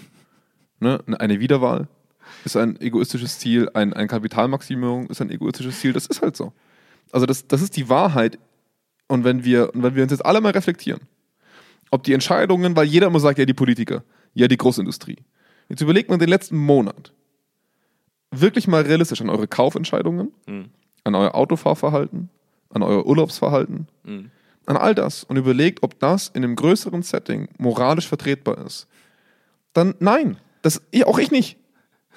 Ne? 0.79 1.03
Eine 1.19 1.39
Wiederwahl 1.39 1.87
ist 2.45 2.55
ein 2.55 2.79
egoistisches 2.79 3.39
Ziel, 3.39 3.69
ein, 3.73 3.93
ein 3.93 4.07
Kapitalmaximierung 4.07 5.07
ist 5.07 5.21
ein 5.21 5.29
egoistisches 5.29 5.79
Ziel. 5.79 5.93
Das 5.93 6.05
ist 6.05 6.21
halt 6.21 6.37
so. 6.37 6.53
Also 7.11 7.25
das, 7.25 7.47
das 7.47 7.61
ist 7.61 7.75
die 7.75 7.89
Wahrheit. 7.89 8.39
Und 9.07 9.23
wenn 9.23 9.43
wir, 9.43 9.73
und 9.75 9.83
wenn 9.83 9.95
wir 9.95 10.03
uns 10.03 10.11
jetzt 10.11 10.25
alle 10.25 10.39
mal 10.39 10.51
reflektieren, 10.51 11.01
ob 11.89 12.03
die 12.03 12.13
Entscheidungen, 12.13 12.75
weil 12.75 12.85
jeder 12.87 13.07
immer 13.07 13.19
sagt, 13.19 13.37
ja, 13.37 13.45
die 13.45 13.53
Politiker, 13.53 14.03
ja, 14.33 14.47
die 14.47 14.55
Großindustrie. 14.57 15.17
Jetzt 15.67 15.81
überlegt 15.81 16.09
man 16.09 16.19
den 16.19 16.29
letzten 16.29 16.55
Monat 16.57 17.13
wirklich 18.31 18.67
mal 18.67 18.83
realistisch 18.83 19.19
an 19.21 19.29
eure 19.29 19.47
Kaufentscheidungen, 19.47 20.31
an 21.03 21.15
euer 21.15 21.35
Autofahrverhalten, 21.35 22.29
an 22.69 22.81
euer 22.83 23.05
Urlaubsverhalten, 23.05 23.87
an 24.65 24.77
all 24.77 24.95
das 24.95 25.23
und 25.23 25.37
überlegt, 25.37 25.83
ob 25.83 25.99
das 25.99 26.29
in 26.29 26.43
einem 26.43 26.55
größeren 26.55 27.03
Setting 27.03 27.49
moralisch 27.57 28.07
vertretbar 28.07 28.65
ist, 28.65 28.87
dann 29.73 29.95
nein. 29.99 30.37
Das, 30.61 30.81
ich, 30.91 31.05
auch 31.05 31.17
ich 31.17 31.31
nicht. 31.31 31.57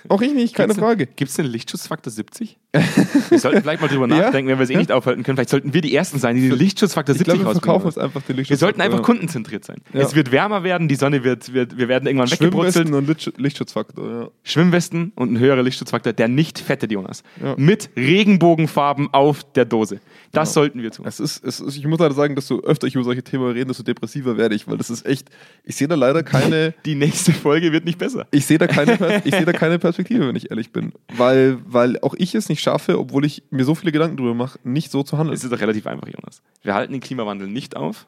Auch 0.09 0.21
ich 0.21 0.35
nicht, 0.35 0.55
keine 0.55 0.75
Frage. 0.75 1.07
Gibt 1.07 1.31
es 1.31 1.37
den 1.37 1.47
Lichtschutzfaktor 1.47 2.13
70? 2.13 2.59
wir 3.31 3.39
sollten 3.39 3.63
vielleicht 3.63 3.81
mal 3.81 3.89
drüber 3.89 4.09
Ja. 4.09 4.17
nachdenken, 4.25 4.51
wenn 4.51 4.59
wir 4.59 4.65
es 4.65 4.71
eh 4.71 4.75
Ja. 4.75 4.79
nicht 4.81 4.93
aufhalten 4.93 5.23
können. 5.23 5.37
Vielleicht 5.37 5.51
sollten 5.51 5.73
wir 5.75 5.81
die 5.81 5.95
Ersten 5.95 6.19
sein, 6.19 6.37
die 6.37 6.49
den 6.49 6.59
Lichtschutzfaktor 6.59 7.15
Ich 7.15 7.19
70 7.19 7.35
glaube, 7.41 7.49
wir 7.51 7.61
verkaufen 7.61 7.87
uns 7.87 7.99
einfach 7.99 8.23
den. 8.23 8.37
Wir 8.49 8.57
sollten 8.57 8.81
einfach 8.81 9.03
kundenzentriert 9.03 9.65
sein. 9.65 9.77
Ja. 9.93 10.01
Es 10.03 10.15
wird 10.15 10.33
wärmer 10.33 10.65
werden, 10.65 10.89
die 10.89 10.97
Sonne 10.97 11.25
wird, 11.25 11.53
wird 11.53 11.77
wir 11.79 11.89
werden 11.89 12.07
irgendwann 12.07 12.31
weggebrutzelt. 12.31 12.89
Schwimmwesten 12.89 12.95
und 12.95 13.09
Licht- 13.09 13.33
Lichtschutzfaktor, 13.39 14.11
ja. 14.11 14.29
Schwimmwesten 14.43 15.13
und 15.15 15.33
ein 15.33 15.39
höherer 15.39 15.63
Lichtschutzfaktor, 15.63 16.13
der 16.13 16.29
nicht 16.29 16.59
fettet, 16.59 16.91
Jonas. 16.93 17.23
Ja. 17.43 17.55
Mit 17.57 17.91
Regenbogenfarben 17.97 19.09
auf 19.13 19.45
der 19.53 19.65
Dose. 19.65 20.01
Das 20.33 20.53
sollten 20.53 20.83
wir 20.83 20.91
tun. 20.91 21.07
Es 21.07 21.21
ist, 21.21 21.45
es 21.45 21.61
ist, 21.61 21.77
ich 21.77 21.87
muss 21.87 22.01
leider 22.01 22.15
sagen, 22.15 22.35
desto 22.35 22.61
öfter 22.61 22.87
ich 22.87 22.95
über 22.95 23.05
solche 23.05 23.23
Themen 23.23 23.47
rede, 23.53 23.67
desto 23.67 23.83
depressiver 23.85 24.37
werde 24.37 24.55
ich, 24.55 24.67
weil 24.67 24.77
das 24.79 24.91
ist 24.91 25.07
echt, 25.07 25.29
ich 25.65 25.77
sehe 25.77 25.87
da 25.89 25.95
leider 25.95 26.23
keine, 26.23 26.75
Die 26.87 26.95
nächste 26.95 27.33
Folge 27.33 27.71
wird 27.73 27.85
nicht 27.85 27.99
besser. 27.99 28.27
ich 28.33 28.45
sehe 28.47 28.59
da 28.59 28.67
keine, 28.67 28.95
ich 29.25 29.35
sehe 29.35 29.45
da 29.45 29.53
keine 29.53 29.79
Perspektive, 29.79 30.27
wenn 30.27 30.37
ich 30.37 30.51
ehrlich 30.51 30.73
bin. 30.73 30.93
Weil, 31.17 31.59
weil 31.67 31.99
auch 32.01 32.15
ich 32.19 32.35
es 32.35 32.49
nicht 32.49 32.63
schaffe, 32.65 32.99
obwohl 32.99 33.25
ich 33.25 33.45
mir 33.51 33.65
so 33.65 33.75
viele 33.75 33.93
Gedanken 33.93 34.17
drüber 34.17 34.35
mache, 34.35 34.59
nicht 34.65 34.91
so 34.91 35.03
zu 35.03 35.17
handeln. 35.17 35.35
Es 35.35 35.45
ist 35.45 35.53
doch 35.53 35.61
relativ 35.61 35.87
einfach, 35.87 36.09
Jonas. 36.09 36.43
Wir 36.63 36.75
halten 36.75 36.93
den 36.93 37.01
Klimawandel 37.01 37.47
nicht 37.47 37.77
auf. 37.77 38.07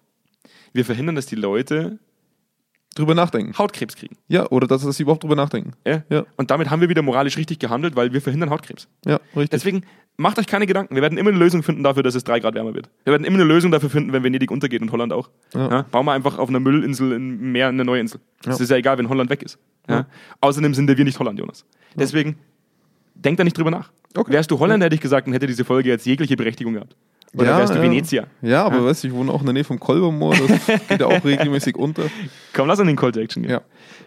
Wir 0.72 0.84
verhindern, 0.84 1.14
dass 1.14 1.26
die 1.26 1.36
Leute 1.36 1.98
Drüber 2.96 3.14
nachdenken. 3.14 3.56
Hautkrebs 3.56 3.94
kriegen. 3.94 4.16
Ja, 4.26 4.48
oder 4.50 4.66
dass, 4.66 4.82
dass 4.82 4.96
sie 4.96 5.02
überhaupt 5.02 5.22
drüber 5.22 5.36
nachdenken. 5.36 5.72
Ja? 5.86 6.02
Ja. 6.08 6.24
Und 6.36 6.50
damit 6.50 6.70
haben 6.70 6.80
wir 6.80 6.88
wieder 6.88 7.02
moralisch 7.02 7.36
richtig 7.36 7.58
gehandelt, 7.58 7.94
weil 7.94 8.12
wir 8.14 8.22
verhindern 8.22 8.48
Hautkrebs. 8.48 8.88
Ja, 9.04 9.20
richtig. 9.34 9.50
Deswegen 9.50 9.82
macht 10.16 10.38
euch 10.38 10.46
keine 10.46 10.66
Gedanken. 10.66 10.94
Wir 10.94 11.02
werden 11.02 11.18
immer 11.18 11.28
eine 11.28 11.38
Lösung 11.38 11.62
finden 11.62 11.82
dafür, 11.82 12.02
dass 12.02 12.14
es 12.14 12.24
drei 12.24 12.40
Grad 12.40 12.54
wärmer 12.54 12.74
wird. 12.74 12.88
Wir 13.04 13.12
werden 13.12 13.24
immer 13.24 13.36
eine 13.36 13.44
Lösung 13.44 13.70
dafür 13.70 13.90
finden, 13.90 14.14
wenn 14.14 14.24
Venedig 14.24 14.50
untergeht 14.50 14.80
und 14.80 14.90
Holland 14.92 15.12
auch. 15.12 15.28
Ja. 15.52 15.70
Ja. 15.70 15.82
Bauen 15.82 16.06
wir 16.06 16.12
einfach 16.12 16.38
auf 16.38 16.48
einer 16.48 16.58
Müllinsel 16.58 17.12
im 17.12 17.52
Meer 17.52 17.68
eine 17.68 17.84
neue 17.84 18.00
Insel. 18.00 18.20
Ja. 18.46 18.52
ist 18.52 18.70
ja 18.70 18.76
egal, 18.76 18.96
wenn 18.96 19.10
Holland 19.10 19.28
weg 19.28 19.42
ist. 19.42 19.58
Außerdem 20.40 20.72
sind 20.72 20.88
wir 20.88 21.04
nicht 21.04 21.18
Holland, 21.18 21.38
Jonas. 21.38 21.66
Deswegen 21.96 22.38
denk 23.16 23.36
da 23.38 23.44
nicht 23.44 23.56
drüber 23.58 23.70
nach. 23.70 23.90
Okay. 24.14 24.32
Wärst 24.32 24.50
du 24.50 24.58
Holländer, 24.58 24.86
hätte 24.86 24.94
ich 24.94 25.00
gesagt, 25.00 25.26
dann 25.26 25.34
hätte 25.34 25.46
diese 25.46 25.64
Folge 25.64 25.88
jetzt 25.88 26.06
jegliche 26.06 26.36
Berechtigung 26.36 26.74
gehabt. 26.74 26.96
Oder 27.34 27.46
Ja, 27.50 27.58
wärst 27.58 27.74
du 27.74 27.78
ja. 27.78 27.82
Venezier? 27.82 28.26
Ja, 28.40 28.64
aber 28.64 28.84
weißt 28.84 29.04
du, 29.04 29.08
ich 29.08 29.14
wohne 29.14 29.30
auch 29.30 29.40
in 29.40 29.46
der 29.46 29.52
Nähe 29.52 29.64
vom 29.64 29.78
Kolbermoor, 29.78 30.34
das 30.36 30.66
geht 30.88 31.00
ja 31.00 31.06
auch 31.06 31.24
regelmäßig 31.24 31.76
unter. 31.76 32.04
Komm, 32.54 32.68
lass 32.68 32.80
an 32.80 32.86
den 32.86 32.96
Call 32.96 33.12
to 33.12 33.20
Action 33.20 33.42
gehen. 33.42 33.52
Ja. 33.52 33.60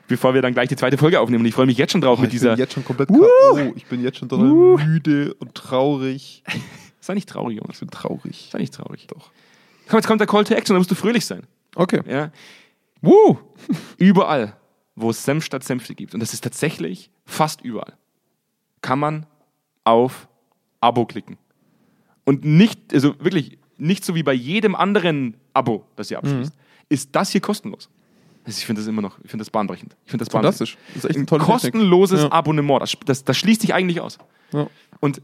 Bevor 0.08 0.34
wir 0.34 0.42
dann 0.42 0.54
gleich 0.54 0.70
die 0.70 0.76
zweite 0.76 0.98
Folge 0.98 1.20
aufnehmen. 1.20 1.42
Und 1.42 1.48
ich 1.48 1.54
freue 1.54 1.68
mich 1.68 1.78
jetzt 1.78 1.92
schon 1.92 2.02
drauf 2.02 2.18
mit 2.20 2.30
ich 2.30 2.40
dieser. 2.40 2.52
bin 2.52 2.60
jetzt 2.60 2.74
schon 2.74 2.84
komplett 2.86 3.10
K.O. 3.10 3.74
Ich 3.76 3.86
bin 3.86 4.02
jetzt 4.04 4.18
schon 4.18 4.30
total 4.30 4.48
müde 4.48 5.36
und 5.36 5.54
traurig. 5.54 6.44
Sei 7.00 7.14
nicht 7.14 7.30
traurig, 7.30 7.58
Jonas. 7.58 7.76
Ich 7.76 7.80
bin 7.82 7.92
traurig. 7.92 8.50
Sei 8.52 8.58
nicht 8.60 8.74
traurig. 8.74 9.06
Doch. 9.08 9.30
Komm, 9.88 9.98
jetzt 10.00 10.08
kommt 10.08 10.20
der 10.22 10.28
Call 10.28 10.44
to 10.46 10.56
Action, 10.56 10.74
da 10.74 10.80
musst 10.80 10.90
du 10.90 10.96
fröhlich 10.96 11.26
sein. 11.26 11.44
Okay. 11.76 12.02
Ja? 12.08 12.32
Woo! 13.02 13.38
Überall, 13.98 14.54
wo 14.96 15.12
es 15.12 15.24
Senf 15.24 15.46
statt 15.46 15.64
Senfte 15.64 15.94
gibt, 15.96 16.14
und 16.16 16.20
das 16.20 16.34
ist 16.34 16.44
tatsächlich 16.44 17.12
fast 17.26 17.62
überall, 17.62 17.94
kann 18.82 19.00
man 19.00 19.26
auf 19.84 20.28
Abo 20.82 21.06
klicken. 21.06 21.38
Und 22.26 22.46
nicht, 22.46 22.94
also 22.94 23.16
wirklich, 23.20 23.58
nicht 23.78 24.06
so 24.06 24.16
wie 24.16 24.24
bei 24.24 24.34
jedem 24.34 24.76
anderen 24.76 25.36
Abo, 25.54 25.86
das 25.96 26.12
ihr 26.12 26.18
abschließt, 26.18 26.54
ist 26.90 27.16
das 27.16 27.32
hier 27.32 27.42
kostenlos. 27.42 27.90
Also 28.46 28.58
ich 28.58 28.66
finde 28.66 28.82
das 28.82 28.88
immer 28.88 29.02
noch, 29.02 29.20
ich 29.24 29.30
finde 29.30 29.44
das 29.44 29.50
bahnbrechend. 29.50 29.96
Ich 30.06 30.12
finde 30.12 30.26
das 30.26 30.32
Fantastisch. 30.32 30.78
Das 30.94 31.04
ist 31.04 31.10
echt 31.10 31.18
eine 31.18 31.26
tolle 31.26 31.44
kostenloses 31.44 32.22
Technik. 32.22 32.34
Abonnement. 32.34 32.82
Das, 32.82 32.96
das, 33.06 33.24
das 33.24 33.38
schließt 33.38 33.62
sich 33.62 33.74
eigentlich 33.74 34.02
aus. 34.02 34.18
Ja. 34.52 34.68
Und 35.00 35.22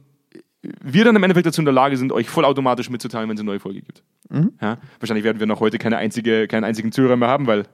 wir 0.61 1.05
dann 1.05 1.15
im 1.15 1.23
Endeffekt 1.23 1.45
dazu 1.45 1.61
in 1.61 1.65
der 1.65 1.73
Lage 1.73 1.97
sind, 1.97 2.11
euch 2.11 2.29
vollautomatisch 2.29 2.89
mitzuteilen, 2.89 3.29
wenn 3.29 3.35
es 3.35 3.41
eine 3.41 3.47
neue 3.47 3.59
Folge 3.59 3.81
gibt. 3.81 4.03
Mhm. 4.29 4.53
Ja? 4.61 4.77
Wahrscheinlich 4.99 5.23
werden 5.23 5.39
wir 5.39 5.47
noch 5.47 5.59
heute 5.59 5.77
keine 5.77 5.97
einzige, 5.97 6.47
keinen 6.47 6.63
einzigen 6.63 6.91
Zuhörer 6.91 7.15
mehr 7.15 7.29
haben, 7.29 7.47
weil 7.47 7.59
ja, 7.59 7.65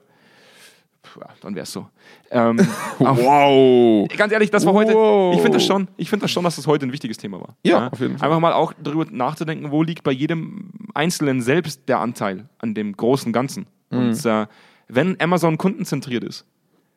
dann 1.40 1.54
wäre 1.54 1.64
es 1.64 1.72
so. 1.72 1.86
Ähm, 2.30 2.58
Wow! 2.98 4.08
Ganz 4.16 4.32
ehrlich, 4.32 4.50
das 4.50 4.64
war 4.64 4.72
heute. 4.72 4.94
Wow. 4.94 5.34
Ich 5.34 5.40
finde 5.40 5.58
das 5.58 5.66
schon. 5.66 5.88
Ich 5.96 6.08
finde 6.08 6.24
das 6.24 6.30
schon, 6.30 6.44
dass 6.44 6.56
das 6.56 6.66
heute 6.66 6.86
ein 6.86 6.92
wichtiges 6.92 7.16
Thema 7.18 7.40
war. 7.40 7.56
Ja, 7.64 7.88
auf 7.88 8.00
jeden 8.00 8.18
Fall. 8.18 8.26
Einfach 8.28 8.40
mal 8.40 8.52
auch 8.52 8.72
darüber 8.82 9.06
nachzudenken, 9.10 9.70
wo 9.70 9.82
liegt 9.82 10.04
bei 10.04 10.12
jedem 10.12 10.70
Einzelnen 10.94 11.42
selbst 11.42 11.88
der 11.88 11.98
Anteil 11.98 12.48
an 12.58 12.74
dem 12.74 12.96
großen 12.96 13.32
Ganzen. 13.32 13.66
Mhm. 13.90 13.98
Und 13.98 14.26
äh, 14.26 14.46
wenn 14.88 15.20
Amazon 15.20 15.58
kundenzentriert 15.58 16.24
ist, 16.24 16.46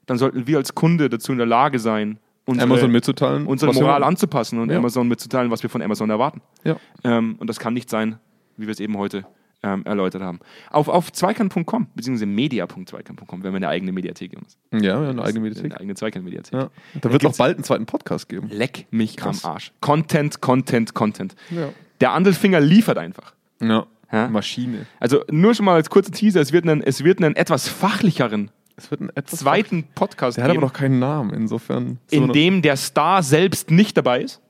dann 0.06 0.18
sollten 0.18 0.48
wir 0.48 0.58
als 0.58 0.76
Kunde 0.76 1.10
dazu 1.10 1.32
in 1.32 1.38
der 1.40 1.48
Lage 1.48 1.80
sein, 1.80 2.20
unsere, 2.46 2.70
Amazon 2.70 2.92
mitzuteilen. 2.92 3.48
unsere 3.48 3.74
Moral 3.74 4.04
anzupassen 4.04 4.60
und 4.60 4.70
Ja. 4.70 4.78
Amazon 4.78 5.08
mitzuteilen, 5.08 5.50
was 5.50 5.64
wir 5.64 5.70
von 5.70 5.82
Amazon 5.82 6.10
erwarten. 6.10 6.42
Ja. 6.64 6.78
Ähm, 7.04 7.36
und 7.40 7.50
das 7.50 7.58
kann 7.60 7.74
nicht 7.74 7.90
sein, 7.90 8.20
wie 8.58 8.68
wir 8.68 8.72
es 8.72 8.80
eben 8.80 8.98
heute 8.98 9.26
ähm, 9.66 9.84
erläutert 9.86 10.22
haben. 10.22 10.40
Auf, 10.72 10.88
auf 10.88 11.12
zweikant.com, 11.12 11.88
beziehungsweise 11.96 12.28
media.zweikant.com, 12.28 13.44
wenn 13.44 13.52
wir 13.52 13.58
eine 13.58 13.68
eigene 13.68 13.92
Mediathek 13.92 14.34
haben. 14.36 14.82
ja, 14.82 15.10
eine 15.10 15.22
eigene 15.24 15.42
Mediathek. 15.42 15.66
Eine 15.72 15.80
eigene 15.80 15.96
Zweikant-Mediathek. 15.96 16.54
Ja. 16.54 16.70
Da 17.02 17.12
wird 17.12 17.24
auch 17.24 17.30
gibt's- 17.30 17.38
bald 17.38 17.58
einen 17.58 17.64
zweiten 17.64 17.86
Podcast 17.86 18.30
geben. 18.30 18.48
Leck 18.50 18.86
mich 18.92 19.18
Krass. 19.18 19.44
am 19.44 19.52
Arsch. 19.54 19.72
Content, 19.82 20.40
Content, 20.42 20.94
Content. 20.94 21.36
Ja. 21.50 21.70
Der 22.02 22.12
Andelfinger 22.14 22.60
liefert 22.62 22.98
einfach. 22.98 23.34
ja. 23.62 23.86
Ja? 24.12 24.28
Maschine. 24.30 24.86
Also 25.00 25.24
nur 25.32 25.56
schon 25.56 25.66
mal 25.66 25.74
als 25.74 25.90
kurzer 25.90 26.12
Teaser, 26.12 26.40
es 26.40 26.54
wird 26.54 26.64
einen, 26.70 26.82
es 26.84 27.04
wird 27.04 27.22
einen 27.22 27.36
etwas 27.36 27.68
fachlicheren 27.68 28.52
Es 28.78 28.92
wird 28.92 29.02
etwas. 29.16 29.40
zweiten 29.40 29.84
Podcast 29.96 30.38
Der 30.38 30.44
hat 30.44 30.52
aber 30.52 30.60
geben, 30.60 30.66
noch 30.68 30.74
keinen 30.74 31.00
Namen, 31.00 31.34
insofern. 31.34 31.98
so 32.06 32.16
in 32.16 32.32
dem 32.32 32.62
der 32.62 32.78
Star 32.78 33.24
selbst 33.24 33.72
nicht 33.72 33.98
dabei 33.98 34.22
ist, 34.22 34.42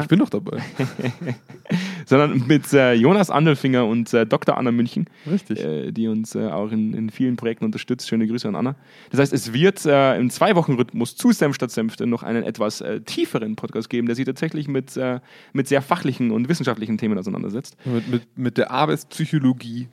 ich 0.00 0.08
bin 0.08 0.18
doch 0.18 0.30
dabei. 0.30 0.60
sondern 2.06 2.46
mit 2.46 2.72
äh, 2.72 2.94
Jonas 2.94 3.28
Andelfinger 3.28 3.84
und 3.84 4.14
äh, 4.14 4.24
Dr. 4.24 4.56
Anna 4.56 4.72
München, 4.72 5.06
Richtig. 5.30 5.62
äh, 5.62 5.92
die 5.92 6.08
uns 6.08 6.34
äh, 6.34 6.46
auch 6.46 6.72
in, 6.72 6.94
in 6.94 7.10
vielen 7.10 7.36
Projekten 7.36 7.66
unterstützt. 7.66 8.08
Schöne 8.08 8.26
Grüße 8.26 8.48
an 8.48 8.54
Anna. 8.54 8.76
Das 9.10 9.20
heißt, 9.20 9.32
es 9.32 9.52
wird 9.52 9.84
äh, 9.84 10.16
im 10.16 10.30
Zwei-Wochen-Rhythmus 10.30 11.16
zu 11.16 11.32
Senf 11.32 11.54
statt 11.56 11.70
Senfte 11.70 12.06
noch 12.06 12.22
einen 12.22 12.44
etwas 12.44 12.80
äh, 12.80 13.00
tieferen 13.00 13.56
Podcast 13.56 13.90
geben, 13.90 14.06
der 14.06 14.16
sich 14.16 14.24
tatsächlich 14.24 14.68
mit, 14.68 14.98
mit 15.52 15.68
sehr 15.68 15.82
fachlichen 15.82 16.30
und 16.30 16.48
wissenschaftlichen 16.48 16.96
Themen 16.96 17.18
auseinandersetzt. 17.18 17.76
Mit, 17.84 18.08
mit, 18.08 18.38
mit 18.38 18.58
der 18.58 18.70
Arbeitspsychologie 18.70 19.88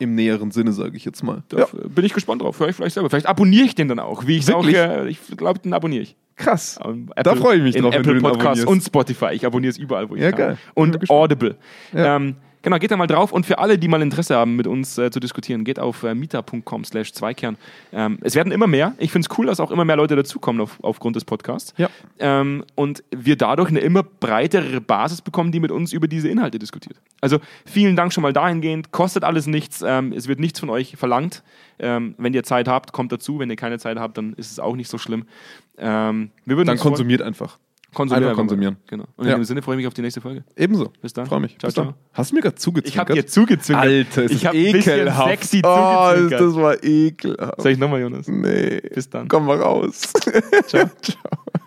im 0.00 0.14
näheren 0.14 0.50
Sinne, 0.50 0.72
sage 0.72 0.96
ich 0.96 1.04
jetzt 1.04 1.22
mal. 1.22 1.42
Da 1.48 1.62
äh, 1.62 1.66
bin 1.88 2.04
ich 2.04 2.12
gespannt 2.14 2.42
drauf. 2.42 2.58
Hör 2.60 2.68
ich 2.68 2.76
vielleicht 2.76 2.94
selber. 2.94 3.10
Vielleicht 3.10 3.26
abonniere 3.26 3.64
ich 3.66 3.74
den 3.74 3.88
dann 3.88 3.98
auch. 3.98 4.26
Wie 4.26 4.36
ich 4.38 4.52
auch, 4.52 4.64
Wirklich? 4.64 4.76
äh, 4.76 5.08
ich 5.08 5.20
glaube, 5.36 5.58
den 5.60 5.72
abonniere 5.72 6.02
ich. 6.02 6.16
Krass. 6.36 6.78
Ähm, 6.84 7.10
Da 7.22 7.34
freue 7.36 7.56
ich 7.58 7.62
mich 7.62 7.76
drauf, 7.76 7.94
Apple 7.94 8.16
abonnierst. 8.18 8.66
und 8.66 8.80
Spotify. 8.82 9.30
Ich 9.34 9.46
abonniere 9.46 9.70
es 9.70 9.78
überall, 9.78 10.10
wo 10.10 10.16
ich 10.16 10.22
Ja, 10.22 10.30
kann. 10.30 10.38
geil. 10.38 10.58
Und. 10.74 11.10
Audible. 11.10 11.56
Ja. 11.92 12.16
Ähm, 12.16 12.36
genau, 12.64 12.78
geht 12.78 12.90
da 12.90 12.96
mal 12.96 13.06
drauf. 13.06 13.30
Und 13.30 13.46
für 13.46 13.58
alle, 13.58 13.78
die 13.78 13.86
mal 13.86 14.02
Interesse 14.02 14.34
haben, 14.34 14.56
mit 14.56 14.66
uns 14.66 14.98
äh, 14.98 15.10
zu 15.10 15.20
diskutieren, 15.20 15.62
geht 15.62 15.78
auf 15.78 16.02
äh, 16.02 16.14
meetup.com 16.14 16.84
slash 16.84 17.12
zweikern. 17.12 17.56
Ähm, 17.92 18.18
es 18.22 18.34
werden 18.34 18.52
immer 18.52 18.66
mehr. 18.66 18.94
Ich 18.98 19.12
finde 19.12 19.28
es 19.30 19.38
cool, 19.38 19.46
dass 19.46 19.60
auch 19.60 19.70
immer 19.70 19.84
mehr 19.84 19.96
Leute 19.96 20.16
dazukommen 20.16 20.60
auf, 20.60 20.78
aufgrund 20.82 21.14
des 21.14 21.24
Podcasts. 21.24 21.72
Ja. 21.76 21.88
Ähm, 22.18 22.64
und 22.74 23.04
wir 23.14 23.36
dadurch 23.36 23.68
eine 23.68 23.80
immer 23.80 24.02
breitere 24.02 24.80
Basis 24.80 25.22
bekommen, 25.22 25.52
die 25.52 25.60
mit 25.60 25.70
uns 25.70 25.92
über 25.92 26.08
diese 26.08 26.28
Inhalte 26.28 26.58
diskutiert. 26.58 26.96
Also 27.20 27.38
vielen 27.64 27.94
Dank 27.94 28.12
schon 28.12 28.22
mal 28.22 28.32
dahingehend. 28.32 28.90
Kostet 28.90 29.22
alles 29.22 29.46
nichts. 29.46 29.84
Ähm, 29.86 30.12
es 30.12 30.26
wird 30.26 30.40
nichts 30.40 30.58
von 30.58 30.70
euch 30.70 30.96
verlangt. 30.96 31.44
Ähm, 31.78 32.14
wenn 32.18 32.34
ihr 32.34 32.42
Zeit 32.42 32.66
habt, 32.66 32.92
kommt 32.92 33.12
dazu. 33.12 33.38
Wenn 33.38 33.50
ihr 33.50 33.56
keine 33.56 33.78
Zeit 33.78 33.98
habt, 33.98 34.18
dann 34.18 34.32
ist 34.34 34.50
es 34.50 34.58
auch 34.58 34.74
nicht 34.74 34.90
so 34.90 34.98
schlimm. 34.98 35.26
Ähm, 35.78 36.30
wir 36.44 36.56
würden 36.56 36.68
Dann 36.68 36.78
konsumiert 36.78 37.22
einfach. 37.22 37.58
Konsumieren. 37.94 38.24
einfach 38.30 38.36
konsumieren. 38.38 38.76
Genau. 38.88 39.04
Und 39.16 39.26
Ja. 39.26 39.32
in 39.34 39.40
dem 39.40 39.44
Sinne 39.44 39.62
freue 39.62 39.76
ich 39.76 39.78
mich 39.78 39.86
auf 39.86 39.94
die 39.94 40.02
nächste 40.02 40.20
Folge. 40.20 40.44
Ebenso. 40.56 40.92
Bis 41.00 41.12
dann. 41.12 41.26
Freue 41.26 41.40
mich. 41.40 41.58
Ciao, 41.58 41.68
Bis 41.68 41.74
ciao. 41.74 41.84
dann. 41.86 41.94
Hast 42.12 42.30
du 42.30 42.34
mir 42.36 42.42
gerade 42.42 42.56
Ich 42.56 42.60
zugezwinkert? 42.62 43.08
habe 43.08 43.14
dir 43.14 43.26
zugezwinkert. 43.26 43.84
Alter, 43.86 44.24
ich 44.24 44.32
ist 44.32 44.44
hab 44.46 44.54
ein 44.54 44.72
bisschen 44.72 44.92
ekelhaft. 45.00 45.28
sexy 45.30 45.58
oh, 45.64 46.12
das 46.30 46.54
war 46.56 46.82
ekelhaft. 46.84 47.62
Sag 47.62 47.72
ich 47.72 47.78
nochmal, 47.78 48.00
Jonas. 48.00 48.28
Nee. 48.28 48.80
Bis 48.94 49.08
dann. 49.08 49.28
Komm 49.28 49.46
mal 49.46 49.58
raus. 49.60 50.12
Ciao. 50.66 50.90
Ciao. 51.00 51.60